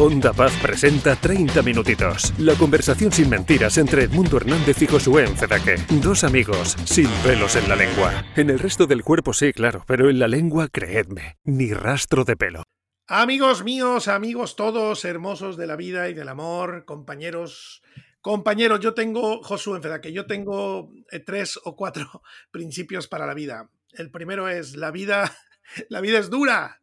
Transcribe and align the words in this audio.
Onda 0.00 0.32
Paz 0.32 0.56
presenta 0.62 1.16
30 1.16 1.60
minutitos. 1.62 2.32
La 2.38 2.54
conversación 2.54 3.10
sin 3.10 3.28
mentiras 3.28 3.78
entre 3.78 4.04
Edmundo 4.04 4.36
Hernández 4.36 4.80
y 4.80 4.86
Josué 4.86 5.24
Encedaque. 5.24 5.74
Dos 6.00 6.22
amigos, 6.22 6.76
sin 6.84 7.08
pelos 7.24 7.56
en 7.56 7.68
la 7.68 7.74
lengua. 7.74 8.24
En 8.36 8.48
el 8.48 8.60
resto 8.60 8.86
del 8.86 9.02
cuerpo 9.02 9.32
sí, 9.32 9.52
claro, 9.52 9.82
pero 9.88 10.08
en 10.08 10.20
la 10.20 10.28
lengua, 10.28 10.68
creedme, 10.68 11.36
ni 11.42 11.72
rastro 11.72 12.22
de 12.22 12.36
pelo. 12.36 12.62
Amigos 13.08 13.64
míos, 13.64 14.06
amigos 14.06 14.54
todos, 14.54 15.04
hermosos 15.04 15.56
de 15.56 15.66
la 15.66 15.74
vida 15.74 16.08
y 16.08 16.14
del 16.14 16.28
amor, 16.28 16.84
compañeros, 16.84 17.82
compañeros, 18.20 18.78
yo 18.78 18.94
tengo, 18.94 19.42
Josué 19.42 19.78
Encedaque, 19.78 20.12
yo 20.12 20.26
tengo 20.26 20.92
eh, 21.10 21.18
tres 21.18 21.58
o 21.64 21.74
cuatro 21.74 22.22
principios 22.52 23.08
para 23.08 23.26
la 23.26 23.34
vida. 23.34 23.68
El 23.90 24.12
primero 24.12 24.48
es, 24.48 24.76
la 24.76 24.92
vida, 24.92 25.36
la 25.88 26.00
vida 26.00 26.20
es 26.20 26.30
dura. 26.30 26.82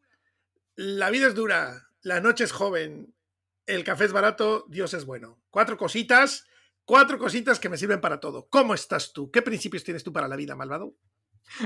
La 0.76 1.10
vida 1.10 1.28
es 1.28 1.36
dura 1.36 1.85
la 2.06 2.22
noche 2.22 2.44
es 2.44 2.52
joven, 2.52 3.16
el 3.66 3.84
café 3.84 4.06
es 4.06 4.14
barato, 4.14 4.66
Dios 4.70 4.94
es 4.94 5.06
bueno. 5.06 5.42
Cuatro 5.50 5.76
cositas, 5.76 6.46
cuatro 6.86 7.18
cositas 7.18 7.60
que 7.60 7.68
me 7.68 7.78
sirven 7.78 8.00
para 8.00 8.20
todo. 8.20 8.48
¿Cómo 8.48 8.76
estás 8.76 9.12
tú? 9.12 9.32
¿Qué 9.32 9.42
principios 9.42 9.84
tienes 9.84 10.04
tú 10.04 10.14
para 10.14 10.28
la 10.28 10.36
vida, 10.36 10.56
malvado? 10.56 10.94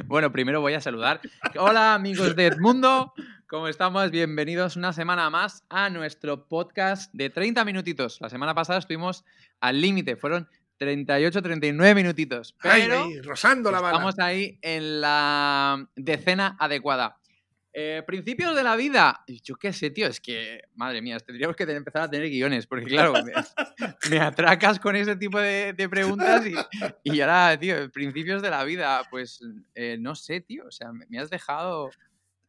Bueno, 0.06 0.32
primero 0.32 0.62
voy 0.62 0.76
a 0.76 0.82
saludar. 0.82 1.20
Hola 1.58 1.94
amigos 1.94 2.38
de 2.38 2.46
Edmundo, 2.46 3.14
¿cómo 3.50 3.68
estamos? 3.68 4.12
Bienvenidos 4.12 4.78
una 4.78 4.94
semana 4.94 5.30
más 5.30 5.66
a 5.68 5.90
nuestro 5.90 6.48
podcast 6.48 7.14
de 7.14 7.30
30 7.30 7.66
minutitos. 7.66 8.22
La 8.22 8.30
semana 8.30 8.56
pasada 8.56 8.80
estuvimos 8.80 9.26
al 9.60 9.82
límite, 9.82 10.16
fueron 10.16 10.48
38, 10.78 11.42
39 11.42 11.96
minutitos. 11.96 12.56
Pero 12.62 13.04
ay, 13.04 13.20
rozando 13.22 13.72
la 13.72 13.82
bala. 13.82 13.98
Estamos 13.98 14.20
ahí 14.20 14.58
en 14.62 15.02
la 15.02 15.90
decena 15.98 16.56
adecuada. 16.62 17.19
Eh, 17.72 18.02
principios 18.06 18.56
de 18.56 18.64
la 18.64 18.76
vida. 18.76 19.24
Yo 19.28 19.56
qué 19.56 19.72
sé, 19.74 19.92
tío, 19.92 20.08
es 20.08 20.20
que, 20.20 20.64
madre 20.76 21.02
mía, 21.02 21.20
tendríamos 21.20 21.56
que 21.56 21.64
empezar 21.64 22.02
a 22.02 22.10
tener 22.10 22.28
guiones, 22.28 22.66
porque 22.66 22.86
claro, 22.86 23.14
me, 24.10 24.20
atracas 24.20 24.80
con 24.80 24.96
ese 24.96 25.16
tipo 25.16 25.40
de, 25.40 25.88
preguntas 25.90 26.46
y, 26.48 26.56
y, 27.04 27.22
ahora, 27.22 27.58
tío, 27.60 27.92
principios 27.92 28.42
de 28.42 28.50
la 28.50 28.64
vida, 28.64 29.04
pues 29.12 29.42
eh, 29.76 29.98
no 30.00 30.16
sé, 30.16 30.42
tío, 30.42 30.66
o 30.68 30.72
sea, 30.72 30.92
me, 30.92 31.20
has 31.20 31.30
dejado... 31.30 31.92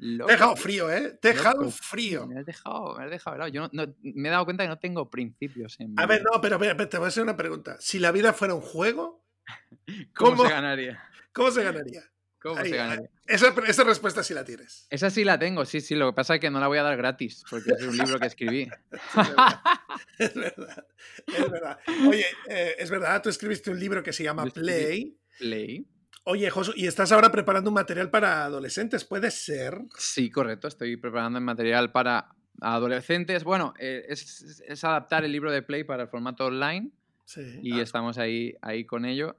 Loco, 0.03 0.29
te 0.29 0.33
he 0.33 0.37
dejado 0.37 0.57
frío, 0.57 0.91
¿eh? 0.91 1.19
Te 1.21 1.29
he 1.29 1.33
dejado 1.35 1.71
frío. 1.71 2.27
Me 2.27 2.41
has 2.41 2.47
dejado, 2.47 2.97
me 2.97 3.05
has 3.05 3.11
dejado 3.11 3.49
Yo 3.49 3.69
no, 3.73 3.95
me 4.01 4.29
he 4.29 4.33
dado 4.33 4.47
cuenta 4.47 4.65
que 4.65 4.69
no 4.71 4.79
tengo 4.79 5.11
principios. 5.11 5.79
En 5.79 5.93
a 6.01 6.07
ver, 6.07 6.23
no, 6.23 6.41
pero, 6.41 6.59
pero, 6.59 6.89
te 6.89 6.97
voy 6.97 7.05
a 7.05 7.09
hacer 7.09 7.23
una 7.23 7.37
pregunta. 7.37 7.77
Si 7.81 7.99
la 7.99 8.11
vida 8.11 8.33
fuera 8.33 8.55
un 8.55 8.63
juego, 8.63 9.23
¿cómo 10.17 10.43
se 10.47 10.51
ganaría? 10.51 11.05
¿Cómo 11.35 11.51
se 11.51 11.63
ganaría? 11.63 12.10
¿Cómo 12.41 12.63
se 12.63 12.71
ganaría? 12.71 13.11
Esa, 13.27 13.55
esa, 13.67 13.85
respuesta 13.85 14.23
sí 14.23 14.33
la 14.33 14.45
tienes. 14.45 14.87
Esa 14.91 15.11
sí 15.11 15.25
la 15.25 15.39
tengo, 15.39 15.65
sí, 15.65 15.81
sí. 15.81 15.95
Lo 15.95 16.11
que 16.11 16.17
pasa 16.17 16.35
es 16.35 16.41
que 16.41 16.51
no 16.51 16.59
la 16.59 16.69
voy 16.69 16.79
a 16.79 16.83
dar 16.83 16.97
gratis, 16.97 17.45
porque 17.51 17.73
es 17.79 17.83
un 17.83 17.97
libro 17.97 18.19
que 18.19 18.27
escribí. 18.27 18.69
es, 20.19 20.35
verdad, 20.35 20.87
es 21.27 21.51
verdad. 21.51 21.79
Oye, 22.09 22.27
eh, 22.49 22.77
es 22.79 22.91
verdad, 22.91 23.23
tú 23.23 23.29
escribiste 23.29 23.71
un 23.71 23.79
libro 23.79 24.03
que 24.03 24.13
se 24.13 24.25
llama 24.25 24.47
Play. 24.47 25.19
Play. 25.39 25.87
Oye, 26.25 26.49
Josu, 26.51 26.73
¿y 26.77 26.87
estás 26.87 27.13
ahora 27.13 27.31
preparando 27.31 27.71
un 27.71 27.75
material 27.75 28.11
para 28.11 28.45
adolescentes? 28.45 29.05
¿Puede 29.05 29.31
ser? 29.31 29.79
Sí, 29.99 30.31
correcto. 30.31 30.69
Estoy 30.69 30.97
preparando 30.97 31.39
un 31.39 31.45
material 31.45 31.93
para 31.93 32.35
adolescentes. 32.61 33.43
Bueno, 33.45 33.75
eh, 33.79 34.05
es, 34.09 34.63
es, 34.67 34.85
adaptar 34.85 35.25
el 35.25 35.33
libro 35.33 35.51
de 35.51 35.63
Play 35.63 35.85
para 35.85 36.05
el 36.05 36.09
formato 36.09 36.47
online. 36.47 36.91
Sí. 37.25 37.61
Y 37.63 37.81
ah. 37.81 37.83
estamos 37.83 38.19
ahí, 38.19 38.55
ahí 38.61 38.85
con 38.85 39.05
ello. 39.05 39.37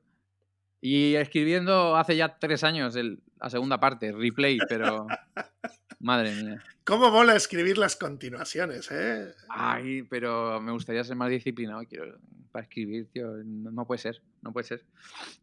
Y 0.81 1.13
escribiendo 1.13 1.95
hace 1.95 2.17
ya 2.17 2.39
tres 2.39 2.63
años 2.63 2.95
el, 2.95 3.21
la 3.39 3.49
segunda 3.51 3.79
parte, 3.79 4.11
replay, 4.11 4.57
pero. 4.67 5.07
Madre 5.99 6.33
mía. 6.33 6.63
¿Cómo 6.83 7.11
mola 7.11 7.35
escribir 7.35 7.77
las 7.77 7.95
continuaciones, 7.95 8.89
eh? 8.91 9.35
Ay, 9.49 10.01
pero 10.01 10.59
me 10.59 10.71
gustaría 10.71 11.03
ser 11.03 11.15
más 11.15 11.29
disciplinado 11.29 11.83
quiero, 11.87 12.17
para 12.51 12.63
escribir, 12.63 13.07
tío. 13.13 13.31
No, 13.45 13.85
puede 13.85 13.99
ser, 13.99 14.23
no 14.41 14.51
puede 14.51 14.65
ser. 14.65 14.83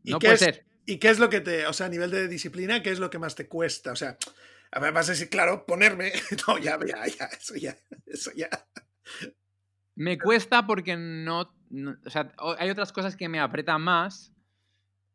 No 0.03 0.19
puede 0.19 0.37
ser. 0.37 0.65
¿Y 0.85 0.99
qué 0.99 1.11
es 1.11 1.21
lo 1.21 1.31
que 1.31 1.41
te, 1.41 1.67
o 1.67 1.73
sea, 1.73 1.87
a 1.87 1.91
nivel 1.91 2.11
de 2.11 2.27
disciplina, 2.27 2.83
qué 2.83 2.91
es 2.91 2.99
lo 2.99 3.09
que 3.09 3.21
más 3.21 3.37
te 3.37 3.47
cuesta? 3.47 3.93
O 3.93 3.97
sea, 3.97 4.19
a 4.73 4.81
ver, 4.81 4.93
vas 4.93 5.09
a 5.09 5.13
decir, 5.13 5.29
claro, 5.29 5.65
ponerme. 5.65 6.13
No, 6.49 6.59
ya, 6.59 6.77
ya, 6.85 7.07
ya, 7.07 7.27
eso 7.27 7.55
ya, 7.55 7.77
eso 8.07 8.33
ya. 8.35 8.49
Me 9.95 10.19
cuesta 10.19 10.67
porque 10.67 10.97
no, 10.97 11.55
no 11.71 11.97
o 12.05 12.11
sea, 12.11 12.33
hay 12.59 12.71
otras 12.71 12.93
cosas 12.93 13.15
que 13.17 13.29
me 13.29 13.39
apretan 13.39 13.83
más 13.83 14.33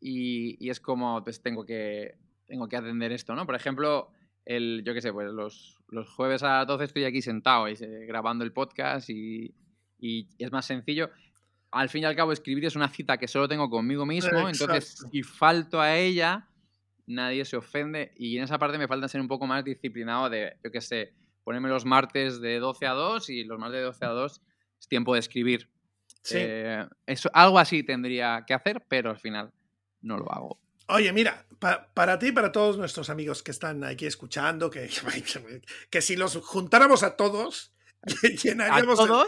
y, 0.03 0.69
es 0.69 0.81
como, 0.81 1.23
pues 1.23 1.41
tengo 1.41 1.65
que, 1.65 2.15
tengo 2.45 2.67
que 2.67 2.75
atender 2.75 3.13
esto, 3.13 3.35
¿no? 3.35 3.45
Por 3.45 3.55
ejemplo, 3.55 4.11
el, 4.43 4.83
yo 4.85 4.93
qué 4.93 5.01
sé, 5.01 5.13
pues 5.13 5.31
los, 5.31 5.79
los 5.87 6.09
jueves 6.09 6.43
a 6.43 6.59
las 6.59 6.67
12 6.67 6.83
estoy 6.83 7.05
aquí 7.05 7.21
sentado 7.21 7.69
y, 7.69 7.75
grabando 8.05 8.43
el 8.43 8.51
podcast 8.51 9.09
y, 9.09 9.55
y, 9.97 10.27
es 10.37 10.51
más 10.51 10.65
sencillo. 10.65 11.09
Al 11.71 11.87
fin 11.89 12.03
y 12.03 12.05
al 12.05 12.17
cabo, 12.17 12.33
escribir 12.33 12.65
es 12.65 12.75
una 12.75 12.89
cita 12.89 13.17
que 13.17 13.29
solo 13.29 13.47
tengo 13.47 13.69
conmigo 13.69 14.05
mismo, 14.05 14.47
entonces 14.47 15.05
si 15.09 15.23
falto 15.23 15.79
a 15.79 15.95
ella, 15.95 16.47
nadie 17.07 17.45
se 17.45 17.55
ofende 17.55 18.11
y 18.17 18.37
en 18.37 18.43
esa 18.43 18.59
parte 18.59 18.77
me 18.77 18.87
falta 18.87 19.07
ser 19.07 19.21
un 19.21 19.27
poco 19.27 19.47
más 19.47 19.63
disciplinado 19.63 20.29
de, 20.29 20.57
yo 20.63 20.69
qué 20.69 20.81
sé, 20.81 21.13
ponerme 21.45 21.69
los 21.69 21.85
martes 21.85 22.41
de 22.41 22.59
12 22.59 22.85
a 22.85 22.91
2 22.91 23.29
y 23.29 23.43
los 23.45 23.57
martes 23.57 23.79
de 23.79 23.85
12 23.85 24.05
a 24.05 24.09
2 24.09 24.41
es 24.79 24.87
tiempo 24.87 25.13
de 25.13 25.21
escribir. 25.21 25.69
Sí. 26.21 26.37
Eh, 26.39 26.85
eso, 27.07 27.29
algo 27.33 27.57
así 27.57 27.83
tendría 27.83 28.43
que 28.45 28.53
hacer, 28.53 28.85
pero 28.87 29.09
al 29.09 29.17
final 29.17 29.51
no 30.03 30.17
lo 30.17 30.31
hago. 30.31 30.59
Oye, 30.87 31.11
mira, 31.13 31.45
para 31.93 32.19
ti 32.19 32.27
y 32.27 32.31
para 32.31 32.51
todos 32.51 32.77
nuestros 32.77 33.09
amigos 33.09 33.41
que 33.41 33.51
están 33.51 33.83
aquí 33.83 34.05
escuchando, 34.05 34.69
que, 34.69 34.89
que 35.89 36.01
si 36.01 36.15
los 36.15 36.37
juntáramos 36.37 37.03
a 37.03 37.15
todos, 37.15 37.73
llenaríamos 38.43 38.99
¿A 38.99 39.07
todos? 39.07 39.27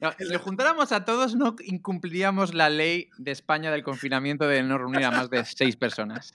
si 0.18 0.24
lo 0.24 0.38
juntáramos 0.38 0.92
a 0.92 1.04
todos, 1.04 1.34
no 1.34 1.56
incumpliríamos 1.64 2.54
la 2.54 2.70
ley 2.70 3.10
de 3.18 3.30
España 3.30 3.70
del 3.70 3.82
confinamiento 3.82 4.46
de 4.46 4.62
no 4.62 4.78
reunir 4.78 5.04
a 5.04 5.10
más 5.10 5.30
de 5.30 5.44
seis 5.44 5.76
personas. 5.76 6.34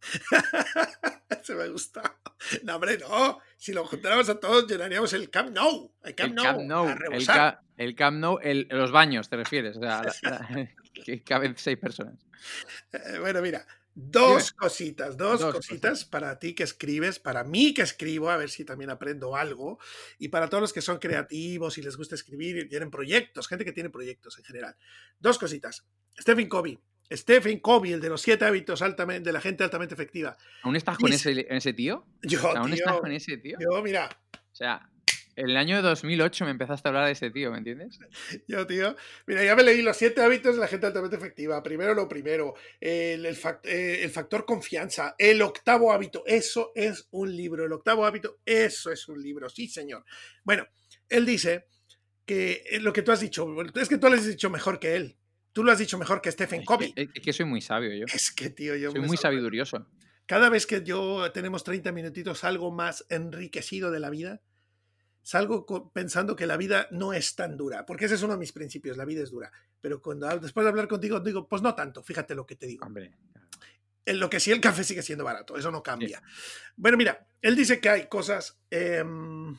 Se 1.42 1.54
me 1.54 1.68
gusta. 1.68 2.16
No, 2.62 2.76
hombre, 2.76 2.98
no. 2.98 3.38
Si 3.56 3.72
lo 3.72 3.84
juntáramos 3.86 4.28
a 4.28 4.38
todos, 4.38 4.66
llenaríamos 4.66 5.12
el 5.12 5.30
Camp 5.30 5.50
Nou. 5.50 5.92
El 6.04 6.14
Camp, 6.14 6.34
Nou. 6.34 6.88
El, 7.76 7.94
Camp 7.94 8.18
Nou, 8.18 8.38
los 8.70 8.92
baños, 8.92 9.28
te 9.28 9.36
refieres. 9.36 9.76
O 9.76 9.80
sea, 9.80 10.02
que 11.04 11.22
caben 11.22 11.54
seis 11.56 11.78
personas. 11.78 12.14
Eh, 12.92 13.18
bueno, 13.20 13.42
mira, 13.42 13.66
dos 13.96 14.52
cositas, 14.52 15.16
dos, 15.16 15.40
cositas 15.40 16.04
para 16.04 16.38
ti 16.38 16.54
que 16.54 16.62
escribes, 16.62 17.18
para 17.18 17.44
mí 17.44 17.72
que 17.72 17.80
escribo, 17.80 18.28
a 18.28 18.36
ver 18.36 18.50
si 18.50 18.64
también 18.64 18.90
aprendo 18.90 19.34
algo, 19.34 19.78
y 20.18 20.28
para 20.28 20.48
todos 20.50 20.60
los 20.60 20.72
que 20.74 20.82
son 20.82 20.98
creativos 20.98 21.78
y 21.78 21.82
les 21.82 21.96
gusta 21.96 22.14
escribir 22.14 22.58
y 22.58 22.68
tienen 22.68 22.90
proyectos, 22.90 23.48
gente 23.48 23.64
que 23.64 23.72
tiene 23.72 23.88
proyectos 23.88 24.38
en 24.38 24.44
general. 24.44 24.76
Dos 25.18 25.38
cositas. 25.38 25.86
Stephen 26.20 26.46
Covey. 26.48 26.78
Stephen 27.10 27.58
Covey, 27.60 27.92
el 27.92 28.00
de 28.02 28.10
los 28.10 28.20
siete 28.20 28.44
hábitos 28.44 28.82
altamente, 28.82 29.28
de 29.28 29.32
la 29.32 29.40
gente 29.40 29.64
altamente 29.64 29.94
efectiva. 29.94 30.36
¿Aún 30.62 30.76
estás 30.76 30.98
con 30.98 31.10
ese, 31.10 31.46
ese, 31.48 31.72
tío? 31.72 32.06
Yo, 32.22 32.46
¿Aún 32.54 32.74
estás 32.74 32.98
con 32.98 33.12
ese 33.12 33.38
tío? 33.38 33.56
Yo, 33.58 33.82
mira. 33.82 34.10
O 34.34 34.54
sea, 34.54 34.90
en 35.36 35.50
el 35.50 35.56
año 35.58 35.82
2008 35.82 36.46
me 36.46 36.50
empezaste 36.50 36.88
a 36.88 36.90
hablar 36.90 37.06
de 37.06 37.12
ese 37.12 37.30
tío, 37.30 37.52
¿me 37.52 37.58
entiendes? 37.58 37.98
Yo, 38.48 38.66
tío. 38.66 38.96
Mira, 39.26 39.44
ya 39.44 39.54
me 39.54 39.62
leí 39.62 39.82
los 39.82 39.96
siete 39.96 40.22
hábitos 40.22 40.54
de 40.54 40.62
la 40.62 40.66
gente 40.66 40.86
altamente 40.86 41.16
efectiva. 41.16 41.62
Primero 41.62 41.94
lo 41.94 42.08
primero, 42.08 42.54
el, 42.80 43.26
eh, 43.26 44.00
el, 44.02 44.10
factor 44.10 44.46
confianza, 44.46 45.14
el 45.18 45.42
octavo 45.42 45.92
hábito. 45.92 46.24
Eso 46.26 46.72
es 46.74 47.06
un 47.10 47.36
libro. 47.36 47.66
El 47.66 47.72
octavo 47.72 48.06
hábito, 48.06 48.40
eso 48.46 48.90
es 48.90 49.06
un 49.08 49.22
libro. 49.22 49.50
Sí, 49.50 49.68
señor. 49.68 50.04
Bueno, 50.42 50.66
él 51.08 51.26
dice 51.26 51.66
que 52.24 52.64
eh, 52.70 52.80
lo 52.80 52.94
que 52.94 53.02
tú 53.02 53.12
has 53.12 53.20
dicho, 53.20 53.46
es 53.74 53.88
que 53.90 53.98
tú 53.98 54.08
lo 54.08 54.14
has 54.14 54.26
dicho 54.26 54.48
mejor 54.48 54.78
que 54.78 54.96
él. 54.96 55.18
Tú 55.52 55.64
lo 55.64 55.72
has 55.72 55.78
dicho 55.78 55.98
mejor 55.98 56.22
que 56.22 56.32
Stephen 56.32 56.64
Covey. 56.64 56.94
Es 56.96 57.08
que, 57.22 57.32
soy 57.32 57.46
muy 57.46 57.60
sabio 57.60 57.94
yo. 57.94 58.04
Es 58.12 58.30
que, 58.30 58.50
tío, 58.50 58.74
yo. 58.76 58.90
Soy 58.90 59.00
muy 59.00 59.16
sabidurioso. 59.16 59.86
Cada 60.26 60.48
vez 60.48 60.66
que 60.66 60.82
yo 60.82 61.30
tenemos 61.32 61.62
30 61.62 61.92
minutitos 61.92 62.42
algo 62.44 62.72
más 62.72 63.06
enriquecido 63.10 63.90
de 63.90 64.00
la 64.00 64.10
vida, 64.10 64.42
salgo 65.26 65.66
pensando 65.92 66.36
que 66.36 66.46
la 66.46 66.56
vida 66.56 66.86
no 66.92 67.12
es 67.12 67.34
tan 67.34 67.56
dura, 67.56 67.84
porque 67.84 68.04
ese 68.04 68.14
es 68.14 68.22
uno 68.22 68.34
de 68.34 68.38
mis 68.38 68.52
principios, 68.52 68.96
la 68.96 69.04
vida 69.04 69.24
es 69.24 69.32
dura. 69.32 69.50
Pero 69.80 70.00
cuando 70.00 70.28
después 70.38 70.62
de 70.62 70.68
hablar 70.68 70.86
contigo, 70.86 71.18
digo, 71.18 71.48
pues 71.48 71.62
no 71.62 71.74
tanto, 71.74 72.00
fíjate 72.00 72.36
lo 72.36 72.46
que 72.46 72.54
te 72.54 72.68
digo. 72.68 72.86
Hombre. 72.86 73.12
En 74.04 74.20
lo 74.20 74.30
que 74.30 74.38
sí 74.38 74.52
el 74.52 74.60
café 74.60 74.84
sigue 74.84 75.02
siendo 75.02 75.24
barato, 75.24 75.56
eso 75.56 75.72
no 75.72 75.82
cambia. 75.82 76.22
Bueno, 76.76 76.96
mira, 76.96 77.26
él 77.42 77.56
dice 77.56 77.80
que 77.80 77.88
hay 77.88 78.06
cosas, 78.06 78.60
em, 78.70 79.58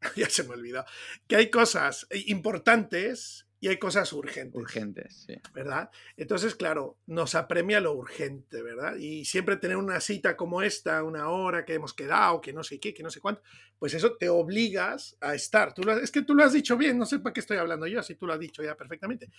ya 0.16 0.30
se 0.30 0.44
me 0.44 0.54
olvidó, 0.54 0.86
que 1.26 1.36
hay 1.36 1.50
cosas 1.50 2.06
importantes 2.10 3.45
y 3.58 3.68
hay 3.68 3.78
cosas 3.78 4.12
urgentes. 4.12 4.60
Urgentes, 4.60 5.24
sí. 5.26 5.40
¿Verdad? 5.54 5.90
Entonces, 6.16 6.54
claro, 6.54 6.98
nos 7.06 7.34
apremia 7.34 7.80
lo 7.80 7.94
urgente, 7.94 8.62
¿verdad? 8.62 8.96
Y 8.96 9.24
siempre 9.24 9.56
tener 9.56 9.78
una 9.78 10.00
cita 10.00 10.36
como 10.36 10.60
esta, 10.60 11.02
una 11.02 11.30
hora 11.30 11.64
que 11.64 11.74
hemos 11.74 11.94
quedado, 11.94 12.40
que 12.40 12.52
no 12.52 12.62
sé 12.62 12.78
qué, 12.78 12.92
que 12.92 13.02
no 13.02 13.10
sé 13.10 13.20
cuánto, 13.20 13.42
pues 13.78 13.94
eso 13.94 14.16
te 14.16 14.28
obligas 14.28 15.16
a 15.20 15.34
estar. 15.34 15.72
Tú 15.72 15.90
es 15.90 16.10
que 16.10 16.22
tú 16.22 16.34
lo 16.34 16.44
has 16.44 16.52
dicho 16.52 16.76
bien, 16.76 16.98
no 16.98 17.06
sé 17.06 17.18
para 17.18 17.32
qué 17.32 17.40
estoy 17.40 17.56
hablando 17.56 17.86
yo, 17.86 18.00
así 18.00 18.14
tú 18.14 18.26
lo 18.26 18.34
has 18.34 18.40
dicho 18.40 18.62
ya 18.62 18.76
perfectamente. 18.76 19.30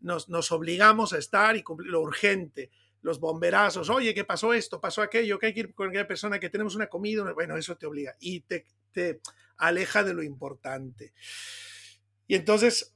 Nos, 0.00 0.28
nos 0.28 0.50
obligamos 0.50 1.12
a 1.12 1.18
estar 1.18 1.56
y 1.56 1.62
cumplir 1.62 1.90
lo 1.90 2.00
urgente. 2.00 2.70
Los 3.02 3.18
bomberazos, 3.18 3.88
oye, 3.88 4.12
¿qué 4.12 4.24
pasó 4.24 4.52
esto? 4.52 4.80
¿Pasó 4.80 5.00
aquello? 5.00 5.38
¿Qué 5.38 5.46
hay 5.46 5.54
que 5.54 5.60
ir 5.60 5.74
con 5.74 5.88
aquella 5.88 6.06
persona 6.06 6.38
que 6.38 6.50
tenemos 6.50 6.74
una 6.74 6.88
comida? 6.88 7.32
Bueno, 7.32 7.56
eso 7.56 7.76
te 7.76 7.86
obliga. 7.86 8.14
Y 8.20 8.40
te, 8.40 8.66
te 8.92 9.20
aleja 9.56 10.04
de 10.04 10.12
lo 10.12 10.22
importante. 10.22 11.14
Y 12.26 12.34
entonces, 12.36 12.94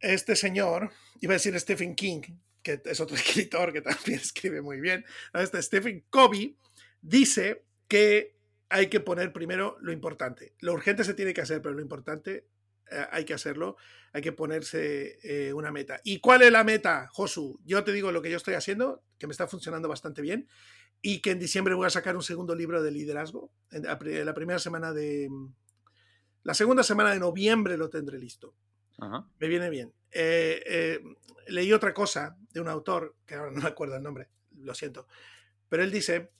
este 0.00 0.36
señor, 0.36 0.90
iba 1.20 1.32
a 1.32 1.36
decir 1.36 1.58
Stephen 1.58 1.94
King, 1.94 2.22
que 2.62 2.80
es 2.84 3.00
otro 3.00 3.16
escritor 3.16 3.72
que 3.72 3.82
también 3.82 4.20
escribe 4.20 4.62
muy 4.62 4.80
bien, 4.80 5.04
este 5.34 5.62
Stephen 5.62 6.04
Covey, 6.10 6.56
dice 7.00 7.64
que 7.88 8.36
hay 8.68 8.88
que 8.88 9.00
poner 9.00 9.32
primero 9.32 9.76
lo 9.80 9.92
importante. 9.92 10.54
Lo 10.60 10.72
urgente 10.72 11.04
se 11.04 11.14
tiene 11.14 11.34
que 11.34 11.40
hacer, 11.40 11.60
pero 11.60 11.74
lo 11.74 11.82
importante 11.82 12.46
eh, 12.90 13.06
hay 13.10 13.24
que 13.24 13.34
hacerlo, 13.34 13.76
hay 14.12 14.22
que 14.22 14.32
ponerse 14.32 15.18
eh, 15.22 15.52
una 15.52 15.72
meta. 15.72 16.00
¿Y 16.04 16.20
cuál 16.20 16.42
es 16.42 16.52
la 16.52 16.64
meta, 16.64 17.08
Josu? 17.12 17.58
Yo 17.64 17.82
te 17.82 17.92
digo 17.92 18.12
lo 18.12 18.22
que 18.22 18.30
yo 18.30 18.36
estoy 18.36 18.54
haciendo, 18.54 19.02
que 19.18 19.26
me 19.26 19.32
está 19.32 19.48
funcionando 19.48 19.88
bastante 19.88 20.22
bien, 20.22 20.48
y 21.02 21.20
que 21.20 21.32
en 21.32 21.38
diciembre 21.38 21.74
voy 21.74 21.86
a 21.86 21.90
sacar 21.90 22.14
un 22.14 22.22
segundo 22.22 22.54
libro 22.54 22.82
de 22.82 22.90
liderazgo. 22.90 23.50
La 23.70 24.34
primera 24.34 24.58
semana 24.58 24.92
de... 24.92 25.28
La 26.42 26.54
segunda 26.54 26.82
semana 26.82 27.12
de 27.12 27.20
noviembre 27.20 27.76
lo 27.76 27.90
tendré 27.90 28.18
listo. 28.18 28.54
Me 29.38 29.48
viene 29.48 29.70
bien. 29.70 29.92
Eh, 30.10 31.00
leí 31.46 31.72
otra 31.72 31.94
cosa 31.94 32.36
de 32.52 32.60
un 32.60 32.68
autor, 32.68 33.16
que 33.26 33.34
ahora 33.34 33.50
no 33.50 33.62
me 33.62 33.68
acuerdo 33.68 33.96
el 33.96 34.02
nombre, 34.02 34.28
lo 34.56 34.74
siento, 34.74 35.06
pero 35.68 35.82
él 35.82 35.90
dice 35.90 36.32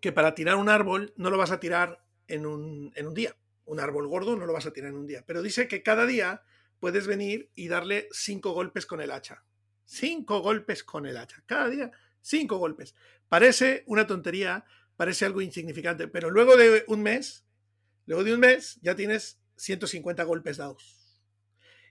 que 0.00 0.12
para 0.12 0.34
tirar 0.34 0.56
un 0.56 0.68
árbol 0.68 1.12
no 1.16 1.30
lo 1.30 1.38
vas 1.38 1.50
a 1.50 1.60
tirar 1.60 2.04
en 2.26 2.46
un, 2.46 2.92
en 2.94 3.06
un 3.06 3.14
día 3.14 3.36
un 3.68 3.80
árbol 3.80 4.08
gordo 4.08 4.36
no 4.36 4.46
lo 4.46 4.52
vas 4.52 4.66
a 4.66 4.72
tirar 4.72 4.90
en 4.90 4.96
un 4.96 5.06
día. 5.06 5.22
Pero 5.26 5.42
dice 5.42 5.68
que 5.68 5.82
cada 5.82 6.06
día 6.06 6.42
puedes 6.80 7.06
venir 7.06 7.50
y 7.54 7.68
darle 7.68 8.08
cinco 8.10 8.52
golpes 8.52 8.86
con 8.86 9.00
el 9.00 9.10
hacha. 9.10 9.44
Cinco 9.84 10.40
golpes 10.40 10.82
con 10.82 11.06
el 11.06 11.16
hacha. 11.16 11.42
Cada 11.46 11.68
día, 11.68 11.90
cinco 12.20 12.56
golpes. 12.56 12.94
Parece 13.28 13.84
una 13.86 14.06
tontería, 14.06 14.64
parece 14.96 15.26
algo 15.26 15.42
insignificante, 15.42 16.08
pero 16.08 16.30
luego 16.30 16.56
de 16.56 16.84
un 16.88 17.02
mes, 17.02 17.44
luego 18.06 18.24
de 18.24 18.34
un 18.34 18.40
mes, 18.40 18.78
ya 18.82 18.94
tienes 18.96 19.38
150 19.56 20.24
golpes 20.24 20.56
dados. 20.56 20.97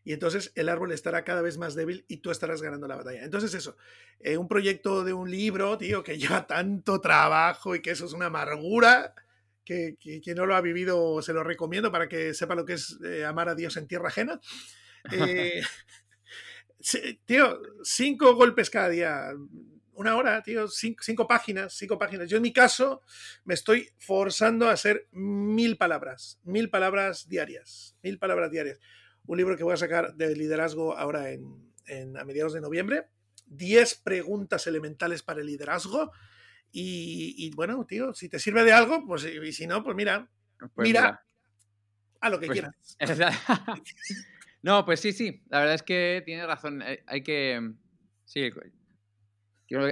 Y 0.07 0.13
entonces 0.13 0.54
el 0.56 0.69
árbol 0.69 0.94
estará 0.94 1.25
cada 1.25 1.42
vez 1.42 1.57
más 1.57 1.75
débil 1.75 2.06
y 2.07 2.21
tú 2.21 2.31
estarás 2.31 2.62
ganando 2.62 2.88
la 2.88 2.95
batalla. 2.95 3.25
Entonces 3.25 3.54
eso, 3.54 3.75
eh, 4.21 4.38
un 4.38 4.48
proyecto 4.48 5.04
de 5.04 5.12
un 5.12 5.30
libro, 5.30 5.77
tío, 5.77 6.01
que 6.01 6.18
lleva 6.18 6.48
tanto 6.48 7.01
trabajo 7.01 7.75
y 7.75 7.81
que 7.81 7.92
eso 7.92 8.06
es 8.06 8.13
una 8.13 8.27
amargura, 8.27 9.13
que, 9.65 9.98
no 10.33 10.45
lo 10.45 10.56
ha 10.56 10.62
vivido 10.62 11.21
se 11.21 11.33
lo 11.33 11.44
recomiendo 11.44 11.92
para 11.92 12.07
que 12.07 12.33
sepa 12.33 12.56
lo 12.56 12.63
que 12.63 12.75
es 12.75 12.98
eh, 13.04 13.25
amar 13.25 13.50
a 13.50 13.56
Dios 13.56 13.75
en 13.75 13.86
tierra 13.86 14.07
ajena. 14.07 14.39
Eh, 15.12 15.62
tío, 17.25 17.62
cinco 17.83 18.33
golpes 18.36 18.69
cada 18.69 18.88
día, 18.88 19.33
una 19.92 20.15
hora, 20.15 20.42
tío, 20.42 20.69
cinco, 20.69 21.27
páginas, 21.27 21.74
cinco 21.74 21.98
páginas. 21.98 22.30
Yo 22.30 22.38
en 22.38 22.44
mi 22.44 22.53
caso 22.53 23.01
me 23.44 23.56
estoy 23.56 23.89
forzando 23.98 24.69
a 24.69 24.71
hacer 24.71 25.10
mil 25.12 25.75
palabras, 25.75 26.39
mil 26.44 26.69
palabras 26.69 27.27
diarias, 27.27 27.98
mil 28.01 28.18
palabras 28.19 28.51
diarias. 28.51 28.80
Un 29.27 29.38
libro 29.38 29.56
que 29.56 29.63
voy 29.63 29.74
a 29.74 29.77
sacar 29.77 30.15
de 30.15 30.35
liderazgo 30.35 30.97
ahora 30.97 31.29
en, 31.29 32.18
a 32.18 32.24
mediados 32.25 32.53
de 32.53 32.62
noviembre. 32.62 33.07
Diez 33.45 33.95
preguntas 33.95 34.68
elementales 34.68 35.24
para 35.24 35.41
el 35.41 35.47
liderazgo 35.47 36.12
y, 36.71 37.50
bueno, 37.56 37.85
tío, 37.85 38.13
si 38.13 38.29
te 38.29 38.39
sirve 38.39 38.63
de 38.63 38.74
algo, 38.74 39.06
pues 39.06 39.25
y 39.25 39.51
si 39.51 39.68
no, 39.68 39.83
pues 39.83 39.95
mira, 39.95 40.29
pues 40.74 40.88
mira, 40.88 41.24
a 42.19 42.29
lo 42.29 42.39
que 42.39 42.47
pues 42.47 42.59
quieras. 42.59 42.97
no, 44.62 44.85
pues 44.85 45.00
sí, 45.00 45.13
sí, 45.13 45.44
la 45.50 45.59
verdad 45.59 45.75
es 45.75 45.83
que 45.83 46.21
tienes 46.25 46.45
razón. 46.45 46.81
Eh, 46.81 47.03
hay 47.07 47.24
que, 47.24 47.74
sí, 48.25 48.51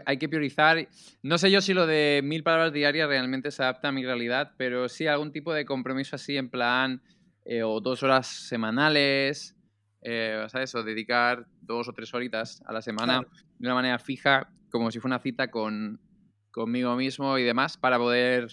hay 0.05 0.17
que 0.17 0.29
priorizar. 0.29 0.87
No 1.21 1.37
sé 1.37 1.51
yo 1.51 1.61
si 1.61 1.73
lo 1.73 1.85
de 1.87 2.21
mil 2.23 2.43
palabras 2.43 2.73
diarias 2.73 3.07
realmente 3.07 3.51
se 3.51 3.63
adapta 3.63 3.89
a 3.89 3.91
mi 3.91 4.05
realidad, 4.05 4.53
pero 4.57 4.89
sí 4.89 5.07
algún 5.07 5.31
tipo 5.31 5.53
de 5.53 5.65
compromiso 5.65 6.15
así 6.15 6.37
en 6.37 6.49
plan, 6.49 7.01
eh, 7.45 7.63
o 7.63 7.79
dos 7.79 8.03
horas 8.03 8.27
semanales, 8.27 9.55
eh, 10.01 10.45
¿sabes? 10.49 10.73
O 10.75 10.83
dedicar 10.83 11.47
dos 11.61 11.87
o 11.87 11.93
tres 11.93 12.13
horitas 12.13 12.61
a 12.65 12.73
la 12.73 12.81
semana 12.81 13.21
de 13.59 13.67
una 13.67 13.75
manera 13.75 13.99
fija, 13.99 14.49
como 14.69 14.91
si 14.91 14.99
fuera 14.99 15.15
una 15.15 15.23
cita 15.23 15.49
con, 15.49 15.99
conmigo 16.51 16.95
mismo 16.95 17.37
y 17.37 17.43
demás 17.43 17.77
para 17.77 17.97
poder 17.97 18.47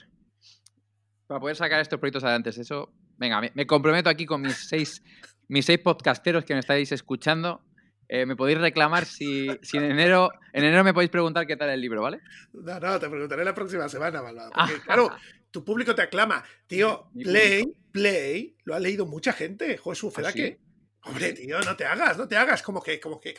para 1.27 1.41
poder 1.41 1.57
sacar 1.57 1.81
estos 1.81 1.99
proyectos 1.99 2.25
adelante. 2.25 2.51
Eso, 2.51 2.93
venga, 3.17 3.41
me, 3.55 3.67
comprometo 3.67 4.11
aquí 4.11 4.27
con 4.27 4.43
mis 4.43 4.69
seis, 4.69 5.03
mis 5.49 5.65
seis 5.65 5.79
podcasteros 5.79 6.45
que 6.45 6.53
me 6.53 6.61
estáis 6.61 6.93
escuchando. 6.93 7.63
Eh, 8.09 8.27
me 8.27 8.37
podéis 8.37 8.59
reclamar 8.59 9.07
si, 9.07 9.49
si, 9.63 9.79
en 9.79 9.85
enero 9.85 10.31
en 10.53 10.65
enero 10.65 10.85
me 10.85 10.93
podéis 10.93 11.11
preguntar 11.11 11.47
qué 11.47 11.57
tal 11.57 11.71
el 11.71 11.81
libro, 11.81 12.03
¿vale? 12.03 12.21
No, 12.53 12.79
no, 12.79 13.01
te 13.01 13.09
preguntaré 13.09 13.43
la 13.43 13.55
próxima 13.55 13.89
semana, 13.89 14.21
malvado. 14.21 14.51
Porque, 14.51 14.81
claro, 14.85 15.11
tu 15.53 15.65
público 15.65 15.95
te 15.95 16.03
aclama. 16.03 16.43
Tío, 16.67 17.11
Play, 17.15 17.65
Play, 17.93 18.57
lo 18.65 18.75
ha 18.75 18.81
leído 18.81 19.07
mucha 19.07 19.33
gente. 19.33 19.77
Josu, 19.77 20.11
¿verdad 20.11 20.33
¿Ah, 20.33 20.35
que? 20.35 20.59
Hombre, 21.05 21.33
tío, 21.35 21.61
no 21.61 21.77
te 21.77 21.85
hagas, 21.85 22.19
no 22.19 22.27
te 22.27 22.37
hagas. 22.37 22.63
Como 22.63 22.83
que, 22.83 22.99
como 22.99 23.21
que, 23.21 23.35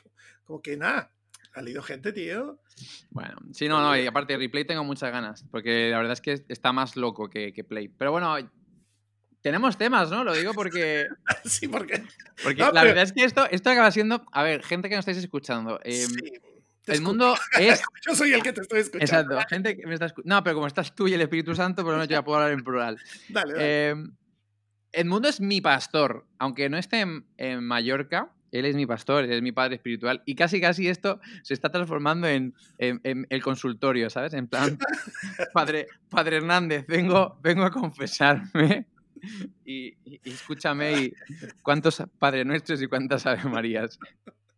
como 0.45 0.61
que 0.61 0.77
nada. 0.77 1.11
¿Ha 1.55 1.61
leído 1.61 1.83
gente, 1.83 2.13
tío? 2.13 2.59
Bueno, 3.11 3.35
sí, 3.51 3.67
no, 3.67 3.81
no, 3.81 3.95
y 3.97 4.07
aparte 4.07 4.37
Replay 4.37 4.65
tengo 4.65 4.83
muchas 4.83 5.11
ganas, 5.11 5.45
porque 5.51 5.89
la 5.91 5.97
verdad 5.97 6.13
es 6.13 6.21
que 6.21 6.43
está 6.47 6.71
más 6.71 6.95
loco 6.95 7.29
que, 7.29 7.65
Play. 7.67 7.89
Pero 7.89 8.11
bueno, 8.11 8.35
tenemos 9.41 9.77
temas, 9.77 10.09
¿no? 10.09 10.23
Lo 10.23 10.33
digo 10.33 10.53
porque... 10.53 11.07
sí, 11.45 11.67
porque... 11.67 12.03
Porque 12.41 12.61
la 12.61 12.83
verdad 12.83 13.03
es 13.03 13.13
que 13.13 13.23
esto, 13.23 13.47
esto 13.51 13.69
acaba 13.69 13.91
siendo... 13.91 14.25
A 14.31 14.41
ver, 14.41 14.63
gente 14.63 14.89
que 14.89 14.95
nos 14.95 15.03
estáis 15.03 15.17
escuchando. 15.17 15.79
Em, 15.83 16.09
el 16.87 17.01
mundo 17.01 17.35
es... 17.59 17.81
Yo 18.05 18.15
soy 18.15 18.33
el 18.33 18.43
que 18.43 18.53
te 18.53 18.61
estoy 18.61 18.81
escuchando. 18.81 19.35
Exacto, 19.35 19.49
gente 19.49 19.77
que 19.77 19.87
me 19.87 19.93
está 19.93 20.07
escuchando. 20.07 20.35
No, 20.35 20.43
pero 20.43 20.55
como 20.55 20.67
estás 20.67 20.95
tú 20.95 21.07
y 21.07 21.13
el 21.13 21.21
Espíritu 21.21 21.55
Santo, 21.55 21.83
pues 21.83 21.97
no 21.97 22.03
ya 22.05 22.23
puedo 22.23 22.39
hablar 22.39 22.51
en 22.51 22.63
plural. 22.63 22.97
Dale, 23.29 23.53
dale. 23.53 23.63
Eh, 23.65 23.95
Edmundo 24.91 25.27
es 25.27 25.41
mi 25.41 25.59
pastor, 25.59 26.27
aunque 26.37 26.69
no 26.69 26.77
esté 26.77 27.03
en 27.37 27.63
Mallorca, 27.63 28.31
él 28.53 28.65
es 28.65 28.75
mi 28.75 28.85
pastor, 28.85 29.23
él 29.23 29.31
es 29.31 29.41
mi 29.41 29.51
padre 29.51 29.75
espiritual. 29.75 30.21
Y 30.25 30.35
casi, 30.35 30.61
casi 30.61 30.87
esto 30.87 31.19
se 31.41 31.55
está 31.55 31.71
transformando 31.71 32.27
en, 32.27 32.53
el 32.77 33.41
consultorio, 33.41 34.11
¿sabes? 34.11 34.33
En 34.33 34.47
plan, 34.47 34.77
padre, 35.53 35.87
padre 36.09 36.37
Hernández, 36.37 36.85
vengo, 36.87 37.39
vengo 37.41 37.63
a 37.63 37.71
confesarme 37.71 38.85
y, 39.65 39.97
escúchame 40.23 41.01
y 41.01 41.13
cuántos 41.63 42.03
Padre 42.19 42.45
Nuestros 42.45 42.79
y 42.81 42.87
cuántas 42.87 43.25
Ave 43.25 43.49
Marías. 43.49 43.97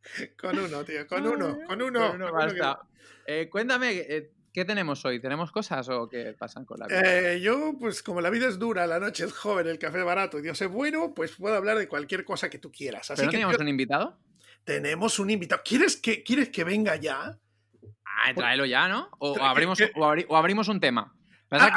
Con 0.39 0.57
uno, 0.57 0.83
tío, 0.83 1.07
con 1.07 1.25
uno, 1.25 1.57
con 1.67 1.81
uno. 1.81 2.11
Con 2.11 2.21
uno 2.21 2.31
basta. 2.31 2.81
Eh, 3.25 3.49
cuéntame, 3.49 3.91
eh, 3.91 4.31
¿Qué 4.55 4.63
tenemos 4.63 5.03
hoy? 5.03 5.19
¿Tenemos 5.19 5.51
cosas 5.51 5.89
o 5.89 6.07
qué 6.07 6.33
pasan 6.39 6.63
con 6.63 6.79
la 6.79 6.87
vida? 6.87 7.01
Eh, 7.03 7.41
yo, 7.41 7.73
pues 7.77 8.01
como 8.01 8.21
la 8.21 8.29
vida 8.29 8.47
es 8.47 8.57
dura, 8.57 8.87
la 8.87 9.01
noche 9.01 9.25
es 9.25 9.33
joven, 9.33 9.67
el 9.67 9.77
café 9.77 10.01
barato 10.01 10.39
y 10.39 10.43
Dios 10.43 10.61
es 10.61 10.69
bueno, 10.69 11.13
pues 11.13 11.33
puedo 11.33 11.57
hablar 11.57 11.77
de 11.77 11.89
cualquier 11.89 12.23
cosa 12.23 12.49
que 12.49 12.57
tú 12.57 12.71
quieras. 12.71 13.11
Así 13.11 13.19
¿Pero 13.19 13.25
no 13.25 13.31
tenemos 13.31 13.57
un 13.57 13.67
invitado? 13.67 14.17
Tenemos 14.63 15.19
un 15.19 15.29
invitado. 15.29 15.61
¿Quieres 15.65 15.97
que, 15.97 16.23
¿Quieres 16.23 16.47
que 16.51 16.63
venga 16.63 16.95
ya? 16.95 17.37
Ah, 18.05 18.33
tráelo 18.33 18.65
ya, 18.65 18.87
¿no? 18.87 19.09
O, 19.19 19.37
abrimos, 19.41 19.77
o, 19.93 20.37
abrimos 20.37 20.69
un 20.69 20.79
tema. 20.79 21.13
Ah, 21.51 21.69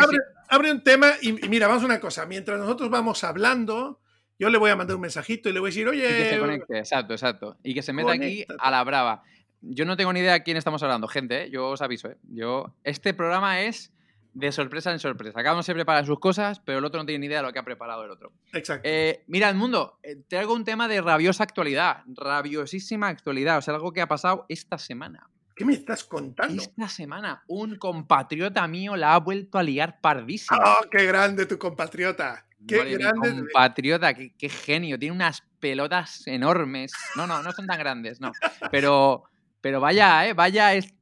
abre, 0.49 0.71
un 0.71 0.85
tema 0.85 1.15
y, 1.21 1.33
mira, 1.49 1.67
vamos 1.67 1.83
a 1.83 1.87
una 1.87 1.99
cosa. 1.99 2.27
Mientras 2.27 2.61
nosotros 2.61 2.91
vamos 2.91 3.25
hablando, 3.25 4.01
yo 4.39 4.51
le 4.51 4.59
voy 4.59 4.71
a 4.71 4.77
mandar 4.77 4.95
un 4.97 5.03
mensajito 5.03 5.49
y 5.49 5.53
le 5.53 5.61
voy 5.61 5.69
a 5.69 5.71
decir, 5.71 5.89
oye. 5.89 6.07
que 6.07 6.31
se 6.31 6.39
conecte, 6.39 6.79
exacto, 6.79 7.13
exacto. 7.13 7.57
Y 7.63 7.75
que 7.75 7.83
se 7.83 7.93
meta 7.93 8.13
aquí 8.13 8.45
a 8.59 8.71
la 8.71 8.85
brava. 8.85 9.23
Yo 9.61 9.85
no 9.85 9.97
tengo 9.97 10.13
ni 10.13 10.21
idea 10.21 10.35
de 10.35 10.43
quién 10.45 10.57
estamos 10.57 10.83
hablando, 10.83 11.09
gente, 11.09 11.45
¿eh? 11.45 11.51
yo 11.51 11.71
os 11.71 11.83
aviso. 11.83 12.09
¿eh? 12.09 12.19
Yo, 12.29 12.75
este 12.85 13.13
programa 13.13 13.63
es 13.63 13.93
de 14.35 14.53
sorpresa 14.53 14.93
en 14.93 15.01
sorpresa. 15.01 15.43
Cada 15.43 15.55
uno 15.55 15.65
se 15.65 15.75
prepara 15.75 16.05
sus 16.05 16.21
cosas, 16.21 16.61
pero 16.61 16.79
el 16.79 16.85
otro 16.85 17.01
no 17.01 17.07
tiene 17.07 17.19
ni 17.19 17.27
idea 17.27 17.39
de 17.39 17.49
lo 17.49 17.53
que 17.53 17.59
ha 17.59 17.65
preparado 17.65 18.05
el 18.05 18.11
otro. 18.13 18.33
Exacto. 18.53 18.89
Eh, 18.89 19.25
mira, 19.27 19.49
el 19.49 19.57
mundo, 19.57 19.99
traigo 20.29 20.55
un 20.55 20.65
tema 20.65 20.87
de 20.87 21.01
rabiosa 21.01 21.43
actualidad, 21.43 22.05
rabiosísima 22.07 23.09
actualidad, 23.09 23.59
o 23.59 23.63
sea, 23.63 23.75
algo 23.75 23.93
que 23.93 24.01
ha 24.01 24.07
pasado 24.07 24.47
esta 24.49 24.79
semana. 24.79 25.29
¿Qué 25.57 25.65
me 25.65 25.73
estás 25.73 26.05
contando? 26.05 26.63
Esta 26.63 26.89
semana, 26.89 27.43
un 27.49 27.79
compatriota 27.79 28.69
mío 28.69 28.95
la 28.95 29.15
ha 29.15 29.19
vuelto 29.19 29.59
a 29.59 29.65
liar 29.65 30.01
pardísima. 30.01 30.63
¡Oh, 30.65 30.89
qué 30.89 31.05
grande 31.05 31.47
tu 31.47 31.59
compatriota! 31.59 32.47
¡Qué 32.67 32.85
grande! 32.97 33.31
Compatriota, 33.31 34.15
qué, 34.15 34.33
qué 34.37 34.49
genio, 34.49 34.99
tiene 34.99 35.15
unas 35.15 35.43
pelotas 35.61 36.27
enormes. 36.27 36.93
No, 37.17 37.27
no, 37.27 37.43
no 37.43 37.53
son 37.53 37.67
tan 37.67 37.79
grandes, 37.79 38.21
no. 38.21 38.33
Pero 38.71 39.25
pero 39.61 39.81
vaya, 39.81 40.27
¿eh? 40.27 40.35
Vaya 40.35 40.75
es 40.75 40.95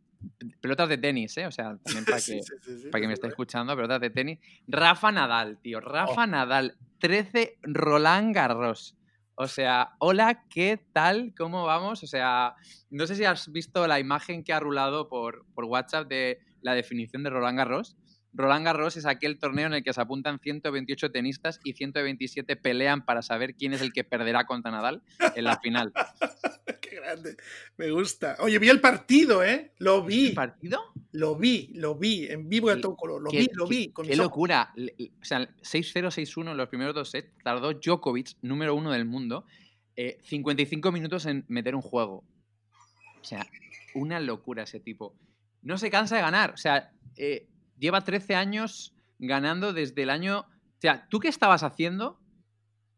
pelotas 0.61 0.89
de 0.89 0.99
tenis, 0.99 1.37
¿eh? 1.37 1.47
O 1.47 1.51
sea, 1.51 1.77
también 1.85 2.05
para 2.05 2.21
que, 2.21 2.41
para 2.91 3.01
que 3.01 3.07
me 3.07 3.15
esté 3.15 3.29
escuchando, 3.29 3.77
pelotas 3.77 4.01
de 4.01 4.11
tenis. 4.11 4.39
Rafa 4.67 5.13
Nadal, 5.13 5.59
tío. 5.61 5.81
Rafa 5.81 6.25
oh. 6.25 6.27
Nadal, 6.27 6.77
13 6.99 7.59
Roland 7.63 8.35
Garros. 8.35 8.97
O 9.35 9.47
sea, 9.49 9.91
hola, 9.99 10.45
¿qué 10.49 10.83
tal? 10.93 11.35
¿Cómo 11.37 11.65
vamos? 11.65 12.03
O 12.03 12.07
sea, 12.07 12.55
no 12.89 13.07
sé 13.07 13.17
si 13.17 13.25
has 13.25 13.53
visto 13.53 13.87
la 13.87 14.01
imagen 14.01 14.43
que 14.43 14.55
ha 14.55 14.61
rulado 14.61 15.09
por, 15.09 15.45
por 15.55 15.67
WhatsApp 15.67 16.09
de 16.09 16.41
la 16.63 16.75
definición 16.75 17.23
de 17.23 17.31
Roland 17.31 17.59
Garros. 17.59 17.97
Roland 18.37 18.67
Garros 18.67 18.97
es 18.97 19.07
aquel 19.07 19.39
torneo 19.39 19.67
en 19.67 19.73
el 19.73 19.83
que 19.83 19.93
se 19.93 20.01
apuntan 20.01 20.39
128 20.39 21.11
tenistas 21.11 21.59
y 21.65 21.73
127 21.73 22.57
pelean 22.57 23.05
para 23.05 23.23
saber 23.23 23.55
quién 23.55 23.73
es 23.73 23.81
el 23.81 23.93
que 23.93 24.05
perderá 24.05 24.47
contra 24.47 24.71
Nadal 24.71 25.03
en 25.35 25.45
la 25.45 25.59
final. 25.59 25.93
Qué 26.81 26.97
grande. 26.97 27.37
Me 27.79 27.91
gusta. 27.91 28.37
Oye, 28.41 28.59
vi 28.59 28.69
el 28.69 28.81
partido, 28.81 29.43
¿eh? 29.43 29.73
Lo 29.79 30.05
vi. 30.05 30.29
¿El 30.29 30.35
partido? 30.35 30.81
Lo 31.13 31.37
vi, 31.37 31.71
lo 31.75 31.95
vi, 31.95 32.27
en 32.27 32.49
vivo 32.49 32.71
a 32.71 32.79
todo 32.79 32.95
color. 32.95 33.23
Lo 33.23 33.31
vi, 33.31 33.49
lo 33.53 33.67
vi. 33.67 33.89
Con 33.89 34.05
Qué 34.05 34.11
mis 34.11 34.19
locura. 34.19 34.75
O 34.77 35.25
sea, 35.25 35.41
6-0, 35.41 36.09
6-1 36.09 36.51
en 36.51 36.57
los 36.57 36.69
primeros 36.69 36.95
dos 36.95 37.11
sets. 37.11 37.33
Tardó 37.43 37.73
Djokovic, 37.73 38.37
número 38.43 38.75
uno 38.75 38.93
del 38.93 39.07
mundo, 39.07 39.47
eh, 39.97 40.19
55 40.25 40.93
minutos 40.93 41.25
en 41.25 41.45
meter 41.49 41.75
un 41.75 41.83
juego. 41.83 42.25
O 43.21 43.25
sea, 43.25 43.47
una 43.95 44.21
locura 44.21 44.65
ese 44.65 44.79
tipo. 44.79 45.17
No 45.63 45.79
se 45.79 45.91
cansa 45.91 46.17
de 46.17 46.23
ganar. 46.23 46.53
O 46.53 46.57
sea, 46.59 46.93
eh, 47.17 47.49
lleva 47.79 48.03
13 48.05 48.35
años 48.35 48.95
ganando 49.19 49.73
desde 49.73 50.03
el 50.03 50.11
año. 50.11 50.41
O 50.41 50.81
sea, 50.81 51.07
¿tú 51.09 51.21
qué 51.21 51.29
estabas 51.29 51.63
haciendo 51.63 52.21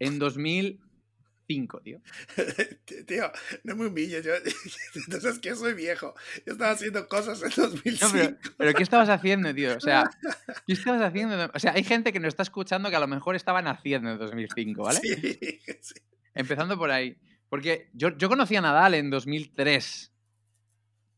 en 0.00 0.18
2005, 0.18 1.80
tío? 1.82 2.00
Tío, 3.06 3.30
no 3.64 3.76
me 3.76 3.86
humilles. 3.86 4.24
Yo, 4.24 4.32
entonces, 5.06 5.38
que 5.38 5.54
soy 5.54 5.74
viejo. 5.74 6.14
Yo 6.46 6.52
estaba 6.52 6.72
haciendo 6.72 7.08
cosas 7.08 7.40
en 7.42 7.50
No, 7.56 7.68
2005. 7.70 8.08
pero, 8.12 8.36
pero 8.56 8.74
¿qué 8.74 8.82
estabas 8.82 9.08
haciendo, 9.08 9.54
tío? 9.54 9.76
O 9.76 9.80
sea, 9.80 10.10
¿qué 10.66 10.72
estabas 10.72 11.02
haciendo? 11.02 11.50
O 11.54 11.58
sea, 11.58 11.72
hay 11.72 11.84
gente 11.84 12.12
que 12.12 12.20
nos 12.20 12.28
está 12.28 12.42
escuchando 12.42 12.90
que 12.90 12.96
a 12.96 13.00
lo 13.00 13.06
mejor 13.08 13.36
estaban 13.36 13.66
haciendo 13.66 14.10
en 14.10 14.18
2005, 14.18 14.82
¿vale? 14.82 15.00
Sí, 15.00 15.38
sí. 15.80 15.94
Empezando 16.34 16.76
por 16.76 16.90
ahí. 16.90 17.16
Porque 17.48 17.88
yo, 17.94 18.16
yo 18.16 18.28
conocí 18.28 18.56
a 18.56 18.60
Nadal 18.60 18.94
en 18.94 19.08
2003. 19.10 20.12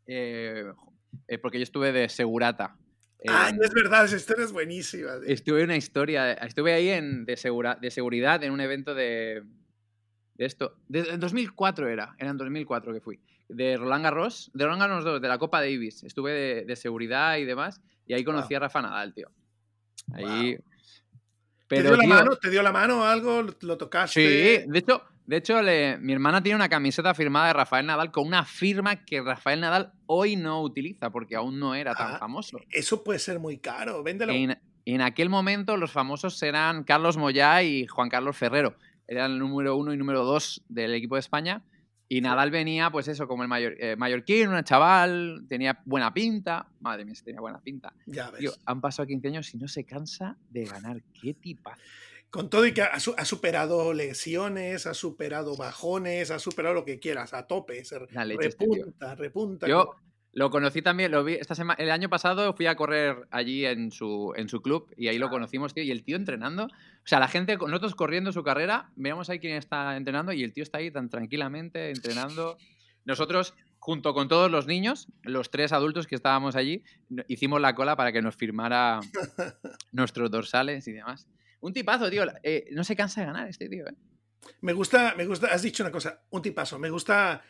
eh, 0.07 0.65
eh, 1.27 1.39
porque 1.39 1.59
yo 1.59 1.65
estuve 1.65 1.91
de 1.93 2.09
segurata. 2.09 2.77
En- 3.23 3.63
es 3.63 3.73
verdad, 3.75 4.05
esa 4.07 4.17
historia 4.17 4.45
es 4.45 4.53
buenísima. 4.53 5.19
tío. 5.21 5.29
estuve 5.29 5.59
en 5.61 5.65
una 5.67 5.77
historia. 5.77 6.33
Estuve 6.33 6.73
ahí 6.73 6.89
en, 6.89 7.25
de, 7.27 7.37
segura- 7.37 7.79
de 7.81 7.91
seguridad 7.91 8.43
en 8.45 8.53
un 8.53 8.61
evento 8.61 8.95
de, 8.95 9.43
de 10.35 10.45
esto. 10.47 10.77
De, 10.89 11.01
en 11.01 11.21
2004 11.21 11.89
era. 11.89 12.15
Era 12.19 12.31
en 12.31 12.39
2004 12.39 12.93
que 12.95 13.01
fui. 13.01 13.21
De 13.49 13.77
Roland 13.77 14.05
Garros. 14.05 14.51
De 14.55 14.65
Roland 14.65 14.81
Garros 14.83 15.05
2, 15.05 15.21
de 15.21 15.29
la 15.29 15.39
Copa 15.39 15.61
Davis. 15.61 16.03
Estuve 16.05 16.33
de, 16.33 16.65
de 16.65 16.77
seguridad 16.77 17.37
y 17.37 17.45
demás. 17.45 17.81
Y 18.07 18.15
ahí 18.15 18.25
conocí 18.25 18.55
a 18.55 18.59
Rafa 18.61 18.81
Nadal, 18.81 19.13
tío. 19.13 19.31
Ahí. 20.15 20.57
¿Te 20.57 21.77
Pero, 21.77 21.83
dio 21.91 21.97
la 21.97 22.01
tío, 22.05 22.09
mano? 22.09 22.37
¿Te 22.37 22.51
dio 22.51 22.63
la 22.63 22.73
mano 22.73 23.01
o 23.03 23.05
algo? 23.05 23.43
¿Lo- 23.43 23.55
¿Lo 23.61 23.77
tocaste? 23.79 24.63
Sí, 24.65 24.69
de 24.69 24.79
hecho, 24.79 25.03
de 25.27 25.37
hecho 25.37 25.63
le- 25.63 25.97
mi 25.99 26.13
hermana 26.13 26.43
tiene 26.43 26.57
una 26.57 26.69
camiseta 26.69 27.15
firmada 27.15 27.49
de 27.49 27.53
Rafael 27.55 27.87
Nadal 27.87 28.11
con 28.11 28.27
una 28.27 28.45
firma 28.45 29.05
que 29.05 29.23
Rafael 29.23 29.61
Nadal 29.61 29.93
hoy 30.07 30.37
no 30.37 30.63
utiliza 30.63 31.11
porque 31.11 31.37
aún 31.37 31.59
no 31.59 31.75
era 31.75 31.95
tan 31.95 32.15
Ah, 32.15 32.19
famoso. 32.19 32.59
Eso 32.71 33.05
puede 33.05 33.19
ser 33.19 33.39
muy 33.39 33.59
caro. 33.59 34.03
Véndelo. 34.03 34.33
En, 34.33 34.59
en 34.87 35.01
aquel 35.03 35.29
momento 35.29 35.77
los 35.77 35.93
famosos 35.93 36.43
eran 36.43 36.85
Carlos 36.85 37.17
Moyá 37.17 37.63
y 37.63 37.87
Juan 37.87 38.09
Carlos 38.09 38.37
Ferrero. 38.37 38.77
Eran 39.07 39.33
el 39.33 39.39
número 39.39 39.77
uno 39.77 39.93
y 39.93 39.97
número 39.97 40.25
dos 40.25 40.63
del 40.69 40.95
equipo 40.95 41.15
de 41.17 41.21
España. 41.21 41.63
Y 42.13 42.23
Nadal 42.23 42.51
venía, 42.51 42.91
pues 42.91 43.07
eso, 43.07 43.29
como 43.29 43.45
el 43.45 43.49
mayor, 43.49 43.77
eh, 43.79 43.95
mallorquín, 43.95 44.49
un 44.49 44.65
chaval, 44.65 45.45
tenía 45.49 45.81
buena 45.85 46.13
pinta. 46.13 46.67
Madre 46.81 47.05
mía, 47.05 47.15
tenía 47.25 47.41
buena 47.41 47.61
pinta. 47.61 47.93
Ya 48.07 48.31
ves. 48.31 48.41
Tío, 48.41 48.53
han 48.67 48.81
pasado 48.81 49.07
15 49.07 49.29
años 49.29 49.55
y 49.55 49.59
no 49.59 49.69
se 49.69 49.85
cansa 49.85 50.37
de 50.51 50.65
ganar. 50.65 51.01
¡Qué 51.21 51.35
tipazo! 51.35 51.81
Con 52.31 52.49
todo 52.49 52.65
y 52.67 52.73
que 52.73 52.83
ha, 52.83 52.93
ha 52.95 53.25
superado 53.25 53.93
lesiones, 53.93 54.87
ha 54.87 54.95
superado 54.95 55.57
bajones, 55.57 56.31
ha 56.31 56.39
superado 56.39 56.75
lo 56.75 56.85
que 56.85 57.01
quieras, 57.01 57.35
a 57.35 57.47
tope. 57.47 57.85
se 57.85 57.99
repunta, 57.99 59.15
repunta. 59.17 59.67
Yo 59.67 59.97
lo 60.33 60.51
conocí 60.51 60.81
también, 60.81 61.11
lo 61.11 61.25
vi 61.25 61.35
esta 61.35 61.57
semana, 61.57 61.83
el 61.83 61.91
año 61.91 62.09
pasado 62.09 62.55
fui 62.55 62.67
a 62.67 62.77
correr 62.77 63.27
allí 63.31 63.67
en 63.67 63.91
su, 63.91 64.33
en 64.37 64.49
su 64.49 64.63
club 64.63 64.93
y 64.97 65.09
ahí 65.09 65.19
lo 65.19 65.29
conocimos, 65.29 65.75
tío, 65.75 65.83
y 65.83 65.91
el 65.91 66.05
tío 66.05 66.17
entrenando, 66.17 66.67
o 66.67 67.07
sea, 67.07 67.19
la 67.19 67.27
gente, 67.27 67.57
nosotros 67.57 67.97
corriendo 67.97 68.31
su 68.31 68.45
carrera, 68.45 68.93
veamos 68.95 69.29
ahí 69.29 69.41
quién 69.41 69.57
está 69.57 69.97
entrenando 69.97 70.33
y 70.33 70.45
el 70.45 70.53
tío 70.53 70.63
está 70.63 70.79
ahí 70.79 70.91
tan 70.93 71.11
tranquilamente 71.11 71.91
entrenando. 71.91 72.59
Nosotros, 73.05 73.55
junto 73.81 74.15
con 74.15 74.29
todos 74.29 74.53
los 74.53 74.69
niños, 74.69 75.09
los 75.23 75.51
tres 75.51 75.73
adultos 75.73 76.07
que 76.07 76.15
estábamos 76.15 76.55
allí, 76.55 76.85
hicimos 77.27 77.61
la 77.61 77.75
cola 77.75 77.97
para 77.97 78.13
que 78.13 78.23
nos 78.23 78.37
firmara 78.37 79.01
nuestros 79.93 80.31
dorsales 80.31 80.87
y 80.87 80.93
demás. 80.93 81.27
Un 81.61 81.73
tipazo, 81.73 82.09
tío, 82.11 82.25
eh, 82.43 82.67
no 82.73 82.85
se 82.85 82.97
cansa 82.97 83.21
de 83.21 83.27
ganar 83.27 83.49
este 83.49 83.69
tío, 83.69 83.87
¿eh? 83.87 83.95
Me 84.63 84.73
gusta, 84.73 85.15
me 85.17 85.27
gusta, 85.27 85.49
has 85.49 85.63
dicho 85.63 85.83
una 85.83 85.93
cosa, 85.93 86.23
un 86.31 86.41
tipazo. 86.43 86.79
Me 86.79 86.89
gusta 86.91 87.43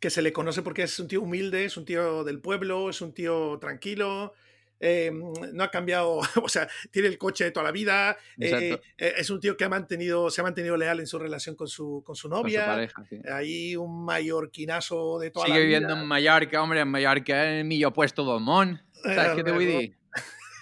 que 0.00 0.10
se 0.10 0.22
le 0.22 0.32
conoce 0.32 0.62
porque 0.62 0.82
es 0.84 0.98
un 0.98 1.08
tío 1.08 1.22
humilde, 1.22 1.64
es 1.64 1.76
un 1.76 1.84
tío 1.84 2.22
del 2.24 2.40
pueblo, 2.40 2.90
es 2.90 3.00
un 3.00 3.12
tío 3.14 3.58
tranquilo. 3.58 4.34
eh, 4.80 5.10
no 5.54 5.64
ha 5.64 5.70
cambiado, 5.70 6.18
o 6.42 6.48
sea, 6.48 6.68
tiene 6.90 7.08
el 7.08 7.16
coche 7.16 7.44
de 7.44 7.50
toda 7.52 7.64
la 7.64 7.70
vida. 7.72 8.18
eh, 8.38 8.78
eh, 8.98 9.14
es 9.16 9.30
un 9.30 9.40
tío 9.40 9.56
que 9.56 9.64
ha 9.64 9.68
mantenido, 9.70 10.28
se 10.30 10.42
ha 10.42 10.44
mantenido 10.44 10.76
leal 10.76 11.00
en 11.00 11.06
su 11.06 11.18
relación 11.18 11.56
con 11.56 11.68
su, 11.68 12.02
con 12.04 12.14
su 12.16 12.28
Con 12.28 12.38
su 12.38 12.42
novia. 12.42 12.66
pareja, 12.66 13.04
sí. 13.08 13.18
Ahí 13.32 13.76
un 13.76 14.04
mallorquinazo 14.04 15.18
de 15.20 15.30
toda 15.30 15.46
Sigue 15.46 15.58
la 15.58 15.62
viviendo 15.64 15.88
vida. 15.88 16.02
en 16.02 16.06
Mallorca, 16.08 16.62
hombre, 16.62 16.80
en 16.80 16.88
Mallorca, 16.88 17.44
en 17.50 17.58
el 17.60 17.64
millor 17.64 17.92
puesto 17.94 18.30
del 18.30 18.42
món. 18.42 18.82
¿Sabes 19.02 19.32
Eh, 19.32 19.32
qué 19.36 19.44
te 19.44 19.52
voy 19.52 19.64
a 19.64 19.68
decir? 19.68 19.96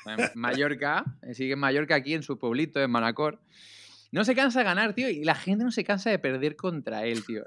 En 0.06 0.18
Mallorca, 0.34 1.04
eh, 1.22 1.34
sigue 1.34 1.52
en 1.52 1.58
Mallorca 1.58 1.94
aquí 1.94 2.14
en 2.14 2.22
su 2.22 2.38
pueblito, 2.38 2.80
en 2.80 2.90
Manacor. 2.90 3.40
No 4.10 4.24
se 4.24 4.34
cansa 4.34 4.58
de 4.60 4.64
ganar, 4.64 4.94
tío, 4.94 5.08
y 5.08 5.24
la 5.24 5.34
gente 5.34 5.64
no 5.64 5.70
se 5.70 5.84
cansa 5.84 6.10
de 6.10 6.18
perder 6.18 6.56
contra 6.56 7.04
él, 7.06 7.24
tío. 7.24 7.44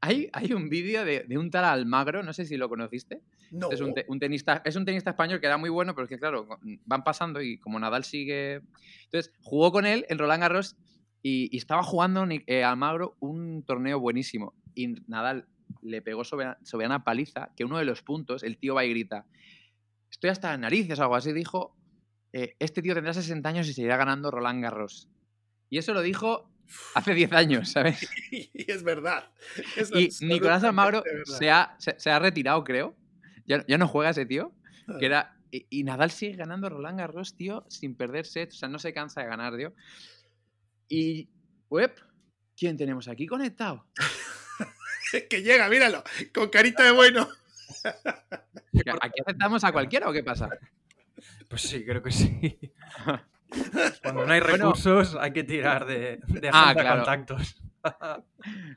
Hay, 0.00 0.28
hay 0.32 0.52
un 0.52 0.68
vídeo 0.68 1.04
de, 1.04 1.24
de 1.24 1.38
un 1.38 1.50
tal 1.50 1.64
Almagro, 1.64 2.22
no 2.22 2.32
sé 2.32 2.44
si 2.44 2.56
lo 2.56 2.68
conociste. 2.68 3.22
No. 3.50 3.70
Es 3.70 3.80
un, 3.80 3.94
te- 3.94 4.04
un 4.08 4.18
tenista, 4.18 4.62
es 4.64 4.76
un 4.76 4.84
tenista 4.84 5.10
español 5.10 5.40
que 5.40 5.46
era 5.46 5.56
muy 5.56 5.70
bueno, 5.70 5.94
pero 5.94 6.04
es 6.04 6.08
que, 6.10 6.18
claro, 6.18 6.46
van 6.84 7.04
pasando 7.04 7.40
y 7.40 7.58
como 7.58 7.78
Nadal 7.80 8.04
sigue. 8.04 8.60
Entonces, 9.04 9.32
jugó 9.42 9.72
con 9.72 9.86
él 9.86 10.04
en 10.08 10.18
Roland 10.18 10.42
Garros 10.42 10.76
y, 11.22 11.48
y 11.50 11.56
estaba 11.56 11.82
jugando 11.82 12.26
eh, 12.28 12.64
Almagro 12.64 13.16
un 13.20 13.64
torneo 13.64 13.98
buenísimo. 13.98 14.54
Y 14.74 14.88
Nadal 15.06 15.46
le 15.82 16.02
pegó 16.02 16.24
sobre, 16.24 16.54
sobre 16.62 16.86
una 16.86 17.04
paliza 17.04 17.50
que 17.56 17.64
uno 17.64 17.78
de 17.78 17.84
los 17.84 18.02
puntos, 18.02 18.42
el 18.42 18.58
tío 18.58 18.74
va 18.74 18.84
y 18.84 18.90
grita: 18.90 19.26
Estoy 20.14 20.30
hasta 20.30 20.50
las 20.50 20.60
narices 20.60 20.96
o 21.00 21.02
algo 21.02 21.16
así. 21.16 21.32
Dijo: 21.32 21.76
eh, 22.32 22.54
Este 22.60 22.82
tío 22.82 22.94
tendrá 22.94 23.12
60 23.12 23.48
años 23.48 23.68
y 23.68 23.74
seguirá 23.74 23.96
ganando 23.96 24.30
Roland 24.30 24.62
Garros. 24.62 25.08
Y 25.70 25.78
eso 25.78 25.92
lo 25.92 26.02
dijo 26.02 26.48
hace 26.94 27.14
10 27.14 27.32
años, 27.32 27.72
¿sabes? 27.72 28.08
y 28.30 28.48
es 28.70 28.84
verdad. 28.84 29.28
es 29.76 29.90
Y 29.92 30.24
Nicolás 30.24 30.62
Almagro 30.62 31.02
se 31.24 31.50
ha, 31.50 31.74
se, 31.80 31.98
se 31.98 32.10
ha 32.10 32.20
retirado, 32.20 32.62
creo. 32.62 32.94
Ya, 33.44 33.64
ya 33.66 33.76
no 33.76 33.88
juega 33.88 34.10
ese 34.10 34.24
tío. 34.24 34.52
Que 35.00 35.06
era, 35.06 35.36
y, 35.50 35.66
y 35.68 35.82
Nadal 35.82 36.12
sigue 36.12 36.36
ganando 36.36 36.68
Roland 36.68 36.98
Garros, 36.98 37.34
tío, 37.34 37.66
sin 37.68 37.96
perder 37.96 38.24
sets. 38.24 38.54
O 38.54 38.58
sea, 38.60 38.68
no 38.68 38.78
se 38.78 38.94
cansa 38.94 39.22
de 39.22 39.26
ganar, 39.26 39.56
tío. 39.56 39.74
Y, 40.88 41.28
web, 41.70 41.92
¿quién 42.56 42.76
tenemos 42.76 43.08
aquí 43.08 43.26
conectado? 43.26 43.84
que 45.28 45.42
llega, 45.42 45.68
míralo, 45.68 46.04
con 46.32 46.50
carita 46.50 46.84
de 46.84 46.92
bueno. 46.92 47.28
¿Que 48.72 48.90
¿Aquí 49.00 49.20
aceptamos 49.20 49.64
a 49.64 49.72
cualquiera 49.72 50.08
o 50.08 50.12
qué 50.12 50.22
pasa? 50.22 50.48
Pues 51.48 51.62
sí, 51.62 51.84
creo 51.84 52.02
que 52.02 52.10
sí. 52.10 52.58
Cuando 54.02 54.26
no 54.26 54.32
hay 54.32 54.40
Bueno. 54.40 54.56
recursos 54.56 55.16
hay 55.20 55.32
que 55.32 55.44
tirar 55.44 55.86
de, 55.86 56.18
de 56.26 56.50
Ah, 56.52 56.72
claro. 56.74 56.96
contactos. 57.04 57.62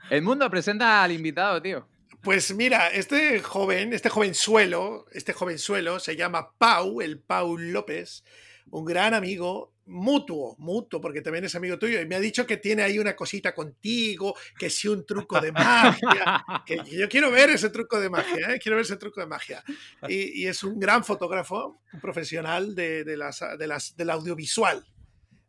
El 0.10 0.22
mundo 0.22 0.50
presenta 0.50 1.04
al 1.04 1.12
invitado, 1.12 1.62
tío. 1.62 1.88
Pues 2.22 2.54
mira, 2.54 2.90
este 2.90 3.40
joven, 3.42 3.94
este 3.94 4.10
jovenzuelo, 4.10 5.06
este 5.12 5.34
jovenzuelo 5.34 6.00
se 6.00 6.16
llama 6.16 6.52
Pau, 6.58 7.02
el 7.02 7.20
Pau 7.20 7.58
López, 7.58 8.24
un 8.70 8.86
gran 8.86 9.14
amigo, 9.14 9.74
mutuo, 9.88 10.56
mutuo, 10.60 11.00
porque 11.02 11.22
también 11.22 11.46
es 11.46 11.56
amigo 11.56 11.80
tuyo, 11.80 12.00
y 12.02 12.06
me 12.06 12.16
ha 12.16 12.20
dicho 12.20 12.46
que 12.46 12.58
tiene 12.58 12.84
ahí 12.84 13.00
una 13.00 13.16
cosita 13.16 13.56
contigo, 13.56 14.36
que 14.60 14.70
sí 14.70 14.88
un 14.88 15.06
truco 15.06 15.40
de 15.40 15.52
magia, 15.52 16.44
que 16.66 16.78
yo 16.92 17.08
quiero 17.10 17.32
ver 17.32 17.50
ese 17.50 17.70
truco 17.70 18.00
de 18.00 18.10
magia, 18.10 18.54
¿eh? 18.54 18.60
quiero 18.62 18.76
ver 18.76 18.84
ese 18.86 18.98
truco 18.98 19.20
de 19.22 19.28
magia. 19.28 19.64
Y, 20.08 20.44
y 20.44 20.48
es 20.48 20.64
un 20.64 20.80
gran 20.80 21.04
fotógrafo, 21.04 21.82
un 21.94 22.00
profesional 22.02 22.76
de, 22.76 23.04
de 23.04 23.18
las, 23.18 23.42
de 23.58 23.68
las, 23.68 23.96
del 23.96 24.10
audiovisual, 24.10 24.86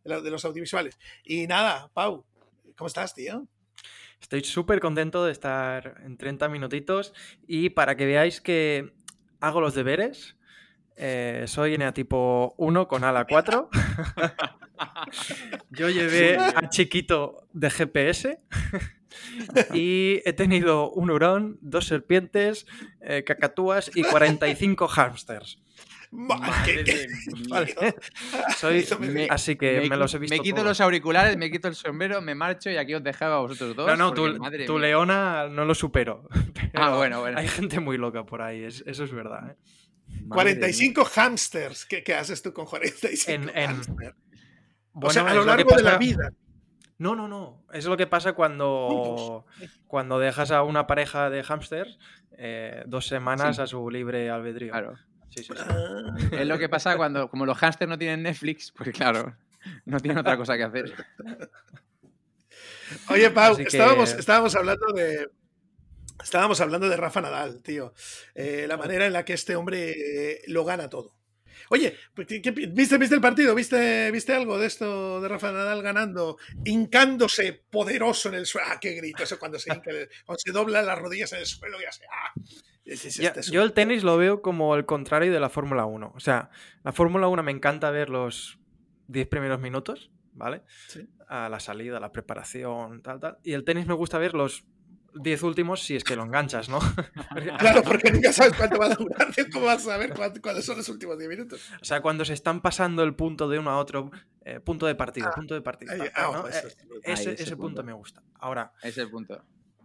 de, 0.04 0.10
la- 0.10 0.20
de 0.20 0.30
los 0.30 0.44
audiovisuales. 0.44 0.98
Y 1.24 1.46
nada, 1.46 1.90
Pau, 1.92 2.24
¿cómo 2.76 2.86
estás, 2.88 3.14
tío? 3.14 3.46
Estoy 4.20 4.42
súper 4.42 4.80
contento 4.80 5.24
de 5.24 5.32
estar 5.32 6.00
en 6.04 6.16
30 6.16 6.48
minutitos 6.48 7.12
y 7.46 7.70
para 7.70 7.96
que 7.96 8.06
veáis 8.06 8.40
que 8.40 8.92
hago 9.40 9.60
los 9.60 9.74
deberes, 9.74 10.36
eh, 10.98 11.44
soy 11.46 11.74
eneatipo 11.74 12.54
1 12.58 12.88
con 12.88 13.04
ala 13.04 13.24
4. 13.26 13.70
Yo 15.70 15.88
llevé 15.88 16.36
a 16.36 16.68
chiquito 16.68 17.46
de 17.52 17.70
GPS 17.70 18.40
y 19.74 20.20
he 20.24 20.32
tenido 20.32 20.90
un 20.90 21.10
hurón, 21.10 21.58
dos 21.60 21.86
serpientes, 21.86 22.66
eh, 23.00 23.24
cacatúas 23.24 23.90
y 23.94 24.02
45 24.02 24.88
hamsters. 24.88 25.60
Vale. 26.10 26.84
Soy, 28.56 28.86
me- 29.00 29.26
así 29.28 29.56
que 29.56 29.86
me, 29.90 29.96
los 29.98 30.14
he 30.14 30.18
visto 30.18 30.34
me 30.36 30.42
quito 30.42 30.56
todos. 30.56 30.68
los 30.68 30.80
auriculares, 30.80 31.36
me 31.36 31.50
quito 31.50 31.68
el 31.68 31.74
sombrero, 31.74 32.22
me 32.22 32.34
marcho 32.34 32.70
y 32.70 32.76
aquí 32.78 32.94
os 32.94 33.02
dejaba 33.04 33.36
a 33.36 33.40
vosotros 33.40 33.76
dos. 33.76 33.86
No, 33.86 33.94
no, 33.96 34.14
porque, 34.14 34.32
tu, 34.32 34.38
madre 34.40 34.64
tu 34.64 34.72
mía. 34.78 34.82
leona 34.88 35.48
no 35.50 35.66
lo 35.66 35.74
supero. 35.74 36.26
Ah, 36.74 36.96
bueno, 36.96 37.20
bueno. 37.20 37.38
Hay 37.38 37.46
gente 37.48 37.78
muy 37.80 37.98
loca 37.98 38.24
por 38.24 38.40
ahí, 38.40 38.62
es- 38.64 38.82
eso 38.86 39.04
es 39.04 39.12
verdad. 39.12 39.50
¿eh? 39.50 39.56
Madre 40.08 40.54
mía. 40.54 40.60
45 40.60 41.04
hamsters. 41.04 41.86
¿Qué, 41.86 42.02
qué 42.02 42.14
haces 42.14 42.42
tú 42.42 42.52
con 42.52 42.66
45 42.66 43.30
En- 43.50 43.56
en- 43.56 43.70
hamsters? 43.70 44.14
o 44.92 45.00
Bueno, 45.00 45.12
sea, 45.12 45.26
a 45.30 45.34
lo 45.34 45.44
largo 45.44 45.76
de 45.76 45.82
la 45.82 45.96
vida. 45.98 46.32
No, 46.98 47.14
no, 47.14 47.28
no. 47.28 47.64
Es 47.72 47.84
lo 47.86 47.96
que 47.96 48.06
pasa 48.08 48.32
cuando, 48.32 49.46
cuando 49.86 50.18
dejas 50.18 50.50
a 50.50 50.62
una 50.64 50.86
pareja 50.88 51.30
de 51.30 51.44
hámsters 51.44 51.98
eh, 52.36 52.82
dos 52.86 53.06
semanas 53.06 53.56
Sí. 53.56 53.62
a 53.62 53.66
su 53.68 53.88
libre 53.90 54.30
albedrío. 54.30 54.72
Claro. 54.72 54.96
Sí, 55.30 55.44
sí, 55.44 55.52
sí. 55.54 55.64
Ah, 55.68 56.16
Es 56.32 56.46
lo 56.46 56.58
que 56.58 56.68
pasa 56.68 56.96
cuando, 56.96 57.28
como 57.30 57.46
los 57.46 57.56
hámsters 57.58 57.88
no 57.88 57.98
tienen 57.98 58.22
Netflix, 58.24 58.72
pues 58.72 58.90
claro, 58.90 59.36
no 59.84 60.00
tienen 60.00 60.18
otra 60.18 60.36
cosa 60.36 60.56
que 60.56 60.64
hacer. 60.64 60.92
Oye, 63.10 63.30
Pau, 63.30 63.56
que- 63.56 63.64
estábamos, 63.64 64.12
estábamos 64.14 64.56
hablando 64.56 64.86
de. 64.94 65.28
Estábamos 66.22 66.60
hablando 66.60 66.88
de 66.88 66.96
Rafa 66.96 67.20
Nadal, 67.20 67.62
tío. 67.62 67.92
Eh, 68.34 68.66
la 68.68 68.76
manera 68.76 69.06
en 69.06 69.12
la 69.12 69.24
que 69.24 69.32
este 69.34 69.56
hombre 69.56 69.90
eh, 70.32 70.42
lo 70.48 70.64
gana 70.64 70.88
todo. 70.88 71.14
Oye, 71.70 71.96
pues, 72.14 72.26
¿qué- 72.26 72.40
qué 72.40 72.52
pi- 72.52 72.66
¿viste, 72.66 72.96
¿viste 72.98 73.14
el 73.14 73.20
partido? 73.20 73.54
¿Viste, 73.54 74.10
¿Viste 74.10 74.32
algo 74.34 74.58
de 74.58 74.66
esto 74.66 75.20
de 75.20 75.28
Rafa 75.28 75.52
Nadal 75.52 75.82
ganando? 75.82 76.38
Hincándose 76.64 77.64
poderoso 77.70 78.28
en 78.28 78.36
el 78.36 78.46
suelo. 78.46 78.68
¡Ah, 78.70 78.78
qué 78.80 78.92
grito! 78.92 79.22
Eso 79.22 79.38
cuando 79.38 79.58
se, 79.58 79.72
hinca 79.72 79.90
cuando 80.24 80.38
se 80.38 80.52
doblan 80.52 80.86
las 80.86 80.98
rodillas 80.98 81.32
en 81.32 81.40
el 81.40 81.46
suelo 81.46 81.80
y 81.80 81.84
así. 81.84 82.02
¡Ah! 82.10 82.32
Este 82.84 83.08
es 83.08 83.50
yo 83.50 83.62
el 83.62 83.74
tenis 83.74 84.02
lo 84.02 84.16
veo 84.16 84.40
como 84.40 84.74
el 84.74 84.86
contrario 84.86 85.30
de 85.30 85.40
la 85.40 85.50
Fórmula 85.50 85.84
1. 85.84 86.12
O 86.16 86.20
sea, 86.20 86.48
la 86.84 86.92
Fórmula 86.92 87.28
1 87.28 87.42
me 87.42 87.52
encanta 87.52 87.90
ver 87.90 88.08
los 88.08 88.58
10 89.08 89.26
primeros 89.28 89.60
minutos, 89.60 90.10
¿vale? 90.32 90.62
Sí. 90.88 91.06
A 91.28 91.50
la 91.50 91.60
salida, 91.60 92.00
la 92.00 92.12
preparación, 92.12 93.02
tal, 93.02 93.20
tal. 93.20 93.38
Y 93.44 93.52
el 93.52 93.64
tenis 93.64 93.86
me 93.86 93.92
gusta 93.92 94.16
ver 94.16 94.32
los 94.32 94.64
10 95.20 95.42
últimos 95.42 95.82
si 95.82 95.96
es 95.96 96.04
que 96.04 96.16
lo 96.16 96.24
enganchas, 96.24 96.68
¿no? 96.68 96.78
Claro, 97.58 97.82
porque 97.82 98.10
nunca 98.10 98.32
sabes 98.32 98.54
cuánto 98.54 98.78
va 98.78 98.86
a 98.86 98.94
durar. 98.94 99.28
¿Cómo 99.52 99.66
vas 99.66 99.82
a 99.86 99.90
saber 99.90 100.12
cuánto- 100.14 100.40
cuáles 100.40 100.64
son 100.64 100.76
los 100.78 100.88
últimos 100.88 101.18
10 101.18 101.28
minutos? 101.30 101.60
O 101.80 101.84
sea, 101.84 102.00
cuando 102.00 102.24
se 102.24 102.32
están 102.34 102.60
pasando 102.60 103.02
el 103.02 103.14
punto 103.14 103.48
de 103.48 103.58
uno 103.58 103.70
a 103.70 103.78
otro, 103.78 104.10
eh, 104.44 104.60
punto 104.60 104.86
de 104.86 104.94
partido, 104.94 105.28
Ah, 105.28 105.34
punto 105.34 105.54
de 105.54 105.60
partido. 105.60 105.92
Ahí- 105.92 106.08
ah, 106.14 106.30
¿no? 106.32 106.48
eso 106.48 106.66
Eh, 106.66 106.72
es- 107.04 107.20
ese, 107.20 107.32
ese 107.32 107.42
ese 107.44 107.56
punto 107.56 107.66
punto. 107.66 107.82
me 107.84 107.92
gusta. 107.92 108.22
Ahora, 108.40 108.72
Ese 108.80 108.88
es 108.88 108.98
el 108.98 109.10
punto. 109.10 109.42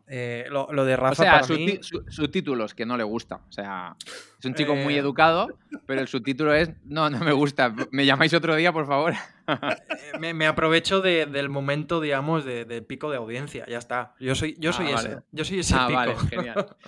eh, 0.07 0.45
lo, 0.49 0.67
lo 0.71 0.83
de 0.85 0.95
Rafa 0.97 1.11
O 1.11 1.15
sea, 1.25 1.41
para 1.41 1.47
mí, 1.55 1.79
su- 1.81 2.03
subtítulos, 2.09 2.73
que 2.73 2.85
no 2.85 2.97
le 2.97 3.03
gusta. 3.03 3.37
O 3.47 3.51
sea, 3.51 3.95
es 4.39 4.45
un 4.45 4.53
chico 4.53 4.75
muy 4.75 4.95
Eh. 4.95 4.99
educado, 4.99 5.47
pero 5.85 6.01
el 6.01 6.07
subtítulo 6.07 6.53
es, 6.53 6.69
no, 6.83 7.09
no 7.09 7.19
me 7.19 7.31
gusta. 7.31 7.73
Me 7.91 8.05
llamáis 8.05 8.33
otro 8.33 8.55
día, 8.55 8.71
por 8.73 8.85
favor. 8.85 9.13
Eh, 9.47 10.17
me, 10.19 10.33
me 10.33 10.47
aprovecho 10.47 11.01
de- 11.01 11.25
del 11.25 11.49
momento, 11.49 11.99
digamos, 12.01 12.45
de, 12.45 12.65
de 12.65 12.81
pico 12.81 13.09
de 13.11 13.17
audiencia. 13.17 13.65
Ya 13.67 13.77
está. 13.77 14.15
Yo 14.19 14.35
soy, 14.35 14.55
yo 14.59 14.69
Ah, 14.71 14.73
soy 14.73 14.85
ese. 14.87 14.93
vale. 15.09 15.21
Yo 15.31 15.45
soy 15.45 15.59
ese 15.59 15.75
ah, 15.77 15.87
pico. 15.87 15.97
vale, 15.97 16.15
genial. 16.29 16.75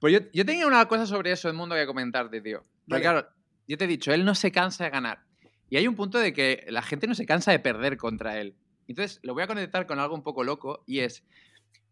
Pues 0.00 0.12
yo, 0.12 0.20
yo 0.34 0.44
tenía 0.44 0.66
una 0.66 0.86
cosa 0.86 1.06
sobre 1.06 1.30
eso, 1.32 1.48
el 1.48 1.54
mundo 1.54 1.74
que 1.74 1.86
comentarte, 1.86 2.40
tío. 2.42 2.62
Porque 2.86 3.00
claro, 3.02 3.26
yo 3.66 3.78
te 3.78 3.84
he 3.84 3.88
dicho, 3.88 4.12
él 4.12 4.24
no 4.26 4.34
se 4.34 4.52
cansa 4.52 4.84
de 4.84 4.90
ganar. 4.90 5.20
Y 5.70 5.78
hay 5.78 5.88
un 5.88 5.94
punto 5.94 6.18
de 6.18 6.34
que 6.34 6.66
la 6.68 6.82
gente 6.82 7.06
no 7.06 7.14
se 7.14 7.24
cansa 7.24 7.52
de 7.52 7.58
perder 7.58 7.96
contra 7.96 8.38
él. 8.38 8.54
Entonces, 8.86 9.18
lo 9.22 9.32
voy 9.32 9.44
a 9.44 9.46
conectar 9.46 9.86
con 9.86 9.98
algo 9.98 10.14
un 10.14 10.22
poco 10.22 10.44
loco 10.44 10.84
y 10.86 10.98
es, 11.00 11.24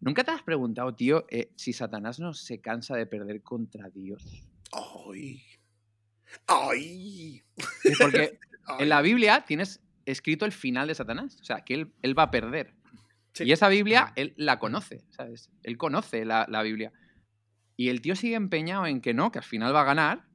¿nunca 0.00 0.24
te 0.24 0.30
has 0.30 0.42
preguntado, 0.42 0.94
tío, 0.94 1.24
eh, 1.30 1.52
si 1.56 1.72
Satanás 1.72 2.20
no 2.20 2.34
se 2.34 2.60
cansa 2.60 2.96
de 2.96 3.06
perder 3.06 3.40
contra 3.42 3.88
Dios? 3.88 4.44
¡Ay! 4.72 5.42
¡Ay! 6.46 7.42
Porque 7.98 8.38
ay. 8.66 8.76
en 8.80 8.88
la 8.88 9.00
Biblia 9.00 9.44
tienes 9.46 9.80
escrito 10.06 10.44
el 10.44 10.52
final 10.52 10.88
de 10.88 10.94
Satanás, 10.94 11.38
o 11.40 11.44
sea, 11.44 11.62
que 11.64 11.74
él, 11.74 11.92
él 12.02 12.18
va 12.18 12.24
a 12.24 12.30
perder. 12.30 12.74
Sí. 13.32 13.44
Y 13.44 13.52
esa 13.52 13.68
Biblia, 13.68 14.12
él 14.16 14.34
la 14.36 14.58
conoce, 14.58 15.04
¿sabes? 15.10 15.50
Él 15.62 15.76
conoce 15.78 16.24
la, 16.24 16.46
la 16.48 16.62
Biblia. 16.62 16.92
Y 17.76 17.88
el 17.88 18.02
tío 18.02 18.14
sigue 18.14 18.34
empeñado 18.34 18.86
en 18.86 19.00
que 19.00 19.14
no, 19.14 19.32
que 19.32 19.38
al 19.38 19.44
final 19.44 19.74
va 19.74 19.80
a 19.82 19.84
ganar, 19.84 20.26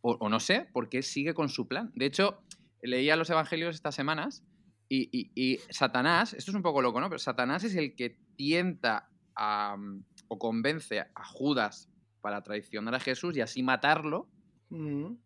o, 0.00 0.12
o 0.20 0.28
no 0.28 0.40
sé, 0.40 0.68
porque 0.72 0.98
él 0.98 1.02
sigue 1.04 1.34
con 1.34 1.48
su 1.48 1.68
plan. 1.68 1.92
De 1.94 2.06
hecho, 2.06 2.42
leía 2.82 3.16
los 3.16 3.30
evangelios 3.30 3.74
estas 3.74 3.94
semanas 3.94 4.44
y, 4.88 5.08
y- 5.16 5.30
y 5.34 5.58
Satanás, 5.70 6.34
esto 6.34 6.50
es 6.50 6.54
un 6.56 6.62
poco 6.62 6.82
loco, 6.82 7.00
¿no? 7.00 7.08
Pero 7.08 7.18
Satanás 7.20 7.62
es 7.64 7.76
el 7.76 7.94
que 7.94 8.18
tienta 8.36 9.08
a, 9.36 9.76
mm, 9.76 10.04
o 10.28 10.38
convence 10.38 10.98
a 11.00 11.24
Judas 11.24 11.88
para 12.20 12.42
traicionar 12.42 12.94
a 12.96 13.00
Jesús 13.00 13.36
y 13.36 13.40
así 13.40 13.62
matarlo, 13.62 14.28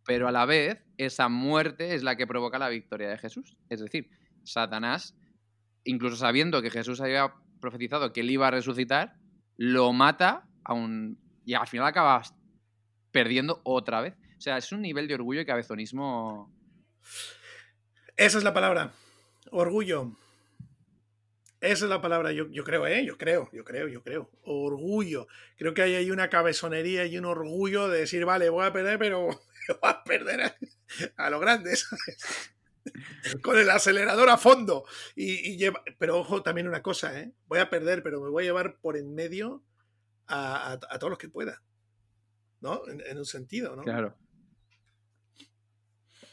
Pero 0.06 0.28
a 0.28 0.32
la 0.32 0.46
vez 0.46 0.82
esa 0.96 1.28
muerte 1.28 1.94
es 1.94 2.02
la 2.02 2.16
que 2.16 2.26
provoca 2.26 2.58
la 2.58 2.70
victoria 2.70 3.10
de 3.10 3.18
Jesús. 3.18 3.56
Es 3.68 3.80
decir, 3.80 4.10
Satanás, 4.42 5.14
incluso 5.84 6.16
sabiendo 6.16 6.62
que 6.62 6.70
Jesús 6.70 7.00
había 7.00 7.34
profetizado 7.60 8.12
que 8.12 8.20
él 8.20 8.30
iba 8.30 8.48
a 8.48 8.50
resucitar, 8.50 9.16
lo 9.56 9.92
mata 9.92 10.48
aún, 10.64 11.18
y 11.44 11.54
al 11.54 11.66
final 11.66 11.86
acaba 11.86 12.22
perdiendo 13.10 13.60
otra 13.64 14.00
vez. 14.00 14.14
O 14.38 14.40
sea, 14.40 14.56
es 14.56 14.72
un 14.72 14.82
nivel 14.82 15.08
de 15.08 15.14
orgullo 15.14 15.40
y 15.40 15.46
cabezonismo. 15.46 16.52
Esa 18.16 18.38
es 18.38 18.44
la 18.44 18.54
palabra. 18.54 18.92
Orgullo. 19.50 20.16
Esa 21.64 21.84
es 21.86 21.90
la 21.90 22.00
palabra, 22.02 22.30
yo, 22.32 22.46
yo 22.50 22.62
creo, 22.62 22.86
¿eh? 22.86 23.04
Yo 23.06 23.16
creo, 23.16 23.48
yo 23.52 23.64
creo, 23.64 23.88
yo 23.88 24.02
creo. 24.02 24.30
Orgullo. 24.42 25.26
Creo 25.56 25.72
que 25.72 25.80
hay 25.82 25.94
ahí 25.94 26.10
una 26.10 26.28
cabezonería 26.28 27.06
y 27.06 27.16
un 27.16 27.24
orgullo 27.24 27.88
de 27.88 28.00
decir, 28.00 28.24
vale, 28.26 28.50
voy 28.50 28.66
a 28.66 28.72
perder, 28.72 28.98
pero 28.98 29.26
voy 29.28 29.38
a 29.82 30.04
perder 30.04 30.42
a, 30.42 30.56
a 31.16 31.30
lo 31.30 31.40
grande, 31.40 31.74
¿sabes? 31.76 32.52
Con 33.42 33.58
el 33.58 33.70
acelerador 33.70 34.28
a 34.28 34.36
fondo. 34.36 34.84
Y, 35.16 35.52
y 35.52 35.56
lleva... 35.56 35.82
Pero 35.98 36.18
ojo, 36.18 36.42
también 36.42 36.68
una 36.68 36.82
cosa, 36.82 37.18
¿eh? 37.18 37.32
Voy 37.46 37.58
a 37.60 37.70
perder, 37.70 38.02
pero 38.02 38.20
me 38.20 38.28
voy 38.28 38.44
a 38.44 38.46
llevar 38.48 38.78
por 38.80 38.98
en 38.98 39.14
medio 39.14 39.64
a, 40.26 40.72
a- 40.72 40.72
a 40.74 40.98
todos 40.98 41.10
los 41.10 41.18
que 41.18 41.30
pueda. 41.30 41.62
¿No? 42.60 42.86
En, 42.88 43.00
en 43.06 43.16
un 43.18 43.24
sentido, 43.26 43.74
¿no? 43.74 43.82
Claro. 43.82 44.16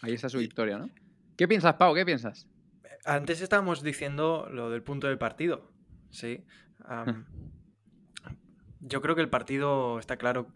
Ahí 0.01 0.13
está 0.13 0.27
su 0.29 0.39
victoria, 0.39 0.77
¿no? 0.77 0.89
¿Qué 1.37 1.47
piensas, 1.47 1.75
Pau? 1.75 1.95
¿Qué 1.95 2.05
piensas? 2.05 2.47
Antes 3.05 3.41
estábamos 3.41 3.81
diciendo 3.81 4.47
lo 4.51 4.69
del 4.69 4.83
punto 4.83 5.07
del 5.07 5.17
partido. 5.17 5.71
Sí. 6.09 6.45
Am, 6.85 7.25
yo 8.79 9.01
creo 9.01 9.15
que 9.15 9.21
el 9.21 9.29
partido 9.29 9.99
está 9.99 10.17
claro 10.17 10.47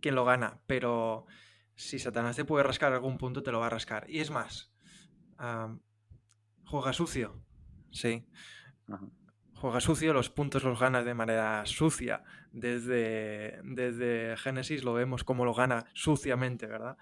quién 0.00 0.14
lo 0.14 0.24
gana, 0.24 0.58
pero 0.66 1.26
si 1.74 1.98
Satanás 1.98 2.36
te 2.36 2.44
puede 2.44 2.64
rascar 2.64 2.92
algún 2.92 3.18
punto, 3.18 3.42
te 3.42 3.52
lo 3.52 3.60
va 3.60 3.66
a 3.66 3.70
rascar. 3.70 4.08
Y 4.08 4.20
es 4.20 4.30
más, 4.30 4.72
juega 6.64 6.92
sucio. 6.92 7.42
Sí. 7.90 8.26
Ajá. 8.88 9.06
Juega 9.54 9.80
sucio, 9.80 10.12
los 10.12 10.30
puntos 10.30 10.62
los 10.62 10.78
gana 10.78 11.02
de 11.02 11.14
manera 11.14 11.66
sucia. 11.66 12.22
Desde, 12.52 13.60
desde 13.64 14.36
Génesis 14.36 14.84
lo 14.84 14.94
vemos 14.94 15.24
como 15.24 15.44
lo 15.44 15.52
gana 15.52 15.86
suciamente, 15.94 16.66
¿verdad? 16.66 16.96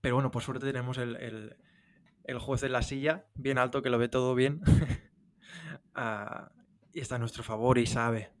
Pero 0.00 0.14
bueno, 0.16 0.32
por 0.32 0.42
suerte 0.42 0.66
tenemos 0.66 0.98
el, 0.98 1.14
el- 1.16 1.56
el 2.24 2.38
juez 2.38 2.62
en 2.62 2.72
la 2.72 2.82
silla, 2.82 3.26
bien 3.34 3.58
alto, 3.58 3.82
que 3.82 3.90
lo 3.90 3.98
ve 3.98 4.08
todo 4.08 4.34
bien. 4.34 4.60
Ah, 5.94 6.50
y 6.92 7.00
está 7.00 7.16
a 7.16 7.18
nuestro 7.18 7.42
favor 7.42 7.78
y 7.78 7.86
sabe 7.86 8.32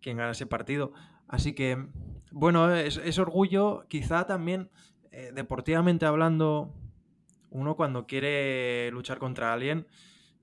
quién 0.00 0.16
gana 0.18 0.32
ese 0.32 0.46
partido. 0.46 0.92
Así 1.28 1.54
que, 1.54 1.88
bueno, 2.32 2.74
es, 2.74 3.18
orgullo, 3.18 3.84
quizá 3.88 4.26
también, 4.26 4.70
eh, 5.10 5.32
deportivamente 5.34 6.06
hablando, 6.06 6.74
uno 7.50 7.76
cuando 7.76 8.06
quiere 8.06 8.90
luchar 8.92 9.18
contra 9.18 9.52
alguien, 9.52 9.86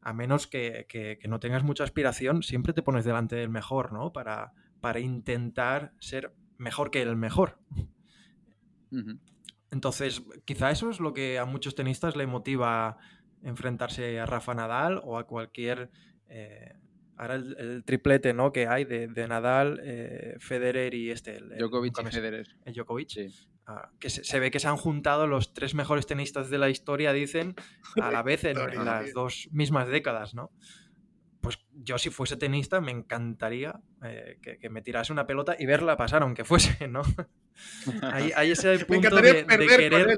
a 0.02 0.14
menos 0.14 0.48
que, 0.48 0.86
que- 0.90 1.20
no 1.28 1.40
tengas 1.40 1.64
mucha 1.64 1.84
aspiración, 1.84 2.44
siempre 2.44 2.74
te 2.74 2.84
pones 2.84 3.06
delante 3.06 3.36
del 3.36 3.50
mejor, 3.50 3.94
¿no? 3.94 4.14
Para, 4.14 4.54
para 4.82 5.00
intentar 5.00 5.94
ser 6.00 6.34
mejor 6.58 6.92
que 6.92 7.02
el 7.02 7.16
mejor. 7.16 7.60
Entonces, 9.76 10.24
quizá 10.46 10.72
eso 10.72 10.90
es 10.90 11.02
lo 11.02 11.14
que 11.14 11.38
a 11.38 11.44
muchos 11.44 11.76
tenistas 11.76 12.16
le 12.16 12.26
motiva 12.28 12.98
enfrentarse 13.44 14.22
a 14.22 14.26
Rafa 14.26 14.56
Nadal 14.56 15.02
o 15.04 15.18
a 15.18 15.28
cualquier... 15.28 15.92
eh, 16.30 16.74
ahora 17.18 17.36
el, 17.36 17.56
el 17.60 17.84
triplete 17.84 18.34
¿no? 18.34 18.54
que 18.54 18.68
hay 18.68 18.86
de, 18.86 19.08
de 19.08 19.28
Nadal, 19.28 19.82
eh, 19.84 20.36
Federer 20.40 20.94
y 20.94 21.12
este, 21.12 21.36
el, 21.36 21.58
Djokovic 21.58 21.94
y 22.00 22.06
Federer. 22.06 22.48
el 22.64 22.74
Djokovic. 22.74 23.10
Sí. 23.10 23.28
Ah, 23.68 23.90
que 24.00 24.10
se, 24.10 24.24
se 24.24 24.40
ve 24.40 24.50
que 24.50 24.62
se 24.62 24.70
han 24.70 24.78
juntado 24.78 25.28
los 25.28 25.54
tres 25.54 25.76
mejores 25.76 26.06
tenistas 26.06 26.50
de 26.50 26.58
la 26.58 26.70
historia, 26.70 27.12
dicen, 27.12 27.56
a 28.02 28.12
la 28.12 28.24
vez 28.24 28.46
en, 28.46 28.58
las 28.58 29.12
dos 29.14 29.50
mismas 29.52 29.90
décadas, 29.90 30.36
¿no? 30.36 30.52
Pues 31.46 31.60
yo 31.84 31.98
si 31.98 32.10
fuese 32.10 32.36
tenista 32.38 32.82
me 32.82 32.92
encantaría 32.92 33.80
eh, 34.04 34.38
que, 34.42 34.58
que 34.58 34.70
me 34.70 34.82
tirase 34.82 35.14
una 35.14 35.26
pelota 35.26 35.56
y 35.58 35.66
verla 35.66 35.96
pasar, 35.96 36.24
aunque 36.24 36.44
fuese, 36.44 36.88
¿no? 36.90 37.04
Ahí, 38.02 38.32
ahí 38.36 38.52
ese 38.52 38.78
Me 38.80 38.86
punto 38.86 39.16
de, 39.22 39.46
querer, 39.46 40.18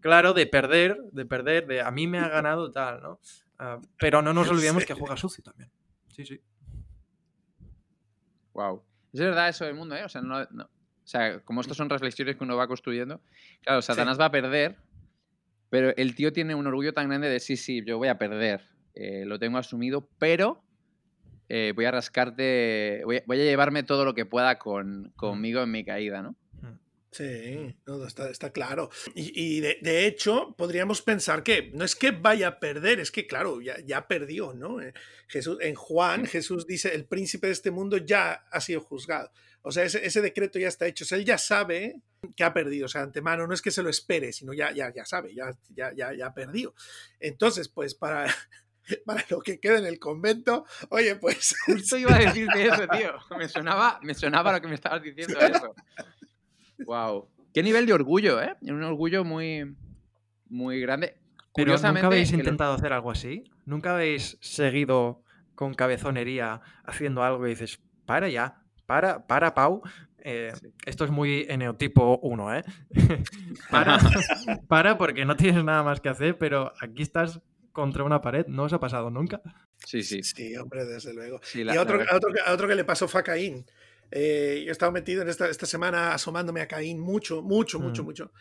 claro, 0.00 0.34
de 0.34 0.46
perder, 0.46 0.98
de 1.12 1.24
perder, 1.24 1.66
de 1.66 1.80
a 1.80 1.90
mí 1.90 2.06
me 2.06 2.18
ha 2.18 2.28
ganado 2.28 2.70
tal, 2.72 3.00
¿no? 3.02 3.20
Ah, 3.58 3.78
pero 3.98 4.20
no 4.20 4.32
nos 4.34 4.48
olvidemos 4.48 4.84
que 4.84 4.94
juega 4.94 5.16
sucio 5.16 5.42
también. 5.44 5.70
Sí, 6.08 6.26
sí. 6.26 6.40
Wow. 8.54 8.82
Es 9.12 9.20
verdad 9.20 9.48
eso 9.48 9.64
del 9.64 9.74
mundo, 9.74 9.94
¿eh? 9.96 10.04
O 10.04 10.08
sea, 10.08 10.20
no- 10.20 10.44
no- 10.50 10.64
o 10.64 11.06
sea, 11.06 11.40
como 11.40 11.60
estos 11.60 11.76
son 11.76 11.88
reflexiones 11.90 12.36
que 12.36 12.44
uno 12.44 12.56
va 12.56 12.66
construyendo, 12.68 13.20
claro, 13.62 13.82
Satanás 13.82 14.18
va 14.20 14.26
a 14.26 14.30
perder, 14.30 14.78
pero 15.70 15.94
el 15.96 16.14
tío 16.14 16.32
tiene 16.32 16.54
un 16.54 16.66
orgullo 16.66 16.92
tan 16.92 17.08
grande 17.08 17.28
de 17.28 17.40
sí, 17.40 17.56
sí, 17.56 17.82
yo 17.84 17.98
voy 17.98 18.08
a 18.08 18.18
perder, 18.18 18.62
eh, 18.94 19.24
lo 19.26 19.38
tengo 19.38 19.58
asumido, 19.58 20.08
pero 20.18 20.62
eh, 21.48 21.72
voy 21.74 21.84
a 21.84 21.90
rascarte, 21.90 23.02
voy 23.04 23.18
a, 23.18 23.22
voy 23.26 23.40
a 23.40 23.44
llevarme 23.44 23.82
todo 23.82 24.04
lo 24.04 24.14
que 24.14 24.26
pueda 24.26 24.58
con, 24.58 25.12
conmigo 25.16 25.62
en 25.62 25.70
mi 25.70 25.84
caída, 25.84 26.22
¿no? 26.22 26.36
Sí, 27.12 27.76
no, 27.86 28.06
está, 28.06 28.30
está, 28.30 28.52
claro. 28.52 28.88
Y, 29.14 29.56
y 29.56 29.60
de, 29.60 29.76
de, 29.82 30.06
hecho, 30.06 30.54
podríamos 30.56 31.02
pensar 31.02 31.42
que 31.42 31.70
no 31.74 31.84
es 31.84 31.94
que 31.94 32.10
vaya 32.10 32.48
a 32.48 32.58
perder, 32.58 33.00
es 33.00 33.10
que, 33.10 33.26
claro, 33.26 33.60
ya, 33.60 33.76
ya 33.84 34.08
perdió, 34.08 34.54
¿no? 34.54 34.80
Eh, 34.80 34.94
Jesús, 35.28 35.58
en 35.60 35.74
Juan, 35.74 36.24
Jesús 36.24 36.66
dice, 36.66 36.94
el 36.94 37.04
príncipe 37.04 37.48
de 37.48 37.52
este 37.52 37.70
mundo 37.70 37.98
ya 37.98 38.46
ha 38.50 38.60
sido 38.62 38.80
juzgado. 38.80 39.30
O 39.60 39.70
sea, 39.72 39.84
ese, 39.84 40.06
ese 40.06 40.22
decreto 40.22 40.58
ya 40.58 40.68
está 40.68 40.86
hecho. 40.86 41.04
O 41.04 41.06
sea, 41.06 41.18
él 41.18 41.26
ya 41.26 41.36
sabe 41.36 42.00
que 42.34 42.44
ha 42.44 42.54
perdido. 42.54 42.86
O 42.86 42.88
sea, 42.88 43.02
antemano, 43.02 43.46
no 43.46 43.52
es 43.52 43.60
que 43.60 43.70
se 43.70 43.82
lo 43.82 43.90
espere, 43.90 44.32
sino 44.32 44.54
ya, 44.54 44.72
ya, 44.72 44.90
ya 44.90 45.04
sabe, 45.04 45.34
ya, 45.34 45.54
ya, 45.68 45.92
ya, 45.94 46.14
ya 46.14 46.28
ha 46.28 46.34
perdido. 46.34 46.74
Entonces, 47.20 47.68
pues 47.68 47.94
para, 47.94 48.34
para 49.06 49.24
lo 49.30 49.40
que 49.40 49.60
queda 49.60 49.78
en 49.78 49.86
el 49.86 49.98
convento, 49.98 50.64
oye, 50.90 51.16
pues... 51.16 51.54
Justo 51.66 51.96
iba 51.96 52.14
a 52.14 52.18
decirte 52.18 52.66
eso, 52.66 52.86
tío. 52.88 53.12
Me 53.36 53.48
sonaba, 53.48 53.98
me 54.02 54.14
sonaba 54.14 54.52
lo 54.52 54.60
que 54.60 54.68
me 54.68 54.74
estabas 54.74 55.02
diciendo 55.02 55.38
eso. 55.40 55.74
Wow. 56.84 57.28
Qué 57.54 57.62
nivel 57.62 57.86
de 57.86 57.92
orgullo, 57.92 58.42
¿eh? 58.42 58.56
Un 58.62 58.82
orgullo 58.82 59.24
muy, 59.24 59.76
muy 60.48 60.80
grande. 60.80 61.16
Pero 61.54 61.76
¿nunca 61.76 62.06
habéis 62.06 62.32
intentado 62.32 62.72
hacer 62.72 62.92
algo 62.94 63.10
así? 63.10 63.44
¿Nunca 63.66 63.94
habéis 63.94 64.38
seguido 64.40 65.22
con 65.54 65.74
cabezonería 65.74 66.62
haciendo 66.84 67.22
algo 67.22 67.46
y 67.46 67.50
dices, 67.50 67.78
para 68.06 68.30
ya, 68.30 68.62
para, 68.86 69.26
para, 69.26 69.54
Pau? 69.54 69.82
Eh, 70.24 70.52
sí. 70.58 70.72
Esto 70.86 71.04
es 71.04 71.10
muy 71.10 71.44
eneotipo 71.46 72.18
1, 72.22 72.56
¿eh? 72.56 72.64
para, 73.70 73.98
para 74.66 74.96
porque 74.96 75.26
no 75.26 75.36
tienes 75.36 75.62
nada 75.62 75.82
más 75.82 76.00
que 76.00 76.08
hacer, 76.08 76.38
pero 76.38 76.72
aquí 76.80 77.02
estás 77.02 77.42
contra 77.72 78.04
una 78.04 78.20
pared. 78.20 78.46
¿No 78.46 78.64
os 78.64 78.72
ha 78.72 78.80
pasado 78.80 79.10
nunca? 79.10 79.40
Sí, 79.84 80.02
sí. 80.02 80.22
Sí, 80.22 80.56
hombre, 80.56 80.84
desde 80.84 81.12
luego. 81.12 81.40
Sí, 81.42 81.64
la, 81.64 81.74
y 81.74 81.78
otro, 81.78 81.98
la 81.98 82.14
otro, 82.14 82.30
otro, 82.48 82.68
que 82.68 82.74
le 82.74 82.84
pasó 82.84 83.08
fue 83.08 83.20
a 83.20 83.24
Caín. 83.24 83.66
Eh, 84.14 84.60
yo 84.64 84.68
he 84.68 84.72
estado 84.72 84.92
metido 84.92 85.22
en 85.22 85.30
esta, 85.30 85.48
esta, 85.48 85.64
semana 85.64 86.12
asomándome 86.12 86.60
a 86.60 86.68
Caín 86.68 87.00
mucho, 87.00 87.40
mucho, 87.40 87.80
mucho, 87.80 88.02
mm. 88.02 88.06
mucho. 88.06 88.32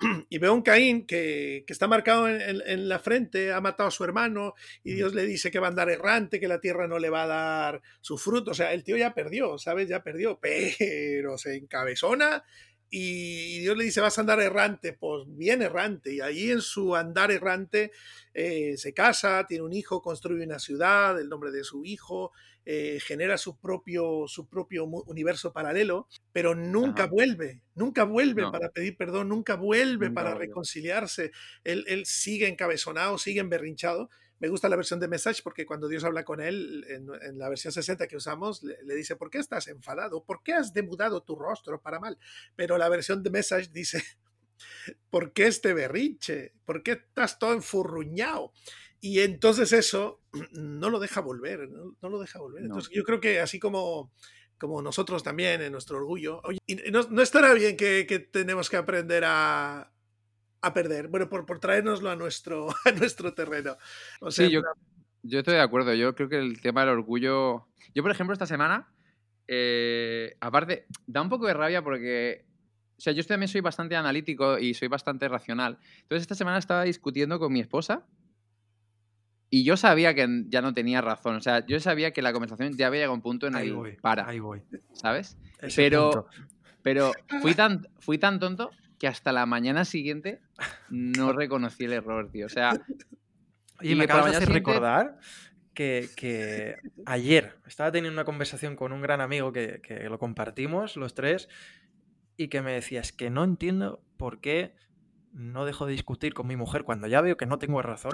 Y 0.28 0.38
veo 0.38 0.52
un 0.52 0.62
Caín 0.62 1.06
que, 1.06 1.62
que 1.66 1.72
está 1.72 1.86
marcado 1.86 2.28
en, 2.28 2.40
en, 2.40 2.62
en, 2.66 2.88
la 2.88 2.98
frente, 2.98 3.52
ha 3.52 3.60
matado 3.60 3.88
a 3.88 3.92
su 3.92 4.02
hermano 4.02 4.54
y 4.82 4.94
Dios 4.94 5.14
le 5.14 5.24
dice 5.24 5.52
que 5.52 5.60
va 5.60 5.68
a 5.68 5.70
andar 5.70 5.88
errante, 5.88 6.40
que 6.40 6.48
la 6.48 6.60
tierra 6.60 6.88
no 6.88 6.98
le 6.98 7.10
va 7.10 7.22
a 7.22 7.28
dar 7.28 7.82
su 8.00 8.18
fruto. 8.18 8.50
O 8.50 8.54
sea, 8.54 8.72
el 8.72 8.82
tío 8.82 8.96
ya 8.96 9.14
perdió, 9.14 9.56
¿sabes? 9.56 9.88
Ya 9.88 10.02
perdió, 10.02 10.40
pero 10.42 11.38
se 11.38 11.54
encabezona 11.54 12.42
y 12.90 13.60
Dios 13.60 13.76
le 13.76 13.84
dice, 13.84 14.00
vas 14.00 14.18
a 14.18 14.22
andar 14.22 14.40
errante, 14.40 14.92
pues 14.92 15.24
bien 15.28 15.62
errante. 15.62 16.12
Y 16.12 16.20
ahí 16.20 16.50
en 16.50 16.60
su 16.60 16.96
andar 16.96 17.30
errante 17.30 17.92
eh, 18.34 18.76
se 18.76 18.92
casa, 18.92 19.46
tiene 19.48 19.64
un 19.64 19.72
hijo, 19.72 20.02
construye 20.02 20.44
una 20.44 20.58
ciudad, 20.58 21.18
el 21.20 21.28
nombre 21.28 21.52
de 21.52 21.62
su 21.62 21.84
hijo, 21.84 22.32
eh, 22.64 22.98
genera 23.00 23.38
su 23.38 23.58
propio, 23.58 24.24
su 24.26 24.48
propio 24.48 24.84
universo 24.84 25.52
paralelo, 25.52 26.08
pero 26.32 26.54
nunca 26.54 27.04
Ajá. 27.04 27.12
vuelve, 27.12 27.62
nunca 27.74 28.04
vuelve 28.04 28.42
no. 28.42 28.52
para 28.52 28.70
pedir 28.70 28.96
perdón, 28.96 29.28
nunca 29.28 29.54
vuelve 29.54 30.08
nunca 30.08 30.14
para 30.14 30.30
vuelve. 30.30 30.46
reconciliarse. 30.46 31.30
Él, 31.64 31.84
él 31.86 32.06
sigue 32.06 32.48
encabezonado, 32.48 33.18
sigue 33.18 33.40
emberrinchado 33.40 34.10
me 34.40 34.48
gusta 34.48 34.68
la 34.68 34.76
versión 34.76 34.98
de 34.98 35.06
Message 35.06 35.42
porque 35.44 35.66
cuando 35.66 35.86
Dios 35.86 36.02
habla 36.02 36.24
con 36.24 36.40
él, 36.40 36.84
en, 36.88 37.08
en 37.22 37.38
la 37.38 37.48
versión 37.48 37.72
60 37.72 38.08
que 38.08 38.16
usamos, 38.16 38.62
le, 38.62 38.82
le, 38.82 38.94
dice, 38.94 39.14
¿por 39.14 39.30
qué 39.30 39.38
estás 39.38 39.68
enfadado? 39.68 40.24
¿Por 40.24 40.42
qué 40.42 40.54
has 40.54 40.72
demudado 40.72 41.22
tu 41.22 41.36
rostro 41.36 41.80
para 41.80 42.00
mal? 42.00 42.18
Pero 42.56 42.78
la 42.78 42.88
versión 42.88 43.22
de 43.22 43.30
Message 43.30 43.70
dice, 43.70 44.02
¿por 45.10 45.32
qué 45.32 45.46
este 45.46 45.74
berrinche? 45.74 46.54
¿Por 46.64 46.82
qué 46.82 46.92
estás 46.92 47.38
todo 47.38 47.52
enfurruñado? 47.52 48.52
Y 48.98 49.20
entonces 49.20 49.72
eso 49.72 50.22
no 50.52 50.88
lo 50.88 50.98
deja 50.98 51.20
volver, 51.20 51.68
no, 51.68 51.96
no 52.00 52.08
lo 52.08 52.18
deja 52.18 52.38
volver. 52.38 52.62
No. 52.62 52.68
Entonces 52.68 52.92
yo 52.94 53.04
creo 53.04 53.20
que 53.20 53.40
así 53.40 53.60
como 53.60 54.10
como 54.58 54.82
nosotros 54.82 55.22
también 55.22 55.62
en 55.62 55.72
nuestro 55.72 55.96
orgullo. 55.96 56.42
Oye, 56.44 56.58
no, 56.92 57.02
no, 57.04 57.22
estará 57.22 57.54
bien 57.54 57.78
que, 57.78 58.06
que 58.06 58.18
tenemos 58.18 58.68
que 58.68 58.76
aprender 58.76 59.24
a, 59.24 59.90
a 60.60 60.74
perder. 60.74 61.08
Bueno, 61.08 61.28
por, 61.28 61.46
por 61.46 61.58
traérnoslo 61.58 62.10
a 62.10 62.16
nuestro, 62.16 62.68
a 62.84 62.92
nuestro 62.92 63.34
terreno. 63.34 63.76
O 64.20 64.30
sea, 64.30 64.46
sí, 64.46 64.52
yo, 64.52 64.62
yo, 65.22 65.38
estoy 65.38 65.54
de 65.54 65.60
acuerdo. 65.60 65.94
Yo 65.94 66.14
creo 66.14 66.28
que 66.28 66.38
el 66.38 66.60
tema 66.60 66.80
del 66.80 66.90
orgullo. 66.90 67.66
Yo, 67.94 68.02
por 68.02 68.10
ejemplo, 68.10 68.32
esta 68.32 68.46
semana, 68.46 68.92
eh, 69.48 70.36
aparte, 70.40 70.86
da 71.06 71.22
un 71.22 71.28
poco 71.28 71.46
de 71.46 71.54
rabia 71.54 71.82
porque. 71.82 72.44
O 72.96 73.02
sea, 73.02 73.14
yo 73.14 73.24
también 73.24 73.48
soy 73.48 73.62
bastante 73.62 73.96
analítico 73.96 74.58
y 74.58 74.74
soy 74.74 74.88
bastante 74.88 75.26
racional. 75.26 75.78
Entonces, 76.02 76.22
esta 76.22 76.34
semana 76.34 76.58
estaba 76.58 76.84
discutiendo 76.84 77.38
con 77.38 77.50
mi 77.50 77.60
esposa 77.60 78.06
y 79.48 79.64
yo 79.64 79.76
sabía 79.76 80.14
que 80.14 80.44
ya 80.48 80.62
no 80.62 80.74
tenía 80.74 81.00
razón. 81.00 81.36
O 81.36 81.40
sea, 81.40 81.66
yo 81.66 81.80
sabía 81.80 82.12
que 82.12 82.20
la 82.20 82.32
conversación 82.32 82.76
ya 82.76 82.86
había 82.86 83.00
llegado 83.00 83.12
a 83.12 83.16
un 83.16 83.22
punto 83.22 83.48
en 83.48 83.54
el 83.54 83.60
ahí 83.60 83.70
voy, 83.70 83.96
para. 83.96 84.28
Ahí 84.28 84.38
voy. 84.38 84.62
¿Sabes? 84.92 85.38
Ese 85.60 85.82
pero, 85.82 86.10
punto. 86.10 86.28
pero 86.82 87.12
fui 87.40 87.54
tan, 87.54 87.88
fui 87.98 88.18
tan 88.18 88.38
tonto 88.38 88.70
que 89.00 89.08
hasta 89.08 89.32
la 89.32 89.46
mañana 89.46 89.86
siguiente 89.86 90.40
no 90.90 91.32
reconocí 91.32 91.84
el 91.84 91.94
error, 91.94 92.30
tío. 92.30 92.46
O 92.46 92.50
sea. 92.50 92.78
y 93.80 93.94
me 93.94 94.04
acabas 94.04 94.26
de 94.26 94.30
hacer 94.32 94.46
siguiente... 94.46 94.70
recordar 94.70 95.18
que, 95.72 96.10
que, 96.14 96.76
ayer 97.06 97.56
estaba 97.66 97.90
teniendo 97.90 98.14
una 98.14 98.26
conversación 98.26 98.76
con 98.76 98.92
un 98.92 99.00
gran 99.00 99.22
amigo 99.22 99.52
que, 99.52 99.80
que, 99.82 100.04
lo 100.10 100.18
compartimos 100.18 100.96
los 100.96 101.14
tres 101.14 101.48
y 102.36 102.48
que 102.48 102.60
me 102.60 102.72
decía, 102.72 103.00
es 103.00 103.12
que 103.12 103.30
no 103.30 103.42
entiendo 103.42 104.04
por 104.18 104.40
qué 104.40 104.74
no 105.32 105.64
dejo 105.64 105.86
de 105.86 105.92
discutir 105.92 106.34
con 106.34 106.46
mi 106.46 106.56
mujer 106.56 106.84
cuando 106.84 107.06
ya 107.06 107.22
veo 107.22 107.38
que 107.38 107.46
no 107.46 107.58
tengo 107.58 107.80
razón. 107.80 108.12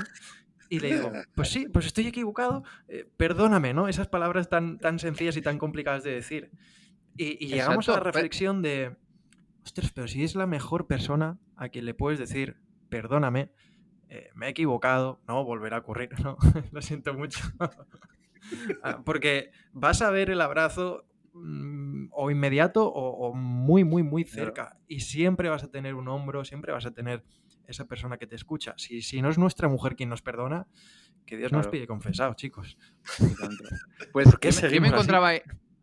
Y 0.69 0.79
le 0.79 0.95
digo, 0.95 1.13
pues 1.35 1.49
sí, 1.49 1.69
pues 1.69 1.87
estoy 1.87 2.07
equivocado, 2.07 2.63
eh, 2.87 3.09
perdóname, 3.17 3.75
¿no? 3.75 3.89
Esas 3.89 4.07
palabras 4.07 4.49
tan, 4.49 4.79
tan 4.79 5.01
sencillas 5.01 5.37
y 5.37 5.43
tan 5.43 5.59
complicadas 5.59 6.05
de 6.05 6.13
decir. 6.13 6.51
Y, 7.17 7.45
y 7.45 7.49
llegamos 7.49 7.89
a 7.89 7.93
la 7.93 8.01
reflexión 8.01 8.63
de, 8.63 8.97
ostras, 9.67 9.91
pero 9.93 10.07
si 10.07 10.23
es 10.23 10.37
la 10.37 10.47
mejor 10.47 10.87
persona 10.87 11.39
a 11.57 11.69
quien 11.69 11.87
le 11.87 11.95
puedes 11.95 12.19
decir, 12.21 12.57
perdóname, 12.89 13.51
eh, 14.09 14.31
me 14.35 14.47
he 14.47 14.51
equivocado, 14.51 15.21
no 15.27 15.45
volverá 15.45 15.79
a 15.79 15.81
ocurrir, 15.81 16.11
no, 16.23 16.39
lo 16.73 16.83
siento 16.83 17.15
mucho. 17.15 17.41
Ah, 18.85 19.03
porque 19.05 19.51
vas 19.73 20.03
a 20.03 20.11
ver 20.11 20.31
el 20.31 20.41
abrazo 20.41 21.05
mmm, 21.33 22.07
o 22.13 22.31
inmediato 22.31 22.87
o, 22.87 23.27
o, 23.27 23.35
muy, 23.35 23.83
muy, 23.83 24.05
muy 24.05 24.23
cerca. 24.23 24.79
Y 24.87 25.01
siempre 25.01 25.49
vas 25.49 25.65
a 25.65 25.71
tener 25.73 25.95
un 25.97 26.07
hombro, 26.07 26.45
siempre 26.45 26.71
vas 26.71 26.87
a 26.87 26.93
tener 26.93 27.25
esa 27.67 27.89
persona 27.89 28.19
que 28.19 28.29
te 28.29 28.37
escucha. 28.37 28.75
Si, 28.77 29.03
si 29.03 29.21
no 29.21 29.31
es 29.31 29.39
nuestra 29.39 29.67
mujer 29.69 29.97
quien 29.97 30.11
nos 30.11 30.23
perdona, 30.23 30.69
que 31.25 31.37
Dios 31.37 31.49
claro. 31.49 31.65
nos 31.65 31.73
pide 31.73 31.89
confesado, 31.89 32.35
chicos. 32.35 32.79
Pues 34.13 34.29
yo, 34.31 34.69
yo, 34.69 34.81
me 34.81 34.89
encontraba, 34.89 35.33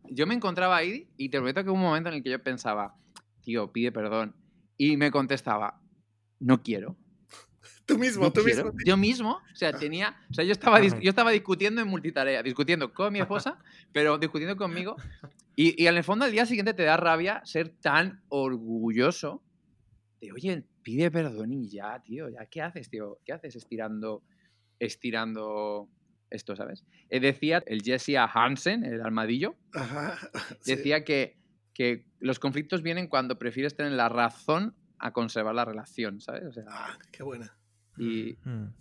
yo 0.04 0.26
me 0.26 0.32
encontraba 0.32 0.76
ahí 0.76 1.10
y 1.18 1.28
te 1.28 1.36
prometo 1.36 1.62
que 1.64 1.68
hubo 1.68 1.76
un 1.76 1.82
momento 1.82 2.08
en 2.08 2.14
el 2.14 2.22
que 2.22 2.30
yo 2.30 2.42
pensaba, 2.42 2.96
tío, 3.44 3.70
pide 3.72 3.92
perdón. 3.92 4.34
Y 4.76 4.96
me 4.96 5.10
contestaba, 5.10 5.80
no 6.40 6.62
quiero. 6.62 6.96
Tú 7.86 7.98
mismo, 7.98 8.24
no 8.24 8.32
tú 8.32 8.42
quiero. 8.42 8.64
mismo. 8.64 8.80
Yo 8.84 8.96
mismo, 8.96 9.30
o 9.30 9.56
sea, 9.56 9.72
tenía, 9.72 10.16
o 10.30 10.34
sea, 10.34 10.44
yo 10.44 10.52
estaba, 10.52 10.80
yo 10.80 11.10
estaba 11.10 11.30
discutiendo 11.30 11.82
en 11.82 11.88
multitarea, 11.88 12.42
discutiendo 12.42 12.92
con 12.92 13.12
mi 13.12 13.20
esposa, 13.20 13.58
pero 13.92 14.18
discutiendo 14.18 14.56
conmigo. 14.56 14.96
Y, 15.54 15.80
y 15.82 15.86
en 15.86 15.96
el 15.96 16.02
fondo 16.02 16.24
al 16.24 16.32
día 16.32 16.46
siguiente 16.46 16.74
te 16.74 16.82
da 16.82 16.96
rabia 16.96 17.42
ser 17.44 17.68
tan 17.68 18.22
orgulloso 18.28 19.42
de, 20.20 20.32
oye, 20.32 20.64
pide 20.82 21.10
perdón 21.10 21.52
y 21.52 21.68
ya, 21.68 22.00
tío, 22.02 22.28
ya, 22.28 22.46
¿qué 22.46 22.62
haces, 22.62 22.88
tío? 22.88 23.18
¿Qué 23.24 23.32
haces 23.32 23.56
estirando, 23.56 24.22
estirando 24.78 25.88
esto, 26.30 26.56
¿sabes? 26.56 26.84
Eh, 27.10 27.20
decía 27.20 27.62
el 27.66 27.82
Jesse 27.82 28.16
Hansen, 28.16 28.84
el 28.84 29.00
armadillo, 29.00 29.56
Ajá, 29.72 30.18
decía 30.66 31.04
que 31.04 31.36
que 31.74 32.06
los 32.20 32.38
conflictos 32.38 32.82
vienen 32.82 33.08
cuando 33.08 33.38
prefieres 33.38 33.76
tener 33.76 33.92
la 33.92 34.08
razón 34.08 34.74
a 34.98 35.12
conservar 35.12 35.54
la 35.54 35.64
relación, 35.64 36.20
¿sabes? 36.20 36.44
O 36.44 36.52
sea, 36.52 36.64
ah, 36.68 36.98
qué 37.12 37.22
buena. 37.22 37.56
Y, 37.98 38.38
mm. 38.44 38.72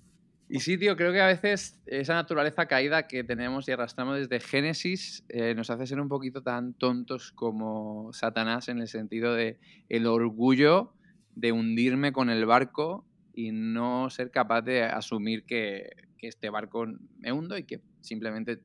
y 0.47 0.59
sí, 0.59 0.77
tío, 0.77 0.95
creo 0.95 1.11
que 1.11 1.21
a 1.21 1.27
veces 1.27 1.81
esa 1.87 2.13
naturaleza 2.13 2.67
caída 2.67 3.07
que 3.07 3.23
tenemos 3.23 3.67
y 3.67 3.71
arrastramos 3.71 4.17
desde 4.17 4.39
Génesis 4.39 5.25
eh, 5.29 5.55
nos 5.55 5.69
hace 5.69 5.87
ser 5.87 5.99
un 5.99 6.07
poquito 6.07 6.43
tan 6.43 6.75
tontos 6.75 7.31
como 7.31 8.13
Satanás 8.13 8.69
en 8.69 8.79
el 8.79 8.87
sentido 8.87 9.33
de 9.33 9.59
el 9.89 10.05
orgullo 10.05 10.93
de 11.35 11.51
hundirme 11.51 12.13
con 12.13 12.29
el 12.29 12.45
barco 12.45 13.07
y 13.33 13.51
no 13.51 14.11
ser 14.11 14.29
capaz 14.29 14.61
de 14.61 14.83
asumir 14.83 15.45
que, 15.45 15.89
que 16.19 16.27
este 16.27 16.51
barco 16.51 16.85
me 17.17 17.31
hundo 17.31 17.57
y 17.57 17.63
que 17.63 17.81
simplemente 18.01 18.61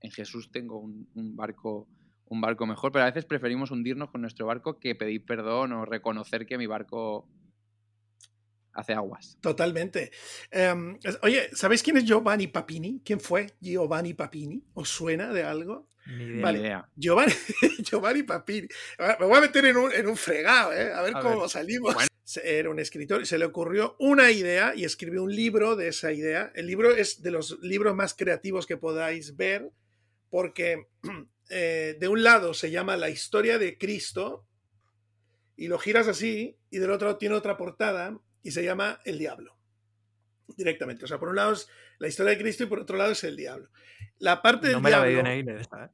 en 0.00 0.10
Jesús 0.10 0.50
tengo 0.50 0.78
un, 0.78 1.08
un 1.14 1.36
barco 1.36 1.86
un 2.26 2.40
barco 2.40 2.66
mejor, 2.66 2.92
pero 2.92 3.04
a 3.04 3.08
veces 3.08 3.24
preferimos 3.24 3.70
hundirnos 3.70 4.10
con 4.10 4.20
nuestro 4.20 4.46
barco 4.46 4.78
que 4.78 4.94
pedir 4.94 5.24
perdón 5.24 5.72
o 5.72 5.84
reconocer 5.84 6.46
que 6.46 6.58
mi 6.58 6.66
barco 6.66 7.28
hace 8.72 8.92
aguas. 8.92 9.38
Totalmente. 9.40 10.10
Um, 10.52 10.98
oye, 11.22 11.48
¿sabéis 11.52 11.82
quién 11.82 11.96
es 11.96 12.04
Giovanni 12.04 12.46
Papini? 12.46 13.00
¿Quién 13.04 13.20
fue 13.20 13.54
Giovanni 13.60 14.14
Papini? 14.14 14.62
¿Os 14.74 14.88
suena 14.88 15.32
de 15.32 15.44
algo? 15.44 15.88
Ni 16.06 16.24
idea. 16.24 16.42
Vale. 16.42 16.84
Giovanni, 16.94 17.32
Giovanni 17.82 18.22
Papini. 18.22 18.68
Me 19.18 19.26
voy 19.26 19.38
a 19.38 19.40
meter 19.40 19.64
en 19.64 19.76
un, 19.76 19.92
en 19.92 20.06
un 20.06 20.16
fregado, 20.16 20.72
¿eh? 20.72 20.92
a 20.92 21.02
ver 21.02 21.16
a 21.16 21.20
cómo 21.20 21.40
ver. 21.40 21.50
salimos. 21.50 21.94
Bueno. 21.94 22.08
Era 22.42 22.70
un 22.70 22.80
escritor 22.80 23.22
y 23.22 23.26
se 23.26 23.38
le 23.38 23.44
ocurrió 23.44 23.94
una 24.00 24.32
idea 24.32 24.74
y 24.74 24.84
escribió 24.84 25.22
un 25.22 25.34
libro 25.34 25.76
de 25.76 25.88
esa 25.88 26.12
idea. 26.12 26.50
El 26.56 26.66
libro 26.66 26.90
es 26.90 27.22
de 27.22 27.30
los 27.30 27.60
libros 27.62 27.94
más 27.94 28.14
creativos 28.14 28.66
que 28.66 28.76
podáis 28.76 29.36
ver 29.36 29.70
porque 30.28 30.88
eh, 31.50 31.96
de 31.98 32.08
un 32.08 32.22
lado 32.22 32.54
se 32.54 32.70
llama 32.70 32.96
La 32.96 33.10
historia 33.10 33.58
de 33.58 33.78
Cristo 33.78 34.46
y 35.56 35.68
lo 35.68 35.78
giras 35.78 36.08
así 36.08 36.58
y 36.70 36.78
del 36.78 36.90
otro 36.90 37.08
lado 37.08 37.18
tiene 37.18 37.34
otra 37.34 37.56
portada 37.56 38.18
y 38.42 38.50
se 38.50 38.64
llama 38.64 39.00
El 39.04 39.18
Diablo. 39.18 39.56
Directamente. 40.56 41.04
O 41.04 41.08
sea, 41.08 41.18
por 41.18 41.28
un 41.28 41.36
lado 41.36 41.52
es 41.52 41.68
la 41.98 42.08
historia 42.08 42.30
de 42.30 42.38
Cristo 42.38 42.64
y 42.64 42.66
por 42.66 42.80
otro 42.80 42.96
lado 42.96 43.12
es 43.12 43.24
el 43.24 43.36
diablo. 43.36 43.68
La 44.18 44.42
parte 44.42 44.68
del 44.68 44.76
no 44.76 44.80
me 44.82 44.90
diablo. 44.90 45.22
La 45.22 45.34
en 45.34 45.48
esta, 45.48 45.90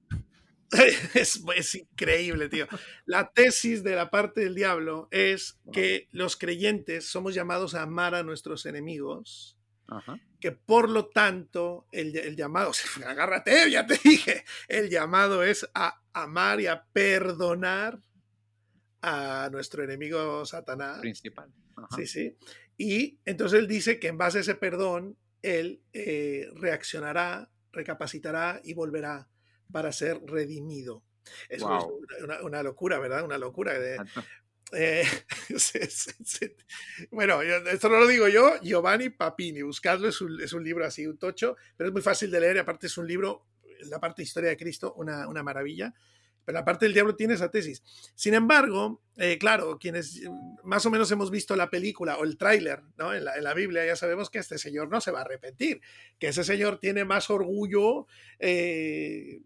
es, 1.15 1.43
es, 1.55 1.75
increíble, 1.75 2.49
tío. 2.49 2.67
La 3.05 3.31
tesis 3.33 3.83
de 3.83 3.95
la 3.95 4.11
parte 4.11 4.41
del 4.43 4.55
diablo 4.55 5.09
es 5.11 5.59
que 5.73 6.09
los 6.13 6.37
creyentes 6.37 7.07
somos 7.07 7.35
llamados 7.35 7.75
a 7.75 7.83
amar 7.83 8.15
a 8.15 8.23
nuestros 8.23 8.67
enemigos, 8.67 9.57
Ajá. 9.99 10.19
que 10.41 10.53
por 10.53 10.89
lo 10.89 11.07
tanto 11.07 11.87
el, 11.93 12.17
el 12.17 12.37
llamado, 12.37 12.73
agárrate, 13.07 13.71
ya 13.71 13.87
te 13.87 13.99
dije, 14.03 14.45
el 14.69 14.91
llamado 14.91 15.43
es 15.43 15.69
a 15.75 16.01
amar 16.13 16.61
y 16.61 16.67
a 16.67 16.85
perdonar 16.85 18.01
a 19.03 19.49
nuestro 19.51 19.83
enemigo 19.83 20.47
Satanás. 20.47 21.01
Principal. 21.01 21.53
Ajá. 21.77 21.97
Sí, 21.97 22.07
sí. 22.07 22.37
Y 22.77 23.19
entonces 23.25 23.59
él 23.59 23.69
dice 23.69 23.99
que 23.99 24.09
en 24.09 24.19
base 24.19 24.39
a 24.39 24.41
ese 24.43 24.55
perdón, 24.55 25.17
él 25.43 25.83
eh, 25.93 26.49
reaccionará, 26.55 27.51
recapacitará 27.73 28.61
y 28.65 28.75
volverá 28.75 29.29
para 29.71 29.93
ser 29.93 30.21
redimido. 30.25 31.05
Wow. 31.61 32.05
es 32.09 32.23
una, 32.23 32.43
una 32.43 32.63
locura, 32.63 32.99
¿verdad? 32.99 33.25
Una 33.25 33.39
locura. 33.39 33.79
De. 33.79 33.99
Eh, 34.73 35.05
bueno, 37.11 37.43
esto 37.43 37.89
no 37.89 37.99
lo 37.99 38.07
digo 38.07 38.29
yo, 38.29 38.61
Giovanni 38.61 39.11
Papini, 39.11 39.63
buscadlo, 39.63 40.09
es 40.09 40.21
un, 40.21 40.41
es 40.41 40.53
un 40.53 40.65
libro 40.65 40.85
así, 40.85 41.07
un 41.07 41.19
tocho, 41.19 41.57
pero 41.77 41.89
es 41.89 41.93
muy 41.93 42.03
fácil 42.03 42.31
de 42.31 42.41
leer 42.41 42.57
y 42.57 42.61
aparte 42.61 42.87
es 42.87 42.97
un 42.99 43.07
libro, 43.07 43.47
la 43.91 44.01
parte 44.01 44.23
historia 44.23 44.51
de 44.51 44.57
Cristo, 44.57 44.95
una, 44.97 45.29
una 45.29 45.43
maravilla. 45.43 45.95
Pero 46.45 46.59
la 46.59 46.65
parte 46.65 46.87
del 46.87 46.93
diablo 46.93 47.15
tiene 47.15 47.35
esa 47.35 47.51
tesis. 47.51 47.83
Sin 48.17 48.35
embargo, 48.35 49.01
eh, 49.17 49.39
claro, 49.39 49.79
quienes 49.79 50.23
eh, 50.23 50.31
más 50.65 50.85
o 50.87 50.91
menos 50.91 51.11
hemos 51.13 51.31
visto 51.31 51.55
la 51.55 51.71
película 51.71 52.17
o 52.17 52.25
el 52.25 52.37
tráiler 52.37 52.83
¿no? 52.97 53.15
en, 53.15 53.25
la, 53.25 53.37
en 53.37 53.45
la 53.45 53.55
Biblia, 53.55 53.87
ya 53.87 53.95
sabemos 53.95 54.29
que 54.29 54.41
este 54.41 54.59
señor 54.59 54.89
no 54.89 55.01
se 55.01 55.13
va 55.13 55.21
a 55.21 55.23
arrepentir, 55.23 55.81
que 56.19 56.29
ese 56.29 56.43
señor 56.43 56.79
tiene 56.79 57.05
más 57.05 57.31
orgullo 57.31 58.07
eh, 58.41 59.41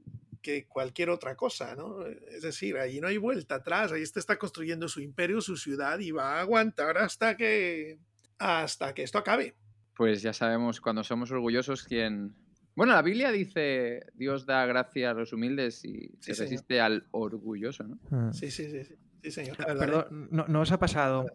que 0.46 0.64
cualquier 0.68 1.10
otra 1.10 1.34
cosa, 1.34 1.74
¿no? 1.74 2.06
Es 2.06 2.42
decir, 2.42 2.76
ahí 2.76 3.00
no 3.00 3.08
hay 3.08 3.18
vuelta 3.18 3.56
atrás, 3.56 3.90
ahí 3.90 4.02
este 4.02 4.20
está 4.20 4.38
construyendo 4.38 4.86
su 4.86 5.00
imperio, 5.00 5.40
su 5.40 5.56
ciudad 5.56 5.98
y 5.98 6.12
va 6.12 6.36
a 6.36 6.40
aguantar 6.42 6.98
hasta 6.98 7.36
que 7.36 7.98
hasta 8.38 8.94
que 8.94 9.02
esto 9.02 9.18
acabe. 9.18 9.56
Pues 9.96 10.22
ya 10.22 10.32
sabemos 10.32 10.80
cuando 10.80 11.02
somos 11.02 11.32
orgullosos 11.32 11.82
quién. 11.82 12.36
Bueno, 12.76 12.92
la 12.92 13.02
Biblia 13.02 13.32
dice 13.32 14.06
Dios 14.14 14.46
da 14.46 14.64
gracia 14.66 15.10
a 15.10 15.14
los 15.14 15.32
humildes 15.32 15.84
y 15.84 16.12
se 16.20 16.34
señor. 16.34 16.38
resiste 16.42 16.80
al 16.80 17.08
orgulloso, 17.10 17.82
¿no? 17.82 17.98
Mm. 18.10 18.32
Sí, 18.32 18.52
sí, 18.52 18.70
sí, 18.70 18.84
sí, 18.84 18.94
sí, 19.24 19.30
señor. 19.32 19.56
verdad, 19.56 19.74
¿eh? 19.74 19.80
Perdón, 19.80 20.28
¿no, 20.30 20.44
no 20.46 20.60
os 20.60 20.70
ha 20.70 20.78
pasado 20.78 21.26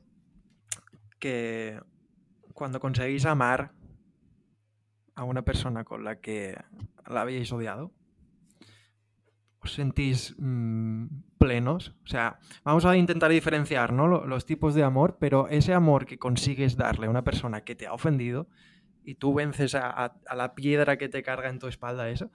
que 1.19 1.81
cuando 2.53 2.79
conseguís 2.79 3.25
amar 3.25 3.73
a 5.15 5.25
una 5.25 5.43
persona 5.43 5.83
con 5.83 6.05
la 6.05 6.21
que 6.21 6.55
la 7.09 7.21
habíais 7.23 7.51
odiado, 7.51 7.91
os 9.63 9.73
sentís 9.73 10.35
mm, 10.39 11.05
plenos? 11.37 11.95
O 12.03 12.07
sea, 12.07 12.39
vamos 12.63 12.85
a 12.85 12.95
intentar 12.97 13.29
diferenciar 13.31 13.93
¿no? 13.93 14.07
lo- 14.07 14.25
los 14.25 14.45
tipos 14.45 14.73
de 14.75 14.83
amor, 14.83 15.17
pero 15.19 15.47
ese 15.49 15.73
amor 15.73 16.05
que 16.05 16.17
consigues 16.17 16.77
darle 16.77 17.07
a 17.07 17.09
una 17.09 17.23
persona 17.23 17.61
que 17.63 17.75
te 17.75 17.87
ha 17.87 17.93
ofendido 17.93 18.47
y 19.03 19.15
tú 19.15 19.33
vences 19.33 19.75
a, 19.75 19.89
a- 19.89 20.15
a 20.27 20.35
la 20.35 20.55
piedra 20.55 20.97
que 20.97 21.09
te 21.09 21.23
carga 21.23 21.49
en 21.49 21.59
tu 21.59 21.67
espalda 21.67 22.09
eso, 22.09 22.31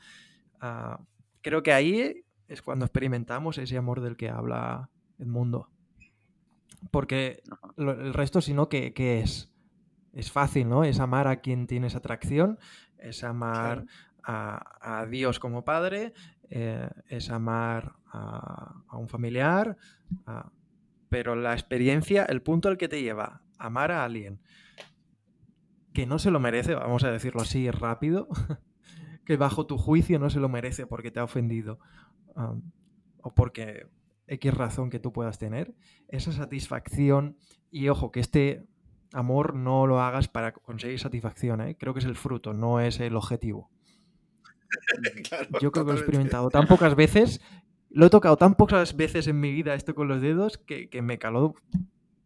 ah, 0.60 1.00
creo 1.42 1.62
que 1.62 1.72
ahí 1.72 2.24
es 2.48 2.62
cuando 2.62 2.84
experimentamos 2.84 3.58
ese 3.58 3.76
amor 3.76 4.00
del 4.00 4.16
que 4.16 4.30
habla 4.30 4.88
Edmundo. 5.18 5.68
Porque 6.90 7.42
Ajá. 7.50 7.72
lo- 7.76 7.92
el 8.00 8.14
resto, 8.14 8.40
si 8.40 8.54
no, 8.54 8.68
¿qué, 8.68 8.92
qué 8.92 9.20
es? 9.20 9.50
Es 10.12 10.30
fácil, 10.30 10.68
¿no? 10.68 10.84
Es 10.84 11.00
amar 11.00 11.26
a 11.28 11.36
quien 11.40 11.66
tienes 11.66 11.94
atracción, 11.94 12.58
es 12.98 13.22
amar 13.24 13.84
a, 14.22 15.00
a 15.00 15.06
Dios 15.06 15.38
como 15.38 15.64
padre, 15.64 16.12
eh, 16.50 16.88
es 17.08 17.30
amar 17.30 17.94
a, 18.12 18.82
un 18.92 19.08
familiar, 19.08 19.76
pero 21.08 21.34
la 21.34 21.52
experiencia, 21.52 22.24
el 22.24 22.42
punto 22.42 22.68
al 22.68 22.78
que 22.78 22.88
te 22.88 23.02
lleva 23.02 23.42
amar 23.58 23.92
a 23.92 24.04
alguien 24.04 24.40
que 25.96 26.04
no 26.04 26.18
se 26.18 26.30
lo 26.30 26.40
merece, 26.40 26.74
vamos 26.74 27.04
a 27.04 27.10
decirlo 27.10 27.40
así 27.40 27.70
rápido, 27.70 28.28
que 29.24 29.38
bajo 29.38 29.64
tu 29.64 29.78
juicio 29.78 30.18
no 30.18 30.28
se 30.28 30.40
lo 30.40 30.50
merece 30.50 30.86
porque 30.86 31.10
te 31.10 31.20
ha 31.20 31.24
ofendido 31.24 31.78
um, 32.34 32.60
o 33.22 33.34
porque 33.34 33.88
X 34.26 34.52
razón 34.52 34.90
que 34.90 34.98
tú 34.98 35.12
puedas 35.14 35.38
tener, 35.38 35.74
esa 36.08 36.32
satisfacción 36.32 37.38
y 37.70 37.88
ojo, 37.88 38.12
que 38.12 38.20
este 38.20 38.66
amor 39.14 39.54
no 39.54 39.86
lo 39.86 40.02
hagas 40.02 40.28
para 40.28 40.52
conseguir 40.52 40.98
satisfacción, 40.98 41.62
¿eh? 41.62 41.76
creo 41.78 41.94
que 41.94 42.00
es 42.00 42.06
el 42.06 42.16
fruto, 42.16 42.52
no 42.52 42.78
es 42.80 43.00
el 43.00 43.16
objetivo. 43.16 43.70
claro, 45.28 45.48
Yo 45.60 45.72
creo 45.72 45.84
que 45.84 45.92
lo 45.92 45.98
he 45.98 46.00
experimentado 46.00 46.48
tan 46.50 46.66
pocas 46.66 46.94
veces, 46.96 47.40
lo 47.90 48.06
he 48.06 48.10
tocado 48.10 48.36
tan 48.36 48.54
pocas 48.56 48.96
veces 48.96 49.26
en 49.26 49.40
mi 49.40 49.52
vida 49.52 49.74
esto 49.74 49.94
con 49.94 50.08
los 50.08 50.20
dedos 50.20 50.58
que, 50.58 50.88
que 50.88 51.02
me 51.02 51.18
caló 51.18 51.54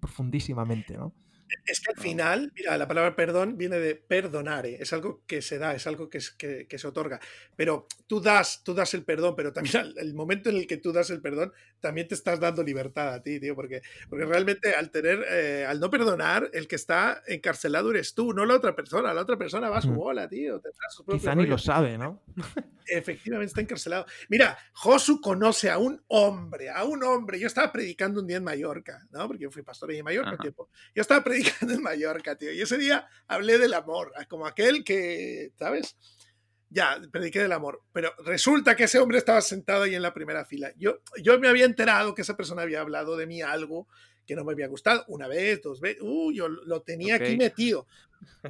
profundísimamente, 0.00 0.96
¿no? 0.96 1.14
Es 1.66 1.80
que 1.80 1.90
al 1.90 1.98
final, 2.00 2.52
mira, 2.54 2.78
la 2.78 2.86
palabra 2.86 3.16
perdón 3.16 3.58
viene 3.58 3.76
de 3.80 3.96
perdonare, 3.96 4.76
es 4.80 4.92
algo 4.92 5.24
que 5.26 5.42
se 5.42 5.58
da, 5.58 5.74
es 5.74 5.84
algo 5.88 6.08
que, 6.08 6.18
es- 6.18 6.30
que- 6.30 6.68
que 6.68 6.78
se 6.78 6.86
otorga. 6.86 7.18
Pero 7.56 7.88
tú 8.06 8.20
das, 8.20 8.62
tú 8.62 8.72
das 8.72 8.94
el 8.94 9.04
perdón, 9.04 9.34
pero 9.36 9.52
también 9.52 9.92
el 9.96 10.14
momento 10.14 10.48
en 10.50 10.56
el 10.56 10.66
que 10.68 10.76
tú 10.76 10.92
das 10.92 11.10
el 11.10 11.20
perdón, 11.20 11.52
también 11.80 12.08
te 12.08 12.14
estás 12.14 12.38
dando 12.38 12.62
libertad 12.62 13.14
a 13.14 13.22
ti, 13.22 13.40
tío, 13.40 13.54
porque, 13.54 13.82
porque 14.08 14.24
realmente 14.24 14.74
al 14.74 14.90
tener, 14.90 15.24
eh, 15.28 15.66
al 15.66 15.80
no 15.80 15.90
perdonar, 15.90 16.50
el 16.52 16.68
que 16.68 16.76
está 16.76 17.22
encarcelado 17.26 17.90
eres 17.90 18.14
tú, 18.14 18.32
no 18.32 18.44
la 18.44 18.54
otra 18.54 18.76
persona. 18.76 19.12
La 19.14 19.22
otra 19.22 19.36
persona 19.36 19.68
va 19.68 19.78
a 19.78 19.82
su 19.82 19.92
bola, 19.92 20.28
tío, 20.28 20.60
propios 20.60 21.22
Quizá 21.22 21.34
ni 21.34 21.46
lo 21.46 21.58
sabe, 21.58 21.98
¿no? 21.98 22.22
Efectivamente 22.86 23.50
está 23.50 23.60
encarcelado. 23.60 24.06
Mira, 24.28 24.58
Josu 24.72 25.20
conoce 25.20 25.70
a 25.70 25.78
un 25.78 26.02
hombre, 26.08 26.70
a 26.70 26.84
un 26.84 27.02
hombre. 27.04 27.38
Yo 27.38 27.46
estaba 27.46 27.70
predicando 27.72 28.20
un 28.20 28.26
día 28.26 28.38
en 28.38 28.44
Mallorca, 28.44 29.06
¿no? 29.10 29.26
Porque 29.28 29.44
yo 29.44 29.50
fui 29.50 29.62
pastor 29.62 29.90
ahí 29.90 29.98
en 29.98 30.04
Mallorca 30.04 30.32
un 30.32 30.38
tiempo. 30.38 30.68
Yo 30.94 31.02
estaba 31.02 31.22
predicando 31.24 31.74
en 31.74 31.82
Mallorca, 31.82 32.36
tío. 32.36 32.52
Y 32.52 32.60
ese 32.60 32.78
día 32.78 33.08
hablé 33.28 33.58
del 33.58 33.74
amor, 33.74 34.12
como 34.28 34.46
aquel 34.46 34.84
que, 34.84 35.52
¿sabes? 35.56 35.96
Ya, 36.72 37.00
prediqué 37.11 37.40
del 37.42 37.52
amor. 37.52 37.83
Pero 37.92 38.12
resulta 38.24 38.76
que 38.76 38.85
ese 38.85 38.98
hombre 39.00 39.18
estaba 39.18 39.40
sentado 39.42 39.83
ahí 39.83 39.94
en 39.96 40.02
la 40.02 40.14
primera 40.14 40.44
fila. 40.44 40.72
Yo, 40.76 41.00
yo 41.20 41.38
me 41.40 41.48
había 41.48 41.64
enterado 41.64 42.14
que 42.14 42.22
esa 42.22 42.37
persona 42.37 42.62
había 42.62 42.80
hablado 42.80 43.16
de 43.16 43.26
mí 43.26 43.42
algo 43.42 43.88
que 44.24 44.37
no 44.37 44.44
me 44.44 44.52
había 44.52 44.68
gustado. 44.68 45.04
Una 45.09 45.26
vez, 45.26 45.61
dos 45.61 45.80
veces. 45.80 46.00
Uh, 46.02 46.30
yo 46.33 46.48
lo 46.48 46.83
tenía 46.83 47.16
aquí 47.16 47.33
Ok. 47.33 47.38
metido. 47.38 47.87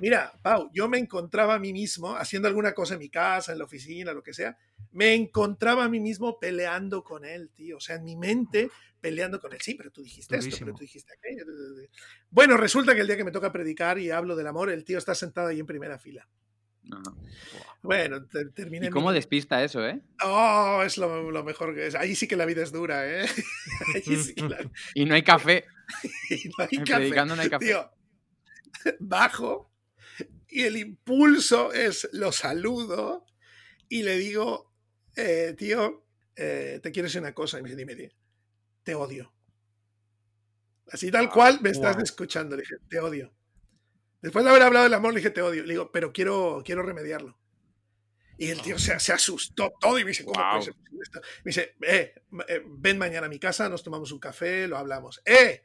Mira, 0.02 0.32
Pau, 0.42 0.68
yo 0.74 0.88
me 0.88 0.98
encontraba 0.98 1.54
a 1.54 1.58
mí 1.58 1.72
mismo 1.72 2.14
haciendo 2.16 2.48
alguna 2.48 2.74
cosa 2.74 2.94
en 2.94 3.00
mi 3.00 3.08
casa, 3.08 3.52
en 3.52 3.58
la 3.58 3.64
oficina, 3.64 4.12
lo 4.12 4.22
que 4.22 4.34
sea. 4.34 4.58
Me 4.92 5.14
encontraba 5.14 5.84
a 5.84 5.88
mí 5.88 6.00
mismo 6.00 6.38
peleando 6.38 7.02
con 7.02 7.24
él, 7.24 7.50
tío. 7.54 7.78
O 7.78 7.80
sea, 7.80 7.96
en 7.96 8.04
mi 8.04 8.16
mente 8.16 8.68
peleando 9.00 9.40
con 9.40 9.52
él. 9.54 9.60
Sí, 9.62 9.74
pero 9.74 9.90
tú 9.90 10.02
dijiste 10.02 10.34
esto, 10.34 10.44
Durísimo. 10.46 10.66
pero 10.66 10.76
tú 10.76 10.82
dijiste 10.82 11.14
aquello. 11.14 11.44
Bueno, 12.28 12.58
resulta 12.58 12.94
que 12.94 13.00
el 13.00 13.06
día 13.06 13.16
que 13.16 13.24
me 13.24 13.30
toca 13.30 13.50
predicar 13.50 13.98
y 13.98 14.10
hablo 14.10 14.36
del 14.36 14.48
amor, 14.48 14.68
el 14.70 14.84
tío 14.84 14.98
está 14.98 15.14
sentado 15.14 15.48
ahí 15.48 15.60
en 15.60 15.66
primera 15.66 15.98
fila. 15.98 16.28
Ajá. 16.90 17.14
Bueno, 17.82 18.26
te- 18.26 18.46
terminé. 18.50 18.86
¿Y 18.86 18.88
mi- 18.88 18.92
cómo 18.92 19.12
despista 19.12 19.62
eso, 19.64 19.86
eh? 19.86 20.00
Oh, 20.22 20.82
es 20.84 20.98
lo, 20.98 21.30
lo 21.30 21.44
mejor 21.44 21.74
que 21.74 21.86
es. 21.86 21.94
Ahí 21.94 22.14
sí 22.14 22.28
que 22.28 22.36
la 22.36 22.44
vida 22.46 22.62
es 22.62 22.72
dura, 22.72 23.08
¿eh? 23.08 23.26
Ahí 23.94 24.16
sí 24.16 24.34
que 24.34 24.48
la- 24.48 24.70
Y 24.94 25.04
no 25.06 25.14
hay 25.14 25.22
café. 25.22 25.64
y 26.30 26.48
no 26.48 26.64
hay 26.64 26.84
café. 26.84 27.24
No 27.26 27.34
hay 27.40 27.50
café. 27.50 27.66
Tío, 27.66 27.90
bajo 28.98 29.72
y 30.48 30.62
el 30.64 30.76
impulso 30.76 31.72
es 31.72 32.08
lo 32.12 32.32
saludo 32.32 33.24
y 33.88 34.02
le 34.02 34.16
digo, 34.18 34.72
eh, 35.16 35.54
tío, 35.56 36.06
eh, 36.36 36.80
te 36.82 36.90
quiero 36.92 37.06
decir 37.06 37.20
una 37.20 37.34
cosa. 37.34 37.58
Y 37.58 37.62
me 37.62 37.68
dice, 37.70 37.78
dime, 37.78 37.96
tío, 37.96 38.10
te 38.82 38.94
odio. 38.94 39.32
Así 40.92 41.10
tal 41.10 41.26
Wow, 41.26 41.34
cual 41.34 41.58
me 41.62 41.70
estás 41.70 41.96
escuchando. 42.02 42.56
Le 42.56 42.62
dije, 42.62 42.76
te 42.88 43.00
odio. 43.00 43.32
Después 44.20 44.44
de 44.44 44.50
haber 44.50 44.62
hablado 44.62 44.84
del 44.84 44.94
amor, 44.94 45.14
le 45.14 45.20
dije, 45.20 45.30
te 45.30 45.40
odio. 45.40 45.62
Le 45.62 45.72
digo, 45.72 45.90
pero 45.92 46.12
quiero, 46.12 46.62
quiero 46.64 46.82
remediarlo. 46.82 47.38
Y 48.40 48.50
el 48.50 48.60
tío 48.62 48.78
se, 48.78 48.98
se 48.98 49.12
asustó 49.12 49.72
todo 49.80 49.98
y 49.98 50.04
me 50.04 50.10
dice, 50.10 50.24
¿cómo 50.24 50.40
Wow. 50.40 50.50
puede 50.52 50.64
ser 50.64 50.74
esto? 51.02 51.20
Me 51.44 51.48
dice, 51.50 51.74
eh, 51.82 52.14
eh, 52.48 52.62
ven 52.66 52.98
mañana 52.98 53.26
a 53.26 53.30
mi 53.30 53.38
casa, 53.38 53.68
nos 53.68 53.82
tomamos 53.82 54.12
un 54.12 54.18
café, 54.18 54.66
lo 54.66 54.76
hablamos. 54.78 55.20
¡Eh! 55.24 55.62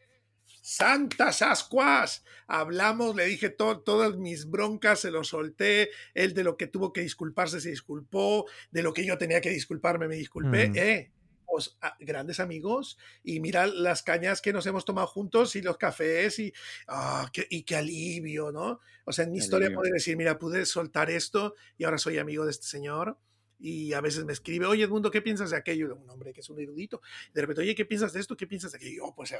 ¡Santas 0.62 1.42
ascuas! 1.42 2.24
Hablamos, 2.48 3.16
le 3.16 3.26
dije 3.26 3.50
to- 3.50 3.82
todas 3.82 4.16
mis 4.18 4.50
broncas, 4.50 5.00
se 5.00 5.12
lo 5.12 5.24
solté. 5.24 5.90
Él 6.14 6.34
de 6.34 6.44
lo 6.44 6.58
que 6.58 6.68
tuvo 6.68 6.92
que 6.92 7.02
disculparse 7.02 7.62
se 7.62 7.70
disculpó. 7.70 8.46
De 8.72 8.82
lo 8.84 8.94
que 8.94 9.06
yo 9.06 9.18
tenía 9.18 9.42
que 9.42 9.52
disculparme 9.52 10.08
me 10.08 10.16
disculpé. 10.16 10.70
Mm. 10.70 10.74
¡Eh! 10.78 11.12
Pues, 11.46 11.78
ah, 11.82 11.96
grandes 12.00 12.40
amigos 12.40 12.98
y 13.24 13.40
mira 13.40 13.68
las 13.68 14.04
cañas 14.04 14.42
que 14.42 14.52
nos 14.54 14.66
hemos 14.66 14.84
tomado 14.86 15.08
juntos 15.08 15.56
y 15.56 15.62
los 15.62 15.78
cafés 15.78 16.40
y, 16.40 16.54
ah, 16.88 17.30
qué, 17.32 17.48
y 17.50 17.64
qué 17.64 17.76
alivio, 17.76 18.52
¿no? 18.52 18.80
O 19.06 19.12
sea, 19.12 19.26
en 19.26 19.32
mi 19.32 19.38
historia 19.38 19.72
poder 19.74 19.94
decir, 19.94 20.18
mira, 20.18 20.38
pude 20.40 20.66
soltar 20.66 21.10
esto 21.10 21.56
y 21.78 21.84
ahora 21.84 21.98
soy 21.98 22.18
amigo 22.18 22.46
de 22.46 22.52
este 22.52 22.68
señor. 22.68 23.18
y 23.58 23.94
a 23.94 24.02
veces 24.02 24.26
me 24.26 24.34
escribe, 24.34 24.66
oye 24.66 24.84
Edmundo, 24.84 25.10
¿qué 25.10 25.22
piensas 25.22 25.50
de 25.52 25.58
aquello? 25.58 25.96
Un 25.96 26.10
hombre 26.10 26.34
que 26.34 26.42
es 26.42 26.50
un 26.50 26.60
erudito. 26.60 27.02
De 27.34 27.42
repente, 27.42 27.62
oye, 27.62 27.74
¿qué 27.74 27.86
piensas 27.86 28.12
de 28.14 28.20
esto? 28.20 28.36
¿Qué 28.36 28.48
piensas 28.48 28.72
de 28.74 28.78
aquello? 28.78 29.08
Yo, 29.08 29.14
pues, 29.16 29.34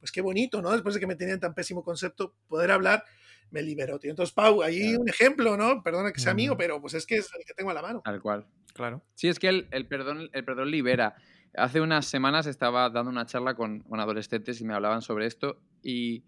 pues 0.00 0.12
qué 0.12 0.20
bonito, 0.22 0.62
¿no? 0.62 0.72
Después 0.72 0.94
de 0.94 1.00
que 1.00 1.06
me 1.06 1.16
tenían 1.16 1.40
tan 1.40 1.54
pésimo 1.54 1.82
concepto, 1.84 2.34
poder 2.48 2.70
hablar 2.70 3.04
me 3.50 3.62
liberó, 3.62 3.98
tío. 3.98 4.10
Entonces, 4.10 4.34
Pau, 4.34 4.62
ahí 4.62 4.96
un 4.96 5.08
ejemplo, 5.08 5.56
¿no? 5.56 5.82
Perdona 5.82 6.12
que 6.12 6.20
sea 6.20 6.32
amigo, 6.32 6.56
pero 6.56 6.80
pues 6.80 6.94
es 6.94 7.06
que 7.06 7.16
es 7.16 7.28
el 7.38 7.44
que 7.44 7.54
tengo 7.54 7.70
a 7.70 7.74
la 7.74 7.82
mano. 7.82 8.02
Tal 8.04 8.20
cual. 8.20 8.46
Claro. 8.74 9.02
Sí, 9.14 9.28
es 9.28 9.38
que 9.38 9.48
el, 9.48 9.68
el 9.70 9.86
perdón, 9.86 10.28
el 10.32 10.44
perdón 10.44 10.70
libera. 10.70 11.14
Hace 11.56 11.80
unas 11.80 12.06
semanas 12.06 12.46
estaba 12.46 12.90
dando 12.90 13.10
una 13.10 13.26
charla 13.26 13.54
con, 13.54 13.80
con 13.80 14.00
adolescentes 14.00 14.60
y 14.60 14.64
me 14.64 14.74
hablaban 14.74 15.02
sobre 15.02 15.26
esto 15.26 15.60
y 15.82 16.24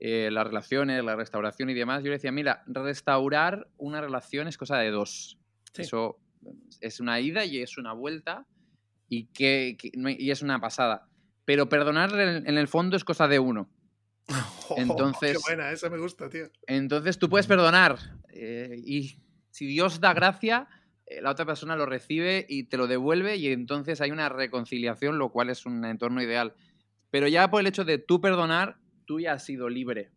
eh, 0.00 0.30
las 0.32 0.46
relaciones, 0.46 1.04
la 1.04 1.14
restauración 1.14 1.70
y 1.70 1.74
demás. 1.74 2.02
Yo 2.02 2.08
le 2.08 2.16
decía, 2.16 2.32
mira, 2.32 2.64
restaurar 2.66 3.68
una 3.76 4.00
relación 4.00 4.48
es 4.48 4.58
cosa 4.58 4.78
de 4.78 4.90
dos. 4.90 5.38
Sí. 5.72 5.82
Eso 5.82 6.18
es 6.80 6.98
una 6.98 7.20
ida 7.20 7.44
y 7.44 7.62
es 7.62 7.78
una 7.78 7.92
vuelta 7.92 8.46
y, 9.08 9.26
que, 9.26 9.76
y 9.80 10.30
es 10.30 10.42
una 10.42 10.60
pasada. 10.60 11.08
Pero 11.44 11.68
perdonar 11.68 12.18
en, 12.18 12.48
en 12.48 12.58
el 12.58 12.66
fondo 12.66 12.96
es 12.96 13.04
cosa 13.04 13.28
de 13.28 13.38
uno. 13.38 13.70
Entonces- 14.76 15.32
Qué 15.32 15.38
buena, 15.54 15.70
esa 15.70 15.90
me 15.90 15.98
gusta, 15.98 16.28
tío. 16.28 16.46
Entonces 16.66 17.18
tú 17.18 17.28
puedes 17.28 17.46
perdonar 17.46 17.98
eh, 18.32 18.76
y 18.84 19.18
si 19.50 19.66
Dios 19.66 20.00
da 20.00 20.14
gracia, 20.14 20.68
eh, 21.06 21.20
la 21.20 21.30
otra 21.30 21.44
persona 21.44 21.76
lo 21.76 21.86
recibe 21.86 22.44
y 22.48 22.64
te 22.64 22.76
lo 22.76 22.86
devuelve 22.86 23.36
y 23.36 23.48
entonces 23.48 24.00
hay 24.00 24.10
una 24.10 24.28
reconciliación, 24.28 25.18
lo 25.18 25.30
cual 25.30 25.50
es 25.50 25.66
un 25.66 25.84
entorno 25.84 26.22
ideal. 26.22 26.54
Pero 27.10 27.28
ya 27.28 27.50
por 27.50 27.60
el 27.60 27.66
hecho 27.66 27.84
de 27.84 27.98
tú 27.98 28.20
perdonar, 28.20 28.78
tú 29.06 29.20
ya 29.20 29.34
has 29.34 29.44
sido 29.44 29.68
libre. 29.68 30.10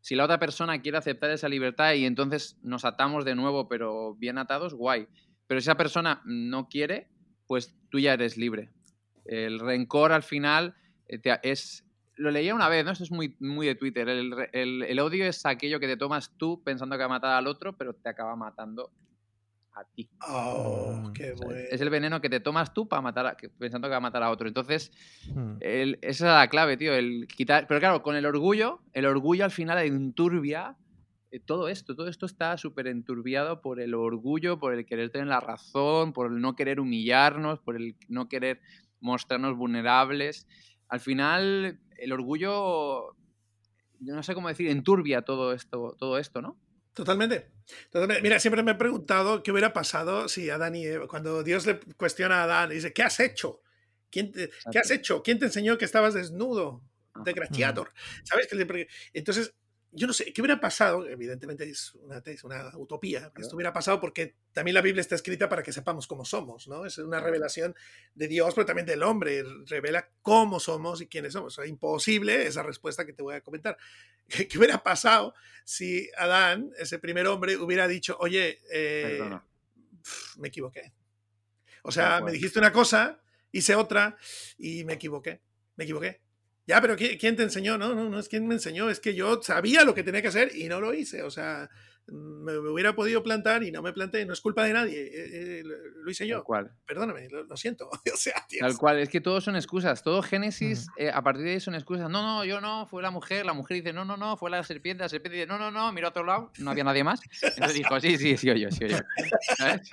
Si 0.00 0.14
la 0.14 0.24
otra 0.24 0.38
persona 0.38 0.80
quiere 0.80 0.96
aceptar 0.96 1.30
esa 1.30 1.48
libertad 1.48 1.92
y 1.92 2.06
entonces 2.06 2.56
nos 2.62 2.86
atamos 2.86 3.24
de 3.26 3.34
nuevo, 3.34 3.68
pero 3.68 4.14
bien 4.14 4.38
atados, 4.38 4.72
guay. 4.72 5.06
Pero 5.46 5.60
si 5.60 5.64
esa 5.64 5.76
persona 5.76 6.22
no 6.24 6.68
quiere, 6.68 7.08
pues 7.46 7.74
tú 7.90 7.98
ya 7.98 8.14
eres 8.14 8.38
libre. 8.38 8.70
El 9.26 9.58
rencor 9.60 10.12
al 10.12 10.22
final 10.22 10.74
eh, 11.08 11.18
te- 11.18 11.38
es... 11.42 11.84
Lo 12.20 12.30
leía 12.30 12.54
una 12.54 12.68
vez, 12.68 12.84
¿no? 12.84 12.90
Esto 12.90 13.04
es 13.04 13.10
muy, 13.10 13.34
muy 13.40 13.66
de 13.66 13.74
Twitter. 13.74 14.06
El, 14.08 14.34
el- 14.52 14.82
el 14.82 15.00
odio 15.00 15.24
es 15.24 15.46
aquello 15.46 15.80
que 15.80 15.86
te 15.86 15.96
tomas 15.96 16.36
tú 16.36 16.62
pensando 16.62 16.94
que 16.96 17.00
va 17.00 17.06
a 17.06 17.08
matar 17.08 17.32
al 17.32 17.46
otro, 17.46 17.76
pero 17.76 17.94
te 17.94 18.08
acaba 18.10 18.36
matando 18.36 18.90
a 19.72 19.84
ti. 19.84 20.10
Oh, 20.28 20.92
Mm, 21.08 21.12
qué 21.14 21.32
bueno. 21.32 21.58
Es 21.70 21.80
el 21.80 21.88
veneno 21.88 22.20
que 22.20 22.28
te 22.28 22.40
tomas 22.40 22.74
tú 22.74 22.86
para 22.86 23.00
matar 23.00 23.26
a- 23.26 23.36
pensando 23.58 23.86
que 23.88 23.92
va 23.92 23.96
a 23.96 24.00
matar 24.00 24.22
a 24.22 24.30
otro. 24.30 24.48
Entonces, 24.48 24.92
Mm. 25.34 25.56
el- 25.60 25.98
esa 26.02 26.26
es 26.26 26.32
la 26.40 26.48
clave, 26.48 26.76
tío. 26.76 26.92
El 26.92 27.26
quitar. 27.26 27.66
Pero 27.66 27.80
claro, 27.80 28.02
con 28.02 28.16
el 28.16 28.26
orgullo, 28.26 28.80
el 28.92 29.06
orgullo 29.06 29.44
al 29.44 29.50
final 29.50 29.78
enturbia 29.78 30.76
eh, 31.32 31.38
todo 31.38 31.68
esto. 31.68 31.94
Todo 31.94 32.08
esto 32.08 32.26
está 32.26 32.58
súper 32.58 32.88
enturbiado 32.88 33.60
por 33.62 33.80
el 33.80 33.94
orgullo, 33.94 34.58
por 34.58 34.74
el 34.74 34.84
querer 34.84 35.10
tener 35.10 35.28
la 35.28 35.38
razón, 35.38 36.12
por 36.12 36.26
el 36.32 36.40
no 36.40 36.56
querer 36.56 36.80
humillarnos, 36.80 37.60
por 37.60 37.76
el 37.76 37.94
no 38.08 38.28
querer 38.28 38.60
mostrarnos 39.00 39.56
vulnerables. 39.56 40.48
Al 40.90 41.00
final, 41.00 41.80
el 41.96 42.12
orgullo, 42.12 43.14
yo 44.00 44.14
no 44.14 44.22
sé 44.22 44.34
cómo 44.34 44.48
decir, 44.48 44.68
enturbia 44.68 45.22
todo 45.22 45.52
esto, 45.52 45.96
todo 45.98 46.18
esto, 46.18 46.42
¿no? 46.42 46.58
Totalmente. 46.92 47.52
Totalmente. 47.90 48.22
Mira, 48.22 48.40
siempre 48.40 48.62
me 48.62 48.72
he 48.72 48.74
preguntado 48.74 49.42
qué 49.42 49.52
hubiera 49.52 49.72
pasado 49.72 50.28
si 50.28 50.50
Adán 50.50 50.74
y 50.74 50.84
Eva, 50.84 51.06
cuando 51.06 51.42
Dios 51.42 51.66
le 51.66 51.78
cuestiona 51.96 52.40
a 52.40 52.44
Adán, 52.44 52.72
y 52.72 52.74
dice, 52.74 52.92
¿qué 52.92 53.02
has 53.02 53.20
hecho? 53.20 53.62
¿Quién 54.10 54.32
te- 54.32 54.50
¿Qué 54.72 54.78
has 54.80 54.90
hecho? 54.90 55.22
¿Quién 55.22 55.38
te 55.38 55.46
enseñó 55.46 55.78
que 55.78 55.84
estabas 55.84 56.14
desnudo? 56.14 56.82
Desgraciador. 57.24 57.92
¿Sabes? 58.24 58.48
Entonces, 59.12 59.54
yo 59.92 60.06
no 60.06 60.12
sé, 60.12 60.32
¿qué 60.32 60.40
hubiera 60.40 60.60
pasado? 60.60 61.06
Evidentemente 61.08 61.68
es 61.68 61.94
una, 61.94 62.18
es 62.24 62.44
una 62.44 62.70
utopía. 62.76 63.32
Esto 63.36 63.56
hubiera 63.56 63.72
pasado 63.72 64.00
porque 64.00 64.36
también 64.52 64.74
la 64.74 64.82
Biblia 64.82 65.00
está 65.00 65.16
escrita 65.16 65.48
para 65.48 65.62
que 65.62 65.72
sepamos 65.72 66.06
cómo 66.06 66.24
somos, 66.24 66.68
¿no? 66.68 66.86
Es 66.86 66.98
una 66.98 67.20
revelación 67.20 67.74
de 68.14 68.28
Dios, 68.28 68.54
pero 68.54 68.66
también 68.66 68.86
del 68.86 69.02
hombre. 69.02 69.42
Revela 69.66 70.08
cómo 70.22 70.60
somos 70.60 71.00
y 71.00 71.08
quiénes 71.08 71.32
somos. 71.32 71.58
O 71.58 71.62
sea, 71.62 71.68
imposible 71.68 72.46
esa 72.46 72.62
respuesta 72.62 73.04
que 73.04 73.12
te 73.12 73.22
voy 73.22 73.34
a 73.34 73.40
comentar. 73.40 73.76
¿Qué, 74.28 74.46
qué 74.46 74.58
hubiera 74.58 74.82
pasado 74.82 75.34
si 75.64 76.08
Adán, 76.16 76.70
ese 76.78 77.00
primer 77.00 77.26
hombre, 77.26 77.56
hubiera 77.56 77.88
dicho, 77.88 78.16
oye, 78.20 78.60
eh, 78.72 79.20
pf, 80.02 80.38
me 80.38 80.48
equivoqué? 80.48 80.92
O 81.82 81.90
sea, 81.90 82.20
me 82.20 82.30
dijiste 82.30 82.58
una 82.58 82.72
cosa, 82.72 83.20
hice 83.50 83.74
otra 83.74 84.16
y 84.56 84.84
me 84.84 84.92
equivoqué. 84.92 85.40
Me 85.76 85.84
equivoqué. 85.84 86.20
Ya, 86.70 86.80
pero 86.80 86.96
¿qui- 86.96 87.18
¿quién 87.18 87.34
te 87.34 87.42
enseñó? 87.42 87.76
No, 87.76 87.96
no, 87.96 88.08
no 88.08 88.18
es 88.20 88.28
quién 88.28 88.46
me 88.46 88.54
enseñó, 88.54 88.88
es 88.90 89.00
que 89.00 89.12
yo 89.16 89.42
sabía 89.42 89.82
lo 89.82 89.92
que 89.92 90.04
tenía 90.04 90.22
que 90.22 90.28
hacer 90.28 90.54
y 90.54 90.68
no 90.68 90.80
lo 90.80 90.94
hice. 90.94 91.24
O 91.24 91.30
sea, 91.30 91.68
me, 92.06 92.52
me 92.60 92.68
hubiera 92.70 92.94
podido 92.94 93.24
plantar 93.24 93.64
y 93.64 93.72
no 93.72 93.82
me 93.82 93.92
planté. 93.92 94.24
No 94.24 94.32
es 94.34 94.40
culpa 94.40 94.62
de 94.64 94.72
nadie. 94.72 95.00
eh, 95.02 95.10
eh, 95.60 95.62
lo, 95.64 96.08
hice 96.08 96.22
Tal 96.24 96.28
yo. 96.28 96.44
cual. 96.44 96.70
Perdóname, 96.86 97.28
lo, 97.28 97.42
lo 97.42 97.56
siento. 97.56 97.90
O 98.14 98.16
sea, 98.16 98.44
tío, 98.48 98.60
Tal 98.60 98.76
cual, 98.76 99.00
es 99.00 99.08
que 99.08 99.20
todos 99.20 99.42
son 99.42 99.56
excusas. 99.56 100.04
Todo 100.04 100.22
Génesis, 100.22 100.86
eh, 100.96 101.10
a 101.12 101.22
partir 101.22 101.42
de 101.44 101.50
ahí 101.54 101.60
son 101.60 101.74
excusas. 101.74 102.08
No, 102.08 102.22
no, 102.22 102.44
yo 102.44 102.60
no, 102.60 102.86
fue 102.86 103.02
la 103.02 103.10
mujer. 103.10 103.44
La 103.44 103.52
mujer 103.52 103.78
dice, 103.78 103.92
no, 103.92 104.04
no, 104.04 104.16
no, 104.16 104.36
fue 104.36 104.48
la 104.48 104.62
serpiente. 104.62 105.02
La 105.02 105.08
serpiente 105.08 105.38
dice, 105.38 105.48
no, 105.48 105.58
no, 105.58 105.72
no, 105.72 105.92
mira 105.92 106.06
a 106.06 106.10
otro 106.10 106.22
lado. 106.24 106.52
No 106.58 106.70
había 106.70 106.84
nadie 106.84 107.02
más. 107.02 107.20
Entonces 107.42 107.74
dijo, 107.74 107.98
sí, 107.98 108.16
sí, 108.16 108.36
sí, 108.36 108.46
yo, 108.46 108.70
sí, 108.70 108.86
yo. 108.88 108.96
¿Sabes? 109.56 109.90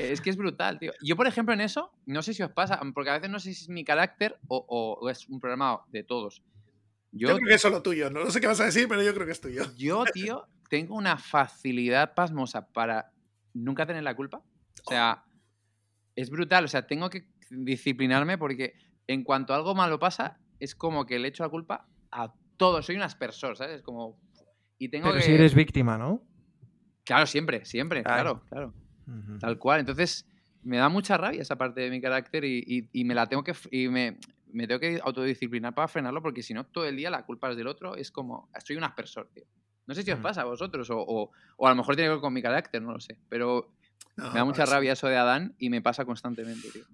Eh, 0.00 0.12
Es 0.12 0.20
que 0.20 0.30
es 0.30 0.36
brutal, 0.36 0.78
tío. 0.78 0.92
Yo, 1.02 1.16
por 1.16 1.26
ejemplo, 1.26 1.54
en 1.54 1.60
eso, 1.60 1.92
no 2.06 2.22
sé 2.22 2.34
si 2.34 2.42
os 2.42 2.50
pasa, 2.52 2.80
porque 2.94 3.10
a 3.10 3.14
veces 3.14 3.30
no 3.30 3.38
sé 3.38 3.52
si 3.54 3.62
es 3.64 3.68
mi 3.68 3.84
carácter 3.84 4.38
o, 4.48 4.64
o- 4.68 4.98
o 5.04 5.10
es 5.10 5.28
un 5.28 5.40
problema 5.40 5.80
de 5.88 6.02
todos. 6.04 6.42
yo 7.12 7.28
Yo, 7.28 7.36
creo 7.36 7.48
que 7.48 7.54
es 7.54 7.60
solo 7.62 7.82
tuyo. 7.82 8.10
No, 8.10 8.24
no 8.24 8.30
sé 8.30 8.40
qué 8.40 8.46
vas 8.46 8.60
a 8.60 8.64
decir, 8.66 8.86
pero 8.88 9.02
yo 9.02 9.12
creo 9.14 9.26
que 9.26 9.32
es 9.32 9.40
tuyo. 9.40 9.62
yo, 9.76 10.04
tío, 10.12 10.46
tengo 10.70 10.94
una 10.94 11.16
facilidad 11.18 12.14
pasmosa 12.14 12.68
para 12.68 13.10
nunca 13.54 13.86
tener 13.86 14.02
la 14.02 14.14
culpa. 14.14 14.38
O 14.86 14.90
sea, 14.90 15.24
es 16.16 16.30
brutal. 16.30 16.64
O 16.64 16.68
sea, 16.68 16.86
tengo 16.86 17.10
que 17.10 17.26
disciplinarme 17.50 18.38
porque 18.38 18.74
en 19.06 19.24
cuanto 19.24 19.54
algo 19.54 19.74
malo 19.74 19.98
pasa, 19.98 20.38
es 20.60 20.74
como 20.74 21.04
que 21.06 21.18
le 21.18 21.28
echo 21.28 21.42
la 21.42 21.48
culpa 21.48 21.88
a 22.12 22.32
todo. 22.56 22.82
Soy 22.82 22.96
un 22.96 23.02
aspersor, 23.02 23.56
¿sabes? 23.56 23.76
Es 23.76 23.82
como... 23.82 24.18
Y 24.78 24.88
tengo 24.88 25.08
Pero 25.08 25.18
que... 25.18 25.24
si 25.24 25.32
eres 25.32 25.54
víctima, 25.54 25.98
¿no? 25.98 26.22
Claro, 27.04 27.26
siempre, 27.26 27.64
siempre, 27.64 28.04
claro, 28.04 28.44
claro. 28.48 28.72
Tal 29.38 29.58
cual. 29.58 29.80
Entonces, 29.80 30.26
me 30.62 30.76
da 30.76 30.88
mucha 30.88 31.16
rabia 31.16 31.42
esa 31.42 31.56
parte 31.56 31.80
de 31.80 31.90
mi 31.90 32.00
carácter 32.00 32.44
y, 32.44 32.62
y- 32.66 32.88
y 32.92 33.04
me 33.04 33.14
la 33.14 33.26
tengo 33.28 33.42
que. 33.44 33.54
Y 33.70 33.88
me, 33.88 34.18
me 34.52 34.66
tengo 34.66 34.80
que 34.80 35.00
autodisciplinar 35.02 35.74
para 35.74 35.88
frenarlo 35.88 36.20
porque 36.22 36.42
si 36.42 36.52
no, 36.54 36.64
todo 36.66 36.84
el 36.86 36.96
día 36.96 37.10
la 37.10 37.24
culpa 37.24 37.50
es 37.50 37.56
del 37.56 37.66
otro. 37.66 37.96
Es 37.96 38.10
como. 38.10 38.50
Soy 38.64 38.76
un 38.76 38.84
aspersor, 38.84 39.28
tío. 39.32 39.44
No 39.86 39.94
sé 39.94 40.02
si 40.02 40.10
os 40.12 40.18
pasa 40.22 40.42
a 40.42 40.44
vosotros 40.44 40.88
o, 40.90 40.98
o- 41.00 41.30
o 41.56 41.66
a 41.66 41.70
lo 41.70 41.76
mejor 41.76 41.96
tiene 41.96 42.08
que 42.08 42.14
ver 42.14 42.20
con 42.20 42.32
mi 42.32 42.42
carácter, 42.42 42.82
no 42.82 42.92
lo 42.92 43.00
sé. 43.00 43.16
Pero 43.28 43.72
No, 44.16 44.24
me 44.32 44.38
da 44.38 44.44
mucha 44.44 44.64
rabia 44.66 44.92
eso 44.92 45.08
de 45.08 45.16
Adán 45.16 45.54
y 45.58 45.70
me 45.70 45.80
pasa 45.80 46.04
constantemente, 46.04 46.70
tío. 46.70 46.84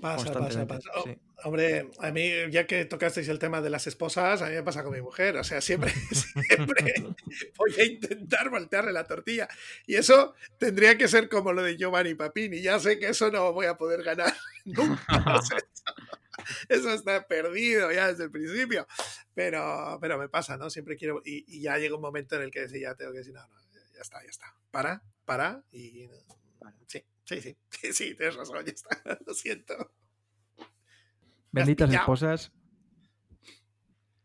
Pasa, 0.00 0.32
pasa, 0.32 0.66
pasa. 0.66 0.90
Oh, 0.96 1.04
sí. 1.04 1.16
Hombre, 1.44 1.90
a 1.98 2.10
mí, 2.10 2.30
ya 2.50 2.66
que 2.66 2.86
tocasteis 2.86 3.28
el 3.28 3.38
tema 3.38 3.60
de 3.60 3.68
las 3.68 3.86
esposas, 3.86 4.40
a 4.40 4.48
mí 4.48 4.54
me 4.54 4.62
pasa 4.62 4.82
con 4.82 4.94
mi 4.94 5.02
mujer. 5.02 5.36
O 5.36 5.44
sea, 5.44 5.60
siempre, 5.60 5.90
siempre 6.12 7.04
voy 7.56 7.74
a 7.78 7.84
intentar 7.84 8.48
voltearle 8.50 8.92
la 8.92 9.04
tortilla. 9.04 9.48
Y 9.86 9.96
eso 9.96 10.34
tendría 10.58 10.96
que 10.96 11.06
ser 11.06 11.28
como 11.28 11.52
lo 11.52 11.62
de 11.62 11.76
Giovanni 11.76 12.14
Papini. 12.14 12.62
Ya 12.62 12.78
sé 12.80 12.98
que 12.98 13.08
eso 13.08 13.30
no 13.30 13.52
voy 13.52 13.66
a 13.66 13.76
poder 13.76 14.02
ganar 14.02 14.34
nunca. 14.64 15.40
Eso 16.68 16.92
está 16.92 17.26
perdido 17.26 17.92
ya 17.92 18.08
desde 18.08 18.24
el 18.24 18.30
principio. 18.30 18.86
Pero, 19.34 19.98
pero 20.00 20.18
me 20.18 20.28
pasa, 20.28 20.56
¿no? 20.56 20.70
Siempre 20.70 20.96
quiero. 20.96 21.20
Y, 21.24 21.44
y 21.46 21.60
ya 21.60 21.78
llega 21.78 21.94
un 21.94 22.02
momento 22.02 22.36
en 22.36 22.42
el 22.42 22.50
que 22.50 22.60
decir, 22.60 22.80
ya 22.80 22.94
tengo 22.94 23.12
que 23.12 23.18
decir, 23.18 23.34
no, 23.34 23.46
no, 23.46 23.56
ya 23.94 24.00
está, 24.00 24.22
ya 24.22 24.30
está. 24.30 24.54
Para, 24.70 25.02
para. 25.24 25.62
Y 25.72 26.08
sí, 26.86 27.04
sí, 27.24 27.40
sí, 27.40 27.56
sí, 27.70 27.92
sí, 27.92 28.14
tienes 28.14 28.36
razón, 28.36 28.64
ya 28.64 28.72
está. 28.72 28.88
Lo 29.26 29.34
siento. 29.34 29.92
Benditas 31.52 31.92
esposas. 31.92 32.52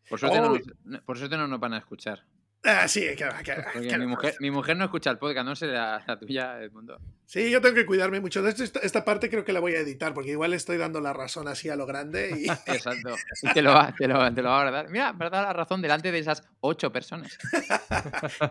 Por 0.09 0.19
suerte, 0.19 0.39
no 0.39 0.47
Oh. 0.47 0.57
nos, 0.57 0.61
no- 0.85 1.03
por 1.05 1.17
suerte 1.17 1.37
no 1.37 1.47
nos 1.47 1.59
van 1.59 1.73
a 1.73 1.77
escuchar. 1.77 2.25
Ah, 2.65 2.89
sí, 2.89 3.05
que- 3.15 3.97
mi 3.97 4.05
mujer, 4.05 4.35
mi 4.41 4.51
mujer 4.51 4.75
no 4.75 4.83
escucha 4.83 5.09
el 5.11 5.17
podcast, 5.17 5.45
no 5.45 5.55
sé 5.55 5.67
la, 5.67 6.03
la 6.05 6.19
tuya, 6.19 6.61
Edmundo. 6.61 6.99
Sí, 7.25 7.49
yo 7.49 7.61
tengo 7.61 7.73
que 7.75 7.85
cuidarme 7.85 8.19
mucho. 8.19 8.41
De 8.41 8.51
hecho, 8.51 8.63
esta, 8.65 8.79
esta 8.79 9.05
parte 9.05 9.29
creo 9.29 9.45
que 9.45 9.53
la 9.53 9.61
voy 9.61 9.75
a 9.75 9.79
editar, 9.79 10.13
porque 10.13 10.31
igual 10.31 10.53
estoy 10.53 10.75
dando 10.77 10.99
la 10.99 11.13
razón 11.13 11.47
así 11.47 11.69
a 11.69 11.77
lo 11.77 11.85
grande. 11.85 12.31
Y 12.37 12.47
Exacto. 12.69 13.15
Y 13.43 13.53
te 13.53 13.61
lo 13.61 13.73
va, 13.73 13.93
te 13.95 14.07
lo, 14.09 14.33
te 14.33 14.41
lo 14.41 14.49
va 14.49 14.67
a 14.67 14.71
dar. 14.71 14.89
Mira, 14.89 15.13
me 15.13 15.29
dado 15.29 15.43
la 15.45 15.53
razón 15.53 15.81
delante 15.81 16.11
de 16.11 16.19
esas 16.19 16.43
ocho 16.59 16.91
personas. 16.91 17.37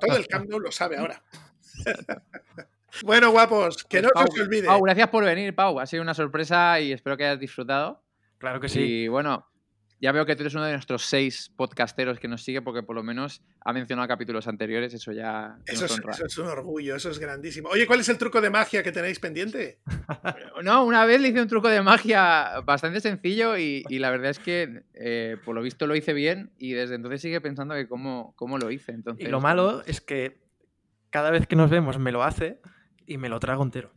todo 0.01 0.17
el 0.17 0.27
Camp 0.27 0.49
Nou 0.49 0.61
lo 0.61 0.73
sabe 0.73 0.97
ahora. 0.97 1.23
Bueno, 3.03 3.31
guapos, 3.31 3.85
que 3.85 4.03
no 4.03 4.09
Pau, 4.11 4.27
se 4.33 4.41
os 4.41 4.47
olvide. 4.47 4.67
Pau, 4.67 4.83
gracias 4.83 5.09
por 5.09 5.25
venir, 5.25 5.55
Pau. 5.55 5.79
Ha 5.81 5.87
sido 5.87 6.03
una 6.03 6.15
sorpresa 6.15 6.81
y 6.81 6.93
espero 6.93 7.17
que 7.17 7.25
hayas 7.25 7.41
disfrutado. 7.41 8.03
Claro 8.39 8.61
que 8.61 8.69
sí. 8.69 8.81
Y 8.81 9.09
bueno, 9.09 9.49
ya 10.01 10.13
veo 10.13 10.25
que 10.25 10.37
tú 10.37 10.43
eres 10.43 10.55
uno 10.55 10.65
de 10.65 10.73
nuestros 10.73 11.05
seis 11.07 11.51
podcasteros 11.57 12.21
que 12.21 12.29
nos 12.29 12.43
sigue 12.45 12.63
porque 12.63 12.85
por 12.85 12.95
lo 12.95 13.03
menos 13.03 13.43
ha 13.61 13.73
mencionado 13.73 14.07
capítulos 14.07 14.47
anteriores. 14.47 14.95
Eso 14.95 15.13
ya 15.13 15.59
Eso 15.67 15.87
es, 15.87 15.99
eso 15.99 16.27
es 16.27 16.39
un 16.39 16.47
orgullo, 16.47 16.95
eso 16.95 17.11
es 17.11 17.19
grandísimo. 17.19 17.69
Oye, 17.69 17.87
¿cuál 17.87 18.01
es 18.01 18.09
el 18.09 18.17
truco 18.17 18.41
de 18.41 18.49
magia 18.49 18.83
que 18.83 18.93
tenéis 18.93 19.19
pendiente? 19.19 19.81
No, 20.63 20.85
una 20.85 21.05
vez 21.07 21.21
le 21.21 21.29
hice 21.29 21.41
un 21.41 21.49
truco 21.49 21.69
de 21.69 21.83
magia 21.83 22.61
bastante 22.65 23.01
sencillo 23.01 23.57
y, 23.57 23.85
y 23.89 24.01
la 24.01 24.11
verdad 24.11 24.31
es 24.31 24.39
que 24.39 24.83
eh, 24.95 25.37
por 25.45 25.55
lo 25.55 25.63
visto 25.63 25.87
lo 25.87 25.95
hice 25.95 26.13
bien 26.13 26.51
y 26.59 26.73
desde 26.73 26.97
entonces 26.97 27.23
sigue 27.23 27.41
pensando 27.41 27.75
que 27.75 27.87
cómo, 27.87 28.35
cómo 28.37 28.59
lo 28.59 28.71
hice. 28.71 28.93
Entonces, 28.93 29.27
Y 29.27 29.31
lo 29.31 29.41
malo 29.41 29.83
es 29.87 30.01
que 30.01 30.41
cada 31.11 31.31
vez 31.31 31.47
que 31.47 31.57
nos 31.57 31.71
vemos 31.71 31.99
me 31.99 32.13
lo 32.13 32.25
hace 32.25 32.61
y 33.09 33.19
me 33.19 33.29
lo 33.29 33.41
trago 33.41 33.63
entero. 33.63 33.91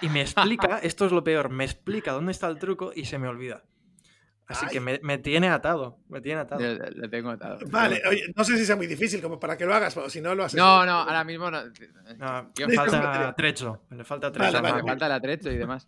Y 0.00 0.08
me 0.08 0.20
explica, 0.22 0.78
esto 0.78 1.06
es 1.06 1.12
lo 1.12 1.24
peor, 1.24 1.48
me 1.50 1.64
explica 1.64 2.12
dónde 2.12 2.32
está 2.32 2.46
el 2.48 2.58
truco 2.58 2.92
y 2.94 3.06
se 3.06 3.18
me 3.18 3.26
olvida. 3.28 3.64
Así 4.46 4.64
que 4.68 4.78
Ay. 4.78 4.80
me, 4.84 5.00
me 5.02 5.18
tiene 5.18 5.50
atado, 5.50 5.98
me 6.08 6.22
tiene 6.22 6.40
atado. 6.40 6.62
Le, 6.62 6.90
le 6.92 7.08
tengo 7.08 7.28
atado. 7.28 7.58
Vale, 7.66 8.00
oye, 8.08 8.22
no 8.34 8.44
sé 8.44 8.56
si 8.56 8.64
sea 8.64 8.76
muy 8.76 8.86
difícil 8.86 9.20
como 9.20 9.38
para 9.38 9.58
que 9.58 9.66
lo 9.66 9.74
hagas, 9.74 9.94
o 9.98 10.08
si 10.08 10.22
no 10.22 10.34
lo 10.34 10.44
haces. 10.44 10.56
No, 10.56 10.86
no, 10.86 10.92
ahora 11.00 11.22
mismo 11.22 11.50
no. 11.50 11.64
No, 12.16 12.50
me 12.66 12.74
falta- 12.74 13.34
trecho, 13.36 13.82
me 13.90 14.04
falta 14.04 14.32
trecho. 14.32 14.44
Vale, 14.52 14.62
me 14.62 14.70
vale. 14.70 14.82
falta 14.88 15.04
el 15.04 15.12
atrecho 15.12 15.50
y 15.50 15.56
demás. 15.58 15.86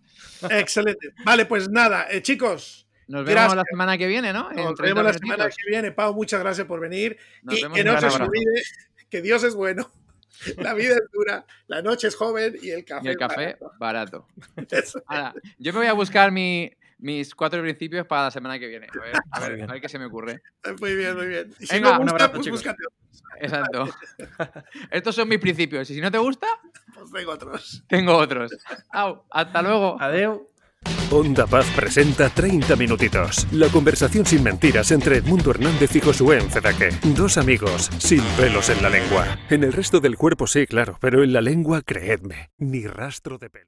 Excelente. 0.51 1.15
Vale, 1.25 1.47
pues 1.47 1.71
nada, 1.71 2.07
eh, 2.11 2.21
chicos, 2.21 2.87
Nos 3.09 3.25
vemos 3.25 3.31
Gracias. 3.35 3.57
la 3.57 3.65
semana 3.65 3.97
que 3.97 4.07
viene, 4.07 4.31
¿no? 4.35 4.51
nos 4.51 4.59
En 4.59 4.75
30 4.75 4.83
vemos 4.83 5.05
la 5.05 5.13
semana 5.15 5.49
que 5.49 5.71
viene. 5.71 5.93
Pau, 5.93 6.13
muchas 6.13 6.41
gracias 6.41 6.67
por 6.67 6.81
venir. 6.81 7.17
Nos 7.43 7.59
y 7.59 7.63
que 7.63 7.83
no 7.83 7.99
se 7.99 8.07
os 8.09 8.21
olvide 8.21 8.63
que 9.09 9.23
Dios 9.23 9.43
es 9.43 9.55
bueno, 9.55 9.91
la 10.59 10.75
vida 10.75 10.95
es 10.95 11.11
dura, 11.13 11.45
la 11.67 11.83
noche 11.83 12.09
es 12.09 12.17
joven 12.17 12.57
y 12.61 12.71
el 12.71 12.85
café. 12.85 13.07
Y 13.07 13.11
el 13.11 13.17
café, 13.17 13.57
barato. 13.79 13.79
barato. 13.79 14.27
Eso. 14.71 15.03
Ahora, 15.07 15.35
yo 15.59 15.73
me 15.73 15.81
voy 15.81 15.89
a 15.89 15.93
buscar 15.93 16.31
mi, 16.33 16.71
mis 16.99 17.35
cuatro 17.35 17.61
principios 17.63 18.07
para 18.07 18.25
la 18.25 18.31
semana 18.31 18.59
que 18.59 18.69
viene. 18.69 18.87
A 18.89 19.01
ver, 19.01 19.13
a 19.31 19.41
ver, 19.41 19.55
bien. 19.57 19.71
a 19.71 19.73
ver 19.73 19.83
qué 19.83 19.89
se 19.89 19.99
me 19.99 20.07
ocurre. 20.07 20.43
Muy 20.81 20.95
bien, 20.95 21.17
muy 21.17 21.27
bien. 21.27 21.55
Y 21.59 21.67
si 21.67 21.75
Venga, 21.75 21.91
no 21.91 21.95
un 21.95 22.03
gusta, 22.03 22.13
abrazo, 22.15 22.33
pues 22.33 22.45
chicos. 22.45 22.61
búscate 22.61 22.83
Exacto. 23.41 23.89
Estos 24.91 25.15
son 25.15 25.29
mis 25.29 25.39
principios. 25.39 25.89
Y 25.91 25.95
si 25.95 26.01
no 26.01 26.11
te 26.11 26.19
gusta, 26.19 26.47
otros, 26.91 27.11
tengo 27.13 27.33
otros. 27.33 27.85
tengo 27.89 28.17
otros. 28.17 28.53
Au, 28.91 29.25
hasta 29.31 29.63
luego. 29.63 29.97
Adeu. 30.01 30.50
Onda 31.13 31.45
Paz 31.45 31.67
presenta 31.75 32.29
30 32.29 32.77
minutitos. 32.77 33.45
La 33.51 33.67
conversación 33.69 34.25
sin 34.25 34.45
mentiras 34.45 34.93
entre 34.93 35.17
Edmundo 35.17 35.51
Hernández 35.51 35.97
y 35.97 36.01
Josué 36.01 36.39
Encedaque. 36.39 36.91
Dos 37.17 37.37
amigos 37.37 37.91
sin 37.99 38.23
pelos 38.39 38.71
en 38.71 38.81
la 38.81 38.91
lengua. 38.91 39.37
En 39.51 39.65
el 39.65 39.73
resto 39.73 39.99
del 39.99 40.17
cuerpo 40.17 40.47
sí, 40.47 40.69
claro, 40.69 40.99
pero 41.01 41.25
en 41.25 41.33
la 41.33 41.41
lengua, 41.41 41.83
creedme, 41.83 42.51
ni 42.59 42.87
rastro 42.87 43.39
de 43.39 43.51
pelo. 43.51 43.59